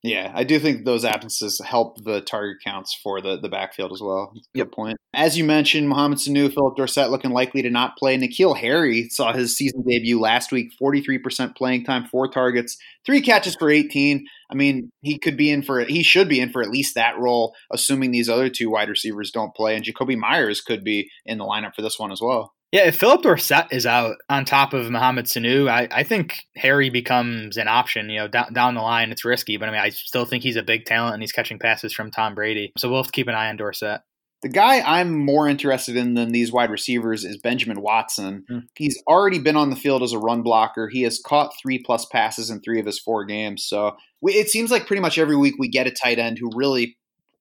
Yeah, 0.03 0.33
I 0.35 0.43
do 0.43 0.59
think 0.59 0.85
those 0.85 1.05
absences 1.05 1.61
help 1.65 2.03
the 2.03 2.21
target 2.23 2.57
counts 2.65 2.93
for 2.93 3.21
the, 3.21 3.39
the 3.39 3.49
backfield 3.49 3.93
as 3.93 4.01
well. 4.01 4.33
Good 4.53 4.73
point. 4.73 4.97
As 5.15 5.39
you 5.39 5.45
mentioned, 5.45 5.89
Mohamed 5.89 6.19
Sanu, 6.19 6.53
Phillip 6.53 6.77
Dorsett 6.77 7.11
looking 7.11 7.31
likely 7.31 7.63
to 7.63 7.71
not 7.71 7.97
play. 7.97 8.19
N'Keal 8.19 8.57
Harry 8.57 9.09
saw 9.11 9.33
his 9.33 9.57
season 9.57 9.85
debut 9.87 10.19
last 10.21 10.51
week, 10.51 10.73
43% 10.83 11.55
playing 11.55 11.85
time, 11.85 12.07
four 12.07 12.29
targets, 12.29 12.77
three 13.07 13.21
catches 13.21 13.55
for 13.55 13.71
18. 13.71 14.27
I 14.51 14.55
mean, 14.57 14.91
he 15.03 15.19
could 15.21 15.37
be 15.37 15.51
in 15.51 15.63
for 15.63 15.81
he 15.85 16.03
should 16.03 16.29
be 16.29 16.41
in 16.41 16.51
for 16.51 16.63
at 16.63 16.71
least 16.71 16.97
that 16.97 17.17
role, 17.19 17.55
assuming 17.71 18.11
these 18.11 18.29
other 18.29 18.49
two 18.49 18.71
wide 18.71 18.89
receivers 18.89 19.31
don't 19.31 19.55
play. 19.55 19.77
And 19.77 19.85
Jakobi 19.85 20.17
Meyers 20.17 20.61
could 20.61 20.83
be 20.83 21.11
in 21.25 21.39
the 21.39 21.45
lineup 21.45 21.77
for 21.77 21.83
this 21.83 21.99
one 21.99 22.11
as 22.11 22.21
well. 22.21 22.53
Yeah, 22.73 22.87
if 22.87 22.97
Phillip 22.97 23.21
Dorsett 23.21 23.67
is 23.71 23.85
out 23.85 24.17
on 24.31 24.47
top 24.47 24.73
of 24.73 24.91
Mohamed 24.91 25.27
Sanu, 25.27 25.69
I, 25.69 25.89
I 25.91 26.05
think 26.05 26.39
Harry 26.57 26.89
becomes 26.89 27.59
an 27.59 27.69
option. 27.69 28.09
You 28.09 28.21
know, 28.21 28.29
down, 28.29 28.55
down 28.55 28.75
the 28.75 28.81
line, 28.81 29.13
it's 29.13 29.27
risky, 29.27 29.59
but 29.59 29.69
I 29.69 29.73
mean, 29.73 29.81
I 29.81 29.91
still 29.91 30.25
think 30.25 30.43
he's 30.43 30.57
a 30.57 30.63
big 30.63 30.87
talent 30.87 31.13
and 31.13 31.23
he's 31.23 31.33
catching 31.33 31.59
passes 31.59 31.93
from 31.93 32.11
Tom 32.11 32.35
Brady. 32.35 32.73
So 32.79 32.89
we'll 32.89 33.03
have 33.03 33.07
to 33.07 33.13
keep 33.13 33.29
an 33.29 33.35
eye 33.35 33.51
on 33.51 33.59
Dorsett. 33.59 34.01
The 34.41 34.49
guy 34.49 34.81
I'm 34.81 35.25
more 35.25 35.47
interested 35.47 35.97
in 35.97 36.15
than 36.15 36.33
these 36.33 36.51
wide 36.51 36.71
receivers 36.71 37.25
is 37.25 37.37
Benjamin 37.37 37.83
Watson. 37.83 38.45
Mm. 38.51 38.63
He's 38.75 39.01
already 39.07 39.39
been 39.39 39.55
on 39.55 39.69
the 39.69 39.77
field 39.77 40.03
as 40.03 40.15
a 40.15 40.19
run 40.19 40.43
blocker. 40.43 40.89
He 40.89 41.03
has 41.03 41.21
caught 41.25 41.53
three 41.61 41.79
plus 41.79 42.07
passes 42.07 42.51
in 42.51 42.61
three 42.61 42.81
of 42.81 42.87
his 42.87 42.99
four 42.99 43.25
games. 43.25 43.65
So 43.67 43.93
we, 44.21 44.33
it 44.33 44.49
seems 44.49 44.71
like 44.71 44.87
pretty 44.87 45.03
much 45.03 45.19
every 45.19 45.37
week 45.37 45.55
we 45.59 45.69
get 45.69 45.87
a 45.87 45.93
tight 45.93 46.19
end 46.19 46.39
who 46.41 46.51
really 46.57 46.97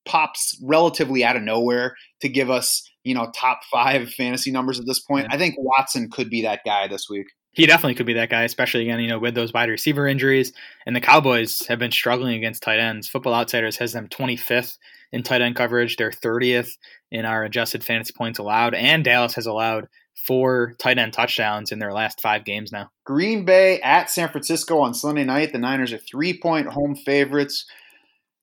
pops 0.05 0.59
relatively 0.63 1.23
out 1.23 1.35
of 1.35 1.43
nowhere 1.43 1.95
to 2.21 2.29
give 2.29 2.49
us, 2.49 2.89
you 3.03 3.13
know, 3.15 3.31
top 3.35 3.61
five 3.71 4.09
fantasy 4.11 4.51
numbers 4.51 4.79
at 4.79 4.85
this 4.85 4.99
point. 4.99 5.27
Yeah. 5.29 5.35
I 5.35 5.37
think 5.37 5.55
Watson 5.57 6.09
could 6.09 6.29
be 6.29 6.41
that 6.43 6.61
guy 6.65 6.87
this 6.87 7.07
week. 7.09 7.27
He 7.53 7.65
definitely 7.65 7.95
could 7.95 8.05
be 8.05 8.13
that 8.13 8.29
guy, 8.29 8.43
especially 8.43 8.83
again, 8.83 9.01
you 9.01 9.09
know, 9.09 9.19
with 9.19 9.35
those 9.35 9.51
wide 9.51 9.69
receiver 9.69 10.07
injuries. 10.07 10.53
And 10.85 10.95
the 10.95 11.01
Cowboys 11.01 11.65
have 11.67 11.79
been 11.79 11.91
struggling 11.91 12.35
against 12.35 12.63
tight 12.63 12.79
ends. 12.79 13.09
Football 13.09 13.33
Outsiders 13.33 13.75
has 13.77 13.91
them 13.91 14.07
25th 14.07 14.77
in 15.11 15.23
tight 15.23 15.41
end 15.41 15.57
coverage. 15.57 15.97
They're 15.97 16.11
30th 16.11 16.77
in 17.11 17.25
our 17.25 17.43
adjusted 17.43 17.83
fantasy 17.83 18.13
points 18.13 18.39
allowed. 18.39 18.73
And 18.73 19.03
Dallas 19.03 19.35
has 19.35 19.47
allowed 19.47 19.89
four 20.25 20.73
tight 20.79 20.97
end 20.97 21.13
touchdowns 21.13 21.71
in 21.71 21.79
their 21.79 21.93
last 21.93 22.21
five 22.21 22.45
games 22.45 22.71
now. 22.71 22.89
Green 23.05 23.43
Bay 23.43 23.81
at 23.81 24.09
San 24.09 24.29
Francisco 24.29 24.79
on 24.79 24.93
Sunday 24.93 25.23
night. 25.23 25.51
The 25.51 25.59
Niners 25.59 25.93
are 25.93 25.97
three 25.97 26.39
point 26.39 26.67
home 26.67 26.95
favorites. 26.95 27.65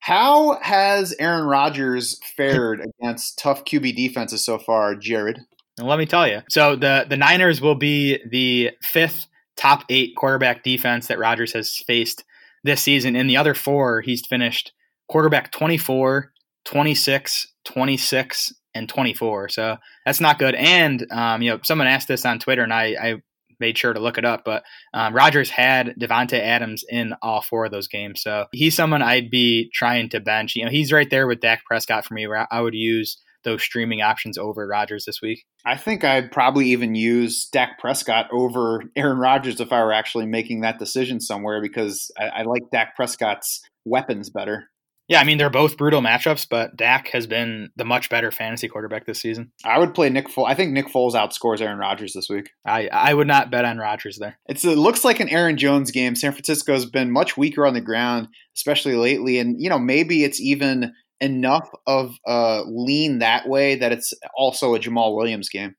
How 0.00 0.58
has 0.60 1.14
Aaron 1.18 1.44
Rodgers 1.44 2.18
fared 2.36 2.80
against 2.80 3.38
tough 3.38 3.64
QB 3.64 3.96
defenses 3.96 4.44
so 4.44 4.58
far, 4.58 4.94
Jared? 4.94 5.40
And 5.78 5.86
let 5.86 5.98
me 5.98 6.06
tell 6.06 6.26
you. 6.26 6.42
So 6.48 6.76
the 6.76 7.06
the 7.08 7.16
Niners 7.16 7.60
will 7.60 7.74
be 7.74 8.18
the 8.28 8.70
fifth 8.82 9.26
top 9.56 9.84
eight 9.88 10.14
quarterback 10.16 10.62
defense 10.62 11.08
that 11.08 11.18
Rodgers 11.18 11.52
has 11.52 11.76
faced 11.76 12.24
this 12.64 12.82
season. 12.82 13.16
In 13.16 13.26
the 13.26 13.36
other 13.36 13.54
four, 13.54 14.00
he's 14.00 14.26
finished 14.26 14.72
quarterback 15.08 15.50
24, 15.52 16.32
26, 16.64 17.48
26, 17.64 18.52
and 18.74 18.88
24. 18.88 19.48
So 19.48 19.76
that's 20.04 20.20
not 20.20 20.38
good. 20.38 20.54
And 20.54 21.06
um, 21.10 21.42
you 21.42 21.50
know, 21.50 21.60
someone 21.62 21.86
asked 21.86 22.08
this 22.08 22.24
on 22.24 22.38
Twitter, 22.38 22.62
and 22.62 22.72
I, 22.72 22.96
I 23.00 23.14
made 23.60 23.78
sure 23.78 23.92
to 23.92 24.00
look 24.00 24.18
it 24.18 24.24
up. 24.24 24.42
But 24.44 24.64
um, 24.94 25.14
Rodgers 25.14 25.50
had 25.50 25.94
Davante 26.00 26.38
Adams 26.38 26.84
in 26.88 27.14
all 27.22 27.42
four 27.42 27.64
of 27.64 27.72
those 27.72 27.88
games, 27.88 28.22
so 28.22 28.46
he's 28.52 28.76
someone 28.76 29.02
I'd 29.02 29.30
be 29.30 29.70
trying 29.74 30.08
to 30.10 30.20
bench. 30.20 30.56
You 30.56 30.64
know, 30.64 30.70
he's 30.70 30.92
right 30.92 31.08
there 31.10 31.26
with 31.26 31.40
Dak 31.40 31.64
Prescott 31.64 32.04
for 32.04 32.14
me. 32.14 32.26
Where 32.26 32.46
I 32.50 32.60
would 32.60 32.74
use 32.74 33.18
those 33.44 33.62
streaming 33.62 34.02
options 34.02 34.36
over 34.36 34.66
Rodgers 34.66 35.04
this 35.04 35.22
week. 35.22 35.44
I 35.64 35.76
think 35.76 36.04
I'd 36.04 36.30
probably 36.30 36.66
even 36.70 36.94
use 36.94 37.48
Dak 37.50 37.78
Prescott 37.78 38.28
over 38.32 38.82
Aaron 38.96 39.18
Rodgers 39.18 39.60
if 39.60 39.72
I 39.72 39.82
were 39.82 39.92
actually 39.92 40.26
making 40.26 40.60
that 40.60 40.78
decision 40.78 41.20
somewhere 41.20 41.62
because 41.62 42.10
I, 42.18 42.26
I 42.26 42.42
like 42.42 42.62
Dak 42.72 42.96
Prescott's 42.96 43.62
weapons 43.84 44.30
better. 44.30 44.68
Yeah, 45.08 45.20
I 45.20 45.24
mean 45.24 45.38
they're 45.38 45.48
both 45.48 45.78
brutal 45.78 46.02
matchups, 46.02 46.46
but 46.48 46.76
Dak 46.76 47.08
has 47.08 47.26
been 47.26 47.70
the 47.76 47.84
much 47.84 48.10
better 48.10 48.30
fantasy 48.30 48.68
quarterback 48.68 49.06
this 49.06 49.20
season. 49.20 49.52
I 49.64 49.78
would 49.78 49.94
play 49.94 50.10
Nick 50.10 50.28
Foles. 50.28 50.48
I 50.48 50.54
think 50.54 50.72
Nick 50.72 50.88
Foles 50.88 51.14
outscores 51.14 51.62
Aaron 51.62 51.78
Rodgers 51.78 52.12
this 52.12 52.28
week. 52.28 52.50
I 52.66 52.88
I 52.88 53.14
would 53.14 53.26
not 53.26 53.50
bet 53.50 53.64
on 53.64 53.78
Rodgers 53.78 54.18
there. 54.18 54.38
It's, 54.46 54.64
it 54.66 54.76
looks 54.76 55.04
like 55.04 55.20
an 55.20 55.30
Aaron 55.30 55.56
Jones 55.56 55.90
game. 55.90 56.14
San 56.14 56.32
Francisco's 56.32 56.84
been 56.84 57.10
much 57.10 57.38
weaker 57.38 57.66
on 57.66 57.72
the 57.72 57.80
ground, 57.80 58.28
especially 58.54 58.96
lately, 58.96 59.38
and 59.38 59.56
you 59.58 59.70
know 59.70 59.78
maybe 59.78 60.24
it's 60.24 60.40
even 60.40 60.92
enough 61.20 61.68
of 61.86 62.14
a 62.26 62.62
lean 62.66 63.20
that 63.20 63.48
way 63.48 63.76
that 63.76 63.92
it's 63.92 64.12
also 64.36 64.74
a 64.74 64.78
Jamaal 64.78 65.16
Williams 65.16 65.48
game. 65.48 65.74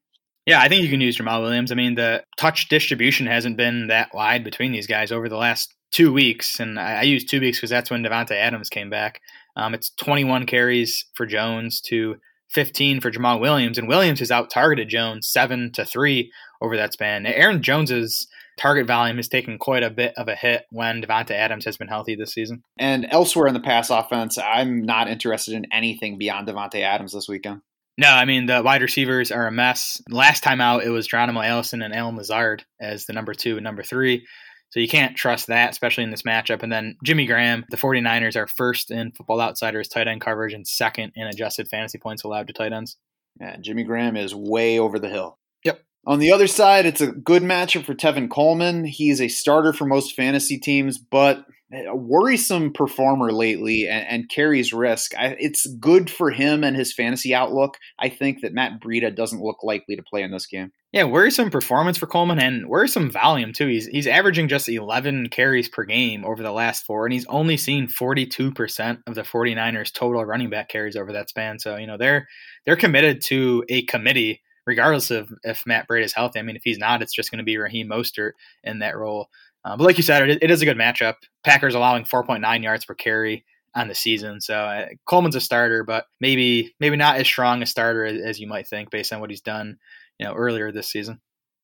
Yeah, 0.46 0.60
I 0.60 0.68
think 0.68 0.82
you 0.82 0.90
can 0.90 1.02
use 1.02 1.18
Jamaal 1.18 1.44
Williams. 1.44 1.72
I 1.72 1.76
mean, 1.76 1.94
the 1.94 2.24
touch 2.38 2.70
distribution 2.70 3.28
hasn't 3.28 3.58
been 3.58 3.88
that 3.88 4.10
wide 4.16 4.44
between 4.44 4.72
these 4.72 4.88
guys 4.88 5.12
over 5.12 5.30
the 5.30 5.38
last 5.38 5.76
two 5.92 6.14
weeks, 6.14 6.60
and 6.60 6.80
I, 6.80 7.00
I 7.00 7.02
use 7.04 7.26
two 7.26 7.40
weeks 7.40 7.58
because 7.58 7.70
that's 7.70 7.90
when 7.90 8.04
Davante 8.04 8.32
Adams 8.32 8.70
came 8.70 8.90
back. 8.90 9.22
Um, 9.56 9.74
it's 9.74 9.92
21 9.92 10.46
carries 10.46 11.06
for 11.14 11.26
Jones 11.26 11.82
to 11.82 12.18
15 12.52 13.02
for 13.02 13.12
Jamaal 13.12 13.40
Williams, 13.40 13.78
and 13.78 13.88
Williams 13.88 14.20
has 14.20 14.32
out 14.32 14.50
targeted 14.50 14.90
Jones 14.90 15.28
seven 15.28 15.72
to 15.74 15.86
three 15.86 16.32
over 16.62 16.76
that 16.78 16.94
span. 16.94 17.26
Aaron 17.26 17.62
Jones's 17.62 18.28
target 18.58 18.88
volume 18.88 19.18
has 19.18 19.28
taken 19.28 19.58
quite 19.58 19.84
a 19.84 19.90
bit 19.90 20.14
of 20.18 20.28
a 20.28 20.36
hit 20.36 20.66
when 20.70 21.02
Davante 21.02 21.32
Adams 21.32 21.66
has 21.66 21.78
been 21.78 21.88
healthy 21.88 22.16
this 22.16 22.34
season. 22.34 22.62
And 22.78 23.08
elsewhere 23.10 23.48
in 23.48 23.54
the 23.54 23.60
pass 23.60 23.90
offense, 23.90 24.38
I'm 24.38 24.84
not 24.84 25.08
interested 25.08 25.54
in 25.54 25.66
anything 25.72 26.18
beyond 26.18 26.48
Davante 26.48 26.82
Adams 26.82 27.14
this 27.14 27.30
weekend. 27.30 27.62
No, 27.98 28.10
I 28.10 28.26
mean 28.26 28.46
the 28.46 28.62
wide 28.64 28.82
receivers 28.82 29.32
are 29.32 29.48
a 29.48 29.52
mess. 29.52 30.02
Last 30.10 30.42
time 30.42 30.62
out, 30.62 30.84
it 30.84 30.90
was 30.90 31.08
Geronimo 31.08 31.42
Allison 31.42 31.82
and 31.82 31.94
Allen 31.94 32.16
Lazard 32.16 32.64
as 32.80 33.06
the 33.06 33.14
number 33.14 33.34
two 33.34 33.58
and 33.58 33.64
number 33.64 33.84
three. 33.84 34.26
So 34.72 34.80
you 34.80 34.88
can't 34.88 35.16
trust 35.16 35.48
that, 35.48 35.72
especially 35.72 36.04
in 36.04 36.12
this 36.12 36.22
matchup. 36.22 36.62
And 36.62 36.72
then 36.72 36.96
Jimmy 37.04 37.26
Graham, 37.26 37.66
the 37.70 37.78
49ers 37.78 38.36
are 38.36 38.48
first 38.48 38.92
in 38.92 39.12
Football 39.12 39.42
Outsiders 39.42 39.88
tight 39.88 40.08
end 40.08 40.22
coverage 40.22 40.54
and 40.54 40.68
second 40.68 41.14
in 41.16 41.28
adjusted 41.28 41.68
fantasy 41.68 41.98
points 41.98 42.24
allowed 42.24 42.48
to 42.48 42.54
tight 42.54 42.72
ends. 42.72 42.98
Yeah, 43.40 43.58
Jimmy 43.58 43.84
Graham 43.84 44.16
is 44.16 44.36
way 44.36 44.78
over 44.78 45.00
the 45.00 45.10
hill. 45.10 45.40
Yep. 45.64 45.82
On 46.06 46.20
the 46.20 46.32
other 46.32 46.48
side, 46.48 46.86
it's 46.86 47.02
a 47.02 47.12
good 47.12 47.42
matchup 47.42 47.86
for 47.86 47.96
Tevin 47.96 48.30
Coleman. 48.30 48.86
He's 48.86 49.22
a 49.22 49.28
starter 49.28 49.74
for 49.74 49.86
most 49.86 50.16
fantasy 50.16 50.58
teams, 50.58 50.98
but 50.98 51.46
a 51.72 51.96
worrisome 51.96 52.74
performer 52.74 53.32
lately 53.32 53.88
and, 53.88 54.08
and 54.08 54.30
carries 54.30 54.74
risk. 54.74 55.16
I, 55.16 55.36
it's 55.40 55.68
good 55.68 56.10
for 56.10 56.32
him 56.32 56.64
and 56.64 56.76
his 56.76 56.94
fantasy 56.94 57.34
outlook. 57.34 57.78
I 58.00 58.10
think 58.10 58.42
that 58.42 58.54
Matt 58.54 58.80
Breida 58.82 59.16
doesn't 59.16 59.42
look 59.42 59.64
likely 59.64 59.96
to 59.96 60.04
play 60.04 60.24
in 60.24 60.32
this 60.32 60.48
game. 60.48 60.72
Yeah, 60.92 61.04
worrisome 61.04 61.52
performance 61.52 62.00
for 62.00 62.08
Coleman 62.08 62.40
and 62.40 62.68
worrisome 62.68 63.12
volume 63.12 63.54
too. 63.54 63.68
He's 63.68 63.86
he's 63.86 64.08
averaging 64.08 64.48
just 64.48 64.68
11 64.68 65.30
carries 65.30 65.70
per 65.70 65.84
game 65.84 66.26
over 66.26 66.42
the 66.42 66.52
last 66.52 66.84
four, 66.84 67.06
and 67.06 67.14
he's 67.14 67.28
only 67.28 67.58
seen 67.58 67.88
42% 67.88 69.04
of 69.06 69.14
the 69.14 69.22
49ers 69.22 69.94
total 69.94 70.26
running 70.26 70.50
back 70.50 70.70
carries 70.70 70.96
over 70.96 71.14
that 71.14 71.30
span. 71.30 71.60
So, 71.60 71.76
you 71.76 71.86
know, 71.86 71.98
they're 71.98 72.28
they're 72.66 72.76
committed 72.76 73.22
to 73.26 73.64
a 73.70 73.84
committee 73.84 74.42
regardless 74.70 75.10
of 75.10 75.30
if 75.44 75.64
Matt 75.66 75.88
Breida 75.88 76.04
is 76.04 76.14
healthy. 76.14 76.40
I 76.40 76.44
mean, 76.44 76.56
if 76.56 76.62
he's 76.64 76.78
not, 76.78 77.02
it's 77.02 77.14
just 77.14 77.32
going 77.32 77.40
to 77.40 77.44
be 77.44 77.58
Raheem 77.58 77.90
Mostert 77.90 78.32
in 78.64 78.80
that 78.80 78.96
role. 78.96 79.30
Uh, 79.66 79.76
but 79.76 79.84
like 79.84 79.98
you 79.98 80.04
said, 80.04 80.30
it, 80.30 80.44
it 80.44 80.52
is 80.52 80.62
a 80.62 80.66
good 80.66 80.78
matchup. 80.78 81.16
Packers 81.44 81.76
allowing 81.76 82.06
4.9 82.06 82.64
yards 82.64 82.86
per 82.86 82.94
carry 82.94 83.46
on 83.76 83.88
the 83.88 83.96
season. 83.96 84.42
So 84.42 84.56
uh, 84.56 84.88
Coleman's 85.06 85.36
a 85.36 85.42
starter, 85.42 85.84
but 85.84 86.06
maybe 86.20 86.76
maybe 86.80 86.96
not 86.96 87.18
as 87.18 87.28
strong 87.28 87.62
a 87.62 87.66
starter 87.66 88.06
as, 88.06 88.22
as, 88.22 88.40
you 88.40 88.48
might 88.48 88.68
think 88.68 88.90
based 88.90 89.14
on 89.14 89.20
what 89.20 89.30
he's 89.30 89.42
done, 89.42 89.78
you 90.18 90.26
know, 90.26 90.34
earlier 90.34 90.72
this 90.72 90.90
season. 90.90 91.20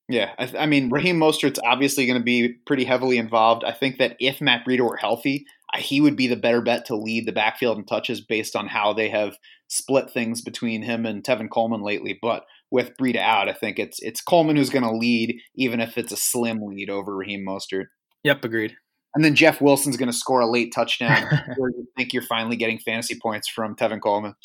Yeah, 0.07 0.33
I, 0.37 0.45
th- 0.45 0.57
I 0.57 0.67
mean, 0.67 0.91
Raheem 0.91 1.17
Mostert's 1.17 1.59
obviously 1.65 2.05
going 2.05 2.19
to 2.19 2.23
be 2.23 2.53
pretty 2.67 2.83
heavily 2.83 3.17
involved. 3.17 3.63
I 3.63 3.71
think 3.71 3.97
that 3.97 4.15
if 4.19 4.39
Matt 4.39 4.63
Breida 4.63 4.87
were 4.87 4.97
healthy, 4.97 5.45
he 5.77 5.99
would 5.99 6.15
be 6.15 6.27
the 6.27 6.35
better 6.35 6.61
bet 6.61 6.85
to 6.85 6.95
lead 6.95 7.25
the 7.25 7.31
backfield 7.31 7.77
in 7.77 7.85
touches 7.85 8.21
based 8.21 8.55
on 8.55 8.67
how 8.67 8.93
they 8.93 9.09
have 9.09 9.37
split 9.67 10.11
things 10.11 10.41
between 10.41 10.83
him 10.83 11.07
and 11.07 11.23
Tevin 11.23 11.49
Coleman 11.49 11.81
lately. 11.81 12.19
But 12.21 12.45
with 12.75 12.97
Breida 12.97 13.21
out, 13.21 13.47
I 13.47 13.53
think 13.53 13.79
it's 13.79 13.99
it's 14.01 14.21
Coleman 14.21 14.57
who's 14.57 14.69
going 14.69 14.83
to 14.83 14.91
lead, 14.91 15.39
even 15.55 15.79
if 15.79 15.97
it's 15.97 16.11
a 16.11 16.17
slim 16.17 16.59
lead 16.61 16.89
over 16.89 17.15
Raheem 17.15 17.45
Mostert. 17.47 17.85
Yep, 18.25 18.43
agreed. 18.43 18.75
And 19.15 19.23
then 19.23 19.33
Jeff 19.33 19.61
Wilson's 19.61 19.95
going 19.95 20.11
to 20.11 20.17
score 20.17 20.41
a 20.41 20.51
late 20.51 20.73
touchdown 20.75 21.23
where 21.57 21.69
you 21.69 21.87
think 21.95 22.11
you're 22.11 22.21
finally 22.21 22.57
getting 22.57 22.77
fantasy 22.77 23.17
points 23.17 23.47
from 23.47 23.77
Tevin 23.77 24.01
Coleman. 24.01 24.35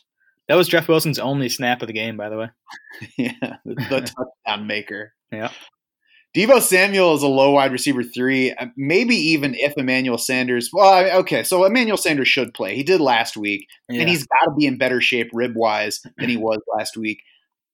That 0.46 0.54
was 0.54 0.68
Jeff 0.68 0.86
Wilson's 0.86 1.18
only 1.18 1.48
snap 1.48 1.82
of 1.82 1.88
the 1.88 1.92
game, 1.92 2.16
by 2.16 2.28
the 2.28 2.36
way. 2.36 2.48
yeah, 3.18 3.56
the, 3.64 3.74
the 3.74 4.12
touchdown 4.46 4.68
maker. 4.68 5.12
Yeah. 5.32 5.50
Deebo 6.36 6.62
Samuel 6.62 7.16
is 7.16 7.24
a 7.24 7.28
low 7.28 7.50
wide 7.50 7.72
receiver 7.72 8.04
three. 8.04 8.52
Uh, 8.52 8.66
maybe 8.76 9.16
even 9.16 9.56
if 9.56 9.72
Emmanuel 9.76 10.18
Sanders. 10.18 10.70
Well, 10.72 11.18
okay, 11.20 11.42
so 11.42 11.64
Emmanuel 11.64 11.96
Sanders 11.96 12.28
should 12.28 12.54
play. 12.54 12.76
He 12.76 12.84
did 12.84 13.00
last 13.00 13.36
week, 13.36 13.66
yeah. 13.88 14.02
and 14.02 14.08
he's 14.08 14.24
got 14.24 14.44
to 14.44 14.54
be 14.56 14.66
in 14.66 14.78
better 14.78 15.00
shape 15.00 15.30
rib 15.32 15.56
wise 15.56 16.00
than 16.18 16.28
he 16.28 16.36
was 16.36 16.60
last 16.78 16.96
week. 16.96 17.20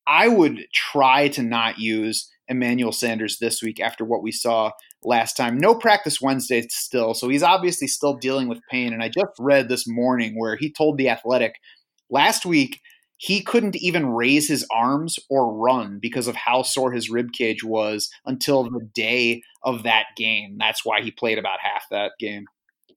I 0.06 0.28
would 0.28 0.66
try 0.72 1.28
to 1.28 1.42
not 1.42 1.78
use 1.78 2.30
Emmanuel 2.48 2.92
Sanders 2.92 3.38
this 3.38 3.62
week 3.62 3.80
after 3.80 4.04
what 4.04 4.22
we 4.22 4.32
saw 4.32 4.70
last 5.02 5.36
time. 5.36 5.58
No 5.58 5.74
practice 5.74 6.20
Wednesday 6.20 6.66
still, 6.70 7.14
so 7.14 7.28
he's 7.28 7.42
obviously 7.42 7.88
still 7.88 8.14
dealing 8.14 8.48
with 8.48 8.60
pain. 8.70 8.92
And 8.92 9.02
I 9.02 9.08
just 9.08 9.32
read 9.38 9.68
this 9.68 9.86
morning 9.86 10.38
where 10.38 10.56
he 10.56 10.70
told 10.70 10.98
The 10.98 11.08
Athletic 11.08 11.56
last 12.10 12.46
week 12.46 12.80
he 13.18 13.42
couldn't 13.42 13.76
even 13.76 14.06
raise 14.06 14.46
his 14.46 14.66
arms 14.70 15.18
or 15.30 15.54
run 15.54 15.98
because 16.00 16.28
of 16.28 16.36
how 16.36 16.62
sore 16.62 16.92
his 16.92 17.08
rib 17.08 17.32
cage 17.32 17.64
was 17.64 18.10
until 18.26 18.64
the 18.64 18.88
day 18.94 19.42
of 19.62 19.84
that 19.84 20.06
game. 20.16 20.56
That's 20.58 20.84
why 20.84 21.00
he 21.00 21.10
played 21.10 21.38
about 21.38 21.58
half 21.60 21.84
that 21.90 22.12
game. 22.20 22.44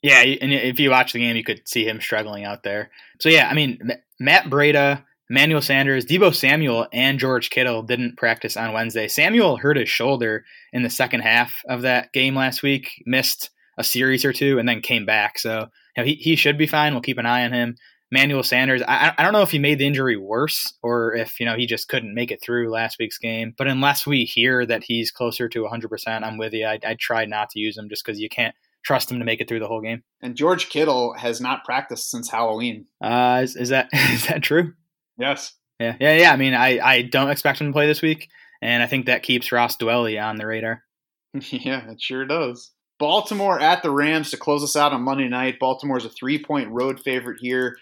Yeah, 0.02 0.20
and 0.20 0.54
if 0.54 0.80
you 0.80 0.90
watch 0.92 1.14
the 1.14 1.20
game, 1.20 1.36
you 1.36 1.44
could 1.44 1.68
see 1.68 1.86
him 1.86 2.00
struggling 2.00 2.46
out 2.46 2.64
there. 2.64 2.92
So 3.20 3.30
yeah, 3.30 3.50
I 3.50 3.54
mean, 3.54 3.80
Matt 4.20 4.46
Breida 4.46 5.04
Manuel 5.30 5.62
Sanders, 5.62 6.06
Deebo 6.06 6.34
Samuel, 6.34 6.88
and 6.92 7.20
George 7.20 7.52
Kittle 7.52 7.84
didn't 7.84 8.18
practice 8.18 8.58
on 8.58 8.74
Wednesday. 8.74 9.08
Samuel 9.08 9.58
hurt 9.58 9.78
his 9.78 9.90
shoulder 9.90 10.44
in 10.74 10.82
the 10.82 10.90
second 10.90 11.22
half 11.22 11.62
of 11.70 11.84
that 11.84 12.12
game 12.14 12.36
last 12.36 12.64
week, 12.64 13.04
missed 13.06 13.52
a 13.78 13.84
series 13.84 14.26
or 14.26 14.34
two, 14.34 14.58
and 14.58 14.68
then 14.68 14.82
came 14.82 15.06
back. 15.06 15.38
So 15.38 15.68
you 15.96 16.04
know, 16.04 16.06
he, 16.06 16.16
he 16.16 16.36
should 16.36 16.58
be 16.58 16.68
fine. 16.68 16.94
We'll 16.94 17.02
keep 17.02 17.20
an 17.20 17.28
eye 17.28 17.46
on 17.46 17.54
him. 17.54 17.76
Manuel 18.12 18.42
Sanders, 18.42 18.82
I, 18.88 19.14
I 19.18 19.24
don't 19.24 19.34
know 19.34 19.44
if 19.44 19.52
he 19.52 19.60
made 19.60 19.78
the 19.78 19.86
injury 19.86 20.18
worse 20.18 20.74
or 20.82 21.14
if, 21.14 21.40
you 21.40 21.46
know, 21.46 21.56
he 21.56 21.68
just 21.68 21.90
couldn't 21.90 22.16
make 22.16 22.32
it 22.32 22.42
through 22.42 22.72
last 22.72 22.98
week's 22.98 23.20
game. 23.20 23.54
But 23.56 23.68
unless 23.68 24.08
we 24.08 24.24
hear 24.24 24.66
that 24.66 24.84
he's 24.84 25.12
closer 25.12 25.48
to 25.48 25.64
100%, 25.64 26.24
I'm 26.24 26.38
with 26.38 26.54
you. 26.54 26.66
I, 26.66 26.80
I 26.84 26.96
try 27.00 27.26
not 27.26 27.52
to 27.52 27.60
use 27.60 27.78
him 27.78 27.88
just 27.88 28.04
because 28.04 28.20
you 28.20 28.28
can't 28.28 28.56
trust 28.84 29.12
him 29.12 29.20
to 29.20 29.26
make 29.26 29.42
it 29.42 29.48
through 29.48 29.60
the 29.60 29.68
whole 29.68 29.82
game. 29.82 30.02
And 30.22 30.36
George 30.36 30.70
Kittle 30.70 31.14
has 31.14 31.40
not 31.40 31.64
practiced 31.66 32.10
since 32.10 32.32
Halloween. 32.32 32.88
Uh, 33.00 33.42
is, 33.44 33.56
is 33.56 33.70
that 33.70 33.90
is 33.94 34.26
that 34.26 34.42
true? 34.42 34.74
Yes. 35.20 35.54
Yeah, 35.80 35.96
yeah, 36.00 36.18
yeah. 36.18 36.34
I 36.34 36.36
mean, 36.36 36.54
I, 36.54 36.80
I 36.80 37.02
don't 37.04 37.30
expect 37.30 37.62
him 37.62 37.68
to 37.68 37.74
play 37.74 37.88
this 37.88 38.02
week, 38.02 38.30
and 38.62 38.82
I 38.82 38.88
think 38.88 39.06
that 39.06 39.24
keeps 39.24 39.52
Ross 39.52 39.78
Dwelley 39.78 40.22
on 40.22 40.38
the 40.38 40.48
radar. 40.48 40.84
yeah, 41.34 41.90
it 41.90 42.02
sure 42.02 42.26
does. 42.26 42.72
Baltimore 43.00 43.60
at 43.60 43.82
the 43.82 43.92
Rams 43.92 44.32
to 44.32 44.38
close 44.38 44.64
us 44.64 44.76
out 44.76 44.92
on 44.92 45.04
Monday 45.04 45.30
night. 45.30 45.60
Baltimore's 45.60 46.06
a 46.06 46.10
three 46.10 46.44
point 46.44 46.70
road 46.70 47.00
favorite 47.00 47.38
here. 47.40 47.78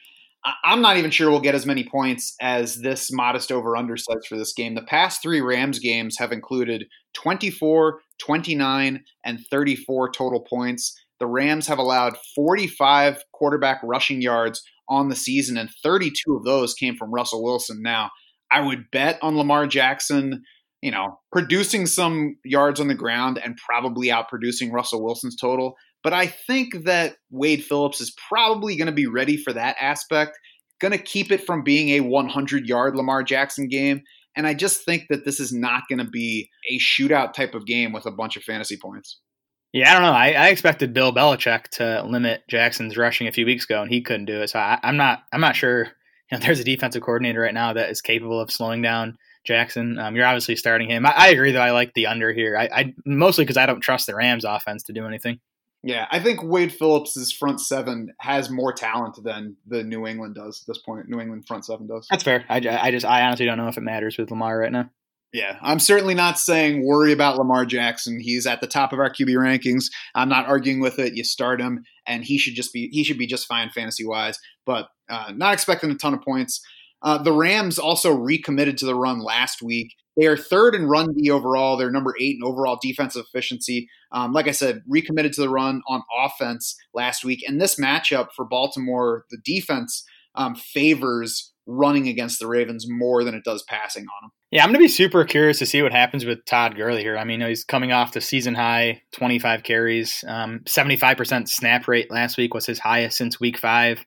I'm 0.63 0.81
not 0.81 0.97
even 0.97 1.11
sure 1.11 1.29
we'll 1.29 1.41
get 1.41 1.55
as 1.55 1.65
many 1.65 1.83
points 1.83 2.35
as 2.39 2.77
this 2.77 3.11
modest 3.11 3.51
over 3.51 3.75
under 3.75 3.97
says 3.97 4.25
for 4.27 4.37
this 4.37 4.53
game. 4.53 4.75
The 4.75 4.83
past 4.83 5.21
three 5.21 5.41
Rams 5.41 5.79
games 5.79 6.17
have 6.19 6.31
included 6.31 6.85
24, 7.15 7.99
29, 8.19 9.03
and 9.25 9.39
34 9.49 10.11
total 10.11 10.39
points. 10.41 10.95
The 11.19 11.25
Rams 11.25 11.67
have 11.67 11.79
allowed 11.79 12.15
45 12.35 13.23
quarterback 13.33 13.81
rushing 13.83 14.21
yards 14.21 14.61
on 14.89 15.09
the 15.09 15.15
season, 15.15 15.57
and 15.57 15.69
32 15.83 16.35
of 16.35 16.43
those 16.43 16.73
came 16.73 16.95
from 16.95 17.13
Russell 17.13 17.43
Wilson. 17.43 17.81
Now, 17.81 18.09
I 18.51 18.61
would 18.61 18.89
bet 18.91 19.19
on 19.21 19.37
Lamar 19.37 19.67
Jackson, 19.67 20.43
you 20.81 20.91
know, 20.91 21.19
producing 21.31 21.85
some 21.85 22.37
yards 22.45 22.79
on 22.79 22.87
the 22.87 22.95
ground 22.95 23.39
and 23.43 23.57
probably 23.57 24.07
outproducing 24.07 24.71
Russell 24.71 25.03
Wilson's 25.03 25.35
total. 25.35 25.75
But 26.03 26.13
I 26.13 26.27
think 26.27 26.85
that 26.85 27.15
Wade 27.31 27.63
Phillips 27.63 27.99
is 27.99 28.15
probably 28.29 28.77
going 28.77 28.85
to 28.85 28.93
be 28.93 29.07
ready 29.07 29.35
for 29.35 29.51
that 29.53 29.75
aspect, 29.79 30.37
going 30.79 30.91
to 30.91 30.97
keep 30.97 31.31
it 31.31 31.45
from 31.45 31.63
being 31.63 31.89
a 31.89 32.01
100 32.01 32.67
yard 32.67 32.95
Lamar 32.95 33.23
Jackson 33.23 33.67
game. 33.67 34.01
And 34.35 34.45
I 34.45 34.53
just 34.53 34.85
think 34.85 35.05
that 35.09 35.25
this 35.25 35.39
is 35.39 35.51
not 35.51 35.83
going 35.89 35.99
to 35.99 36.09
be 36.09 36.49
a 36.69 36.77
shootout 36.77 37.33
type 37.33 37.55
of 37.55 37.65
game 37.65 37.91
with 37.91 38.05
a 38.05 38.11
bunch 38.11 38.37
of 38.37 38.43
fantasy 38.43 38.77
points. 38.77 39.19
Yeah, 39.73 39.91
I 39.91 39.93
don't 39.93 40.03
know. 40.03 40.13
I, 40.13 40.31
I, 40.31 40.47
expected 40.47 40.93
Bill 40.93 41.13
Belichick 41.13 41.67
to 41.71 42.03
limit 42.03 42.43
Jackson's 42.47 42.97
rushing 42.97 43.27
a 43.27 43.31
few 43.31 43.45
weeks 43.45 43.65
ago, 43.65 43.81
and 43.81 43.91
he 43.91 44.01
couldn't 44.01 44.25
do 44.25 44.41
it. 44.41 44.49
So 44.49 44.59
I, 44.59 44.79
am 44.81 44.97
not. 44.97 45.23
I'm 45.31 45.41
not 45.41 45.55
sure. 45.55 45.89
You 46.31 46.37
know, 46.37 46.39
there's 46.45 46.59
a 46.59 46.63
defensive 46.63 47.03
coordinator 47.03 47.41
right 47.41 47.53
now 47.53 47.73
that 47.73 47.89
is 47.89 48.01
capable 48.01 48.39
of 48.39 48.51
slowing 48.51 48.81
down 48.81 49.17
Jackson. 49.45 49.99
Um, 49.99 50.15
you're 50.15 50.25
obviously 50.25 50.55
starting 50.55 50.89
him. 50.89 51.05
I, 51.05 51.11
I, 51.11 51.27
agree, 51.29 51.51
though. 51.51 51.61
I 51.61 51.71
like 51.71 51.93
the 51.93 52.07
under 52.07 52.31
here. 52.33 52.57
I, 52.57 52.69
I 52.71 52.93
mostly 53.05 53.43
because 53.43 53.57
I 53.57 53.65
don't 53.65 53.81
trust 53.81 54.07
the 54.07 54.15
Rams' 54.15 54.45
offense 54.45 54.83
to 54.83 54.93
do 54.93 55.05
anything. 55.05 55.39
Yeah, 55.83 56.07
I 56.11 56.19
think 56.19 56.43
Wade 56.43 56.73
Phillips' 56.73 57.31
front 57.31 57.61
seven 57.61 58.13
has 58.19 58.49
more 58.49 58.73
talent 58.73 59.23
than 59.23 59.57
the 59.67 59.83
New 59.83 60.07
England 60.07 60.35
does 60.35 60.61
at 60.61 60.67
this 60.67 60.79
point. 60.79 61.07
New 61.07 61.19
England 61.19 61.45
front 61.47 61.65
seven 61.65 61.87
does. 61.87 62.07
That's 62.09 62.23
fair. 62.23 62.45
I, 62.49 62.57
I 62.57 62.91
just 62.91 63.05
I 63.05 63.21
honestly 63.21 63.45
don't 63.45 63.57
know 63.57 63.67
if 63.67 63.77
it 63.77 63.81
matters 63.81 64.17
with 64.17 64.31
Lamar 64.31 64.57
right 64.57 64.71
now. 64.71 64.89
Yeah, 65.33 65.57
I'm 65.61 65.79
certainly 65.79 66.13
not 66.13 66.39
saying 66.39 66.85
worry 66.85 67.11
about 67.11 67.37
Lamar 67.37 67.65
Jackson. 67.65 68.19
He's 68.19 68.47
at 68.47 68.61
the 68.61 68.67
top 68.67 68.93
of 68.93 68.99
our 68.99 69.09
QB 69.09 69.35
rankings. 69.35 69.85
I'm 70.15 70.29
not 70.29 70.47
arguing 70.47 70.79
with 70.79 70.99
it. 70.99 71.15
You 71.15 71.23
start 71.23 71.59
him, 71.59 71.83
and 72.05 72.23
he 72.23 72.37
should 72.37 72.55
just 72.55 72.71
be 72.71 72.89
he 72.91 73.03
should 73.03 73.17
be 73.17 73.27
just 73.27 73.45
fine 73.45 73.69
fantasy 73.69 74.05
wise. 74.05 74.39
But 74.65 74.87
uh, 75.09 75.33
not 75.35 75.53
expecting 75.53 75.91
a 75.91 75.95
ton 75.95 76.13
of 76.13 76.21
points. 76.21 76.61
Uh, 77.01 77.17
the 77.17 77.33
Rams 77.33 77.77
also 77.77 78.11
recommitted 78.13 78.77
to 78.79 78.85
the 78.85 78.95
run 78.95 79.19
last 79.19 79.61
week. 79.61 79.93
They 80.15 80.25
are 80.25 80.37
third 80.37 80.73
in 80.73 80.87
run 80.87 81.13
D 81.13 81.29
overall. 81.29 81.77
They're 81.77 81.91
number 81.91 82.15
eight 82.19 82.37
in 82.41 82.43
overall 82.43 82.79
defensive 82.81 83.25
efficiency. 83.27 83.87
Um, 84.11 84.33
like 84.33 84.47
I 84.47 84.51
said, 84.51 84.81
recommitted 84.87 85.33
to 85.33 85.41
the 85.41 85.49
run 85.49 85.81
on 85.87 86.01
offense 86.17 86.75
last 86.93 87.23
week. 87.23 87.43
And 87.47 87.61
this 87.61 87.75
matchup 87.75 88.29
for 88.35 88.45
Baltimore, 88.45 89.25
the 89.29 89.37
defense 89.45 90.03
um, 90.33 90.55
favors 90.55 91.53
running 91.67 92.07
against 92.07 92.39
the 92.39 92.47
Ravens 92.47 92.85
more 92.89 93.23
than 93.23 93.35
it 93.35 93.43
does 93.43 93.63
passing 93.63 94.03
on 94.03 94.27
them. 94.27 94.31
Yeah, 94.51 94.63
I'm 94.63 94.69
going 94.69 94.79
to 94.79 94.85
be 94.85 94.87
super 94.87 95.25
curious 95.25 95.59
to 95.59 95.65
see 95.65 95.81
what 95.81 95.91
happens 95.91 96.25
with 96.25 96.45
Todd 96.45 96.75
Gurley 96.75 97.01
here. 97.01 97.17
I 97.17 97.25
mean, 97.25 97.41
he's 97.41 97.63
coming 97.63 97.91
off 97.91 98.13
the 98.13 98.21
season 98.21 98.55
high 98.55 99.01
25 99.13 99.63
carries, 99.63 100.23
um, 100.27 100.61
75% 100.65 101.49
snap 101.49 101.87
rate 101.87 102.09
last 102.09 102.37
week 102.37 102.53
was 102.53 102.65
his 102.65 102.79
highest 102.79 103.17
since 103.17 103.39
week 103.39 103.57
five. 103.57 104.03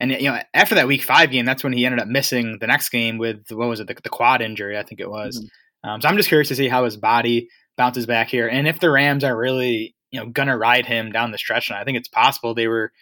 And 0.00 0.10
you 0.10 0.30
know, 0.30 0.40
after 0.54 0.74
that 0.74 0.88
week 0.88 1.02
five 1.02 1.30
game, 1.30 1.44
that's 1.44 1.62
when 1.62 1.72
he 1.72 1.86
ended 1.86 2.00
up 2.00 2.08
missing 2.08 2.58
the 2.60 2.66
next 2.66 2.88
game 2.88 3.18
with 3.18 3.44
what 3.50 3.68
was 3.68 3.78
it, 3.78 3.86
the, 3.86 3.96
the 4.02 4.08
quad 4.08 4.42
injury, 4.42 4.76
I 4.76 4.82
think 4.82 5.00
it 5.00 5.10
was. 5.10 5.38
Mm-hmm. 5.38 5.90
Um, 5.90 6.00
so 6.00 6.08
I'm 6.08 6.16
just 6.16 6.28
curious 6.28 6.48
to 6.48 6.56
see 6.56 6.68
how 6.68 6.84
his 6.84 6.96
body 6.96 7.48
bounces 7.76 8.06
back 8.06 8.28
here, 8.28 8.48
and 8.48 8.68
if 8.68 8.80
the 8.80 8.90
Rams 8.90 9.24
are 9.24 9.36
really 9.36 9.94
you 10.12 10.20
know 10.20 10.26
gonna 10.26 10.56
ride 10.56 10.86
him 10.86 11.10
down 11.10 11.32
the 11.32 11.38
stretch. 11.38 11.70
And 11.70 11.78
I 11.78 11.84
think 11.84 11.98
it's 11.98 12.08
possible 12.08 12.54
they 12.54 12.68
were 12.68 12.92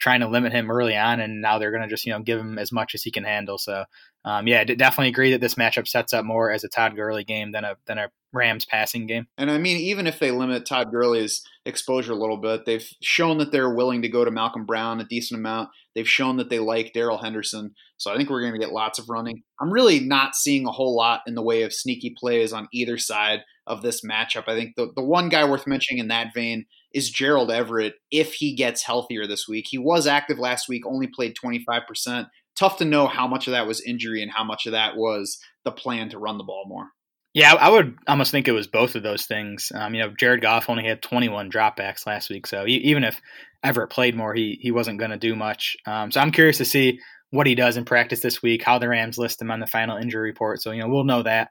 trying 0.00 0.20
to 0.20 0.28
limit 0.28 0.52
him 0.52 0.70
early 0.70 0.96
on, 0.96 1.20
and 1.20 1.40
now 1.40 1.58
they're 1.58 1.70
going 1.70 1.82
to 1.82 1.88
just 1.88 2.04
you 2.04 2.12
know 2.12 2.20
give 2.20 2.40
him 2.40 2.58
as 2.58 2.72
much 2.72 2.94
as 2.94 3.02
he 3.02 3.10
can 3.10 3.24
handle. 3.24 3.58
So 3.58 3.84
um, 4.24 4.46
yeah, 4.46 4.60
I 4.60 4.64
definitely 4.64 5.08
agree 5.08 5.30
that 5.32 5.40
this 5.40 5.54
matchup 5.54 5.88
sets 5.88 6.12
up 6.12 6.24
more 6.24 6.50
as 6.50 6.62
a 6.64 6.68
Todd 6.68 6.94
Gurley 6.94 7.24
game 7.24 7.52
than 7.52 7.64
a 7.64 7.76
than 7.86 7.98
a 7.98 8.10
Rams 8.32 8.64
passing 8.66 9.06
game. 9.06 9.26
And 9.38 9.50
I 9.50 9.58
mean, 9.58 9.76
even 9.78 10.06
if 10.06 10.18
they 10.18 10.30
limit 10.30 10.66
Todd 10.66 10.90
Gurley's 10.90 11.42
exposure 11.64 12.12
a 12.12 12.16
little 12.16 12.36
bit, 12.36 12.66
they've 12.66 12.86
shown 13.02 13.38
that 13.38 13.50
they're 13.50 13.74
willing 13.74 14.02
to 14.02 14.08
go 14.08 14.24
to 14.24 14.30
Malcolm 14.30 14.66
Brown 14.66 15.00
a 15.00 15.04
decent 15.04 15.40
amount. 15.40 15.70
They've 15.94 16.08
shown 16.08 16.36
that 16.36 16.50
they 16.50 16.58
like 16.58 16.92
Darrell 16.92 17.18
Henderson. 17.18 17.74
So 17.96 18.12
I 18.12 18.16
think 18.16 18.30
we're 18.30 18.40
going 18.40 18.52
to 18.52 18.58
get 18.58 18.72
lots 18.72 18.98
of 18.98 19.08
running. 19.08 19.42
I'm 19.60 19.72
really 19.72 20.00
not 20.00 20.36
seeing 20.36 20.66
a 20.66 20.72
whole 20.72 20.94
lot 20.94 21.22
in 21.26 21.34
the 21.34 21.42
way 21.42 21.62
of 21.62 21.72
sneaky 21.72 22.14
plays 22.16 22.52
on 22.52 22.68
either 22.72 22.98
side 22.98 23.40
of 23.66 23.82
this 23.82 24.02
matchup. 24.04 24.44
I 24.46 24.56
think 24.56 24.76
the, 24.76 24.90
the 24.94 25.04
one 25.04 25.28
guy 25.28 25.48
worth 25.48 25.66
mentioning 25.66 25.98
in 25.98 26.08
that 26.08 26.32
vein 26.34 26.66
is 26.92 27.10
Gerald 27.10 27.50
Everett 27.50 27.94
if 28.10 28.34
he 28.34 28.54
gets 28.54 28.82
healthier 28.82 29.26
this 29.26 29.46
week. 29.48 29.66
He 29.68 29.78
was 29.78 30.06
active 30.06 30.38
last 30.38 30.68
week, 30.68 30.86
only 30.86 31.06
played 31.06 31.36
25%. 31.36 32.28
Tough 32.56 32.76
to 32.78 32.84
know 32.84 33.06
how 33.06 33.26
much 33.26 33.46
of 33.46 33.52
that 33.52 33.66
was 33.66 33.80
injury 33.80 34.22
and 34.22 34.30
how 34.30 34.44
much 34.44 34.66
of 34.66 34.72
that 34.72 34.96
was 34.96 35.38
the 35.64 35.72
plan 35.72 36.10
to 36.10 36.18
run 36.18 36.38
the 36.38 36.44
ball 36.44 36.64
more. 36.66 36.88
Yeah, 37.32 37.54
I 37.54 37.70
would 37.70 37.96
almost 38.08 38.32
think 38.32 38.48
it 38.48 38.52
was 38.52 38.66
both 38.66 38.96
of 38.96 39.04
those 39.04 39.26
things. 39.26 39.70
Um, 39.72 39.94
you 39.94 40.02
know, 40.02 40.12
Jared 40.18 40.42
Goff 40.42 40.68
only 40.68 40.84
had 40.84 41.00
21 41.00 41.48
dropbacks 41.50 42.04
last 42.04 42.28
week, 42.28 42.44
so 42.46 42.66
even 42.66 43.04
if 43.04 43.20
Everett 43.62 43.90
played 43.90 44.16
more, 44.16 44.34
he 44.34 44.58
he 44.60 44.72
wasn't 44.72 44.98
going 44.98 45.12
to 45.12 45.16
do 45.16 45.36
much. 45.36 45.76
Um, 45.86 46.10
so 46.10 46.20
I'm 46.20 46.32
curious 46.32 46.58
to 46.58 46.64
see 46.64 46.98
what 47.30 47.46
he 47.46 47.54
does 47.54 47.76
in 47.76 47.84
practice 47.84 48.20
this 48.20 48.42
week, 48.42 48.64
how 48.64 48.80
the 48.80 48.88
Rams 48.88 49.16
list 49.16 49.40
him 49.40 49.52
on 49.52 49.60
the 49.60 49.66
final 49.66 49.96
injury 49.96 50.22
report. 50.22 50.60
So 50.60 50.72
you 50.72 50.80
know, 50.80 50.88
we'll 50.88 51.04
know 51.04 51.22
that 51.22 51.50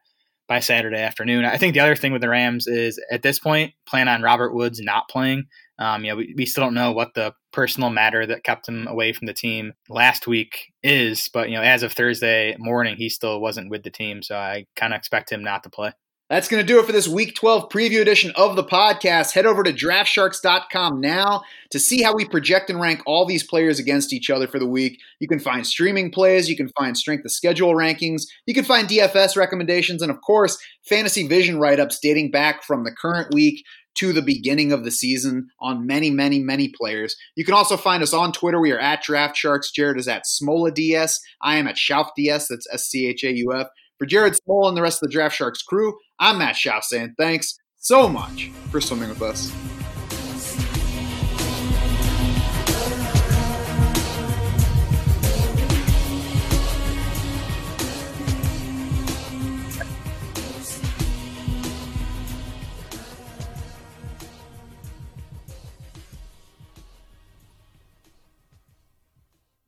by 0.50 0.60
Saturday 0.60 1.00
afternoon. 1.00 1.46
I 1.46 1.58
think 1.58 1.76
the 1.76 1.80
other 1.80 1.96
thing 1.96 2.12
with 2.12 2.22
the 2.22 2.28
Rams 2.28 2.68
is 2.68 3.00
at 3.12 3.22
this 3.22 3.38
point, 3.40 3.74
plan 3.86 4.08
on 4.10 4.24
Robert 4.24 4.54
Woods 4.54 4.82
not 4.82 5.08
playing. 5.08 5.46
Um, 5.78 6.04
you 6.04 6.12
know, 6.12 6.18
we, 6.18 6.34
we 6.36 6.46
still 6.46 6.64
don't 6.64 6.74
know 6.74 6.92
what 6.92 7.14
the 7.14 7.34
personal 7.54 7.92
matter 7.92 8.26
that 8.26 8.44
kept 8.44 8.68
him 8.68 8.88
away 8.88 9.14
from 9.14 9.28
the 9.28 9.34
team 9.34 9.74
last 9.88 10.28
week 10.28 10.74
is, 10.84 11.30
but 11.32 11.50
you 11.50 11.56
know, 11.56 11.62
as 11.62 11.84
of 11.84 11.94
Thursday 11.94 12.56
morning, 12.60 12.98
he 12.98 13.08
still 13.08 13.40
wasn't 13.40 13.70
with 13.70 13.84
the 13.84 13.92
team, 13.92 14.22
so 14.24 14.36
I 14.36 14.66
kind 14.76 14.94
of 14.94 14.98
expect 14.98 15.32
him 15.32 15.44
not 15.44 15.64
to 15.64 15.70
play. 15.70 15.94
That's 16.30 16.48
going 16.48 16.62
to 16.62 16.68
do 16.68 16.80
it 16.80 16.86
for 16.86 16.92
this 16.92 17.08
Week 17.08 17.34
12 17.34 17.70
preview 17.70 18.02
edition 18.02 18.32
of 18.36 18.56
the 18.56 18.64
podcast. 18.64 19.34
Head 19.34 19.48
over 19.48 19.64
to 19.64 19.74
draftsharks.com 19.74 21.02
now 21.02 21.42
to 21.72 21.80
see 21.80 22.04
how 22.04 22.14
we 22.14 22.24
project 22.24 22.70
and 22.70 22.80
rank 22.80 23.02
all 23.08 23.26
these 23.26 23.42
players 23.42 23.80
against 23.80 24.14
each 24.14 24.30
other 24.30 24.48
for 24.48 24.60
the 24.60 24.68
week. 24.68 25.00
You 25.20 25.28
can 25.28 25.40
find 25.40 25.66
streaming 25.66 26.12
plays, 26.12 26.48
you 26.48 26.56
can 26.56 26.70
find 26.78 26.96
strength 26.96 27.26
of 27.26 27.32
schedule 27.32 27.74
rankings, 27.74 28.28
you 28.46 28.54
can 28.54 28.64
find 28.64 28.88
DFS 28.88 29.38
recommendations, 29.38 30.04
and 30.04 30.12
of 30.12 30.22
course, 30.22 30.60
fantasy 30.88 31.28
vision 31.28 31.60
write 31.60 31.80
ups 31.80 31.98
dating 31.98 32.30
back 32.30 32.64
from 32.64 32.84
the 32.84 32.92
current 32.92 33.34
week 33.34 33.66
to 33.96 34.14
the 34.14 34.22
beginning 34.22 34.72
of 34.72 34.84
the 34.84 34.92
season 34.92 35.50
on 35.60 35.88
many, 35.88 36.12
many, 36.12 36.38
many 36.38 36.72
players. 36.80 37.16
You 37.36 37.44
can 37.44 37.56
also 37.56 37.76
find 37.76 38.04
us 38.04 38.14
on 38.14 38.34
Twitter. 38.34 38.62
We 38.62 38.72
are 38.72 38.78
at 38.78 39.02
Draft 39.02 39.36
Sharks. 39.36 39.72
Jared 39.72 39.98
is 39.98 40.08
at 40.08 40.26
Smola 40.26 40.72
DS. 40.72 41.20
I 41.42 41.58
am 41.58 41.68
at 41.68 41.76
Schauf 41.76 42.10
DS. 42.16 42.50
That's 42.50 42.68
S 42.72 42.86
C 42.86 43.08
H 43.08 43.24
A 43.24 43.36
U 43.36 43.52
F. 43.52 43.66
For 43.98 44.06
Jared 44.06 44.36
Smola 44.36 44.70
and 44.70 44.78
the 44.78 44.82
rest 44.84 45.02
of 45.02 45.10
the 45.10 45.14
Draft 45.14 45.36
Sharks 45.36 45.62
crew, 45.62 45.98
I'm 46.20 46.38
Matt 46.38 46.56
Schauf 46.56 46.84
saying 46.84 47.16
thanks 47.18 47.58
so 47.78 48.10
much 48.10 48.52
for 48.72 48.82
swimming 48.82 49.10
with 49.10 49.22
us. 49.22 49.54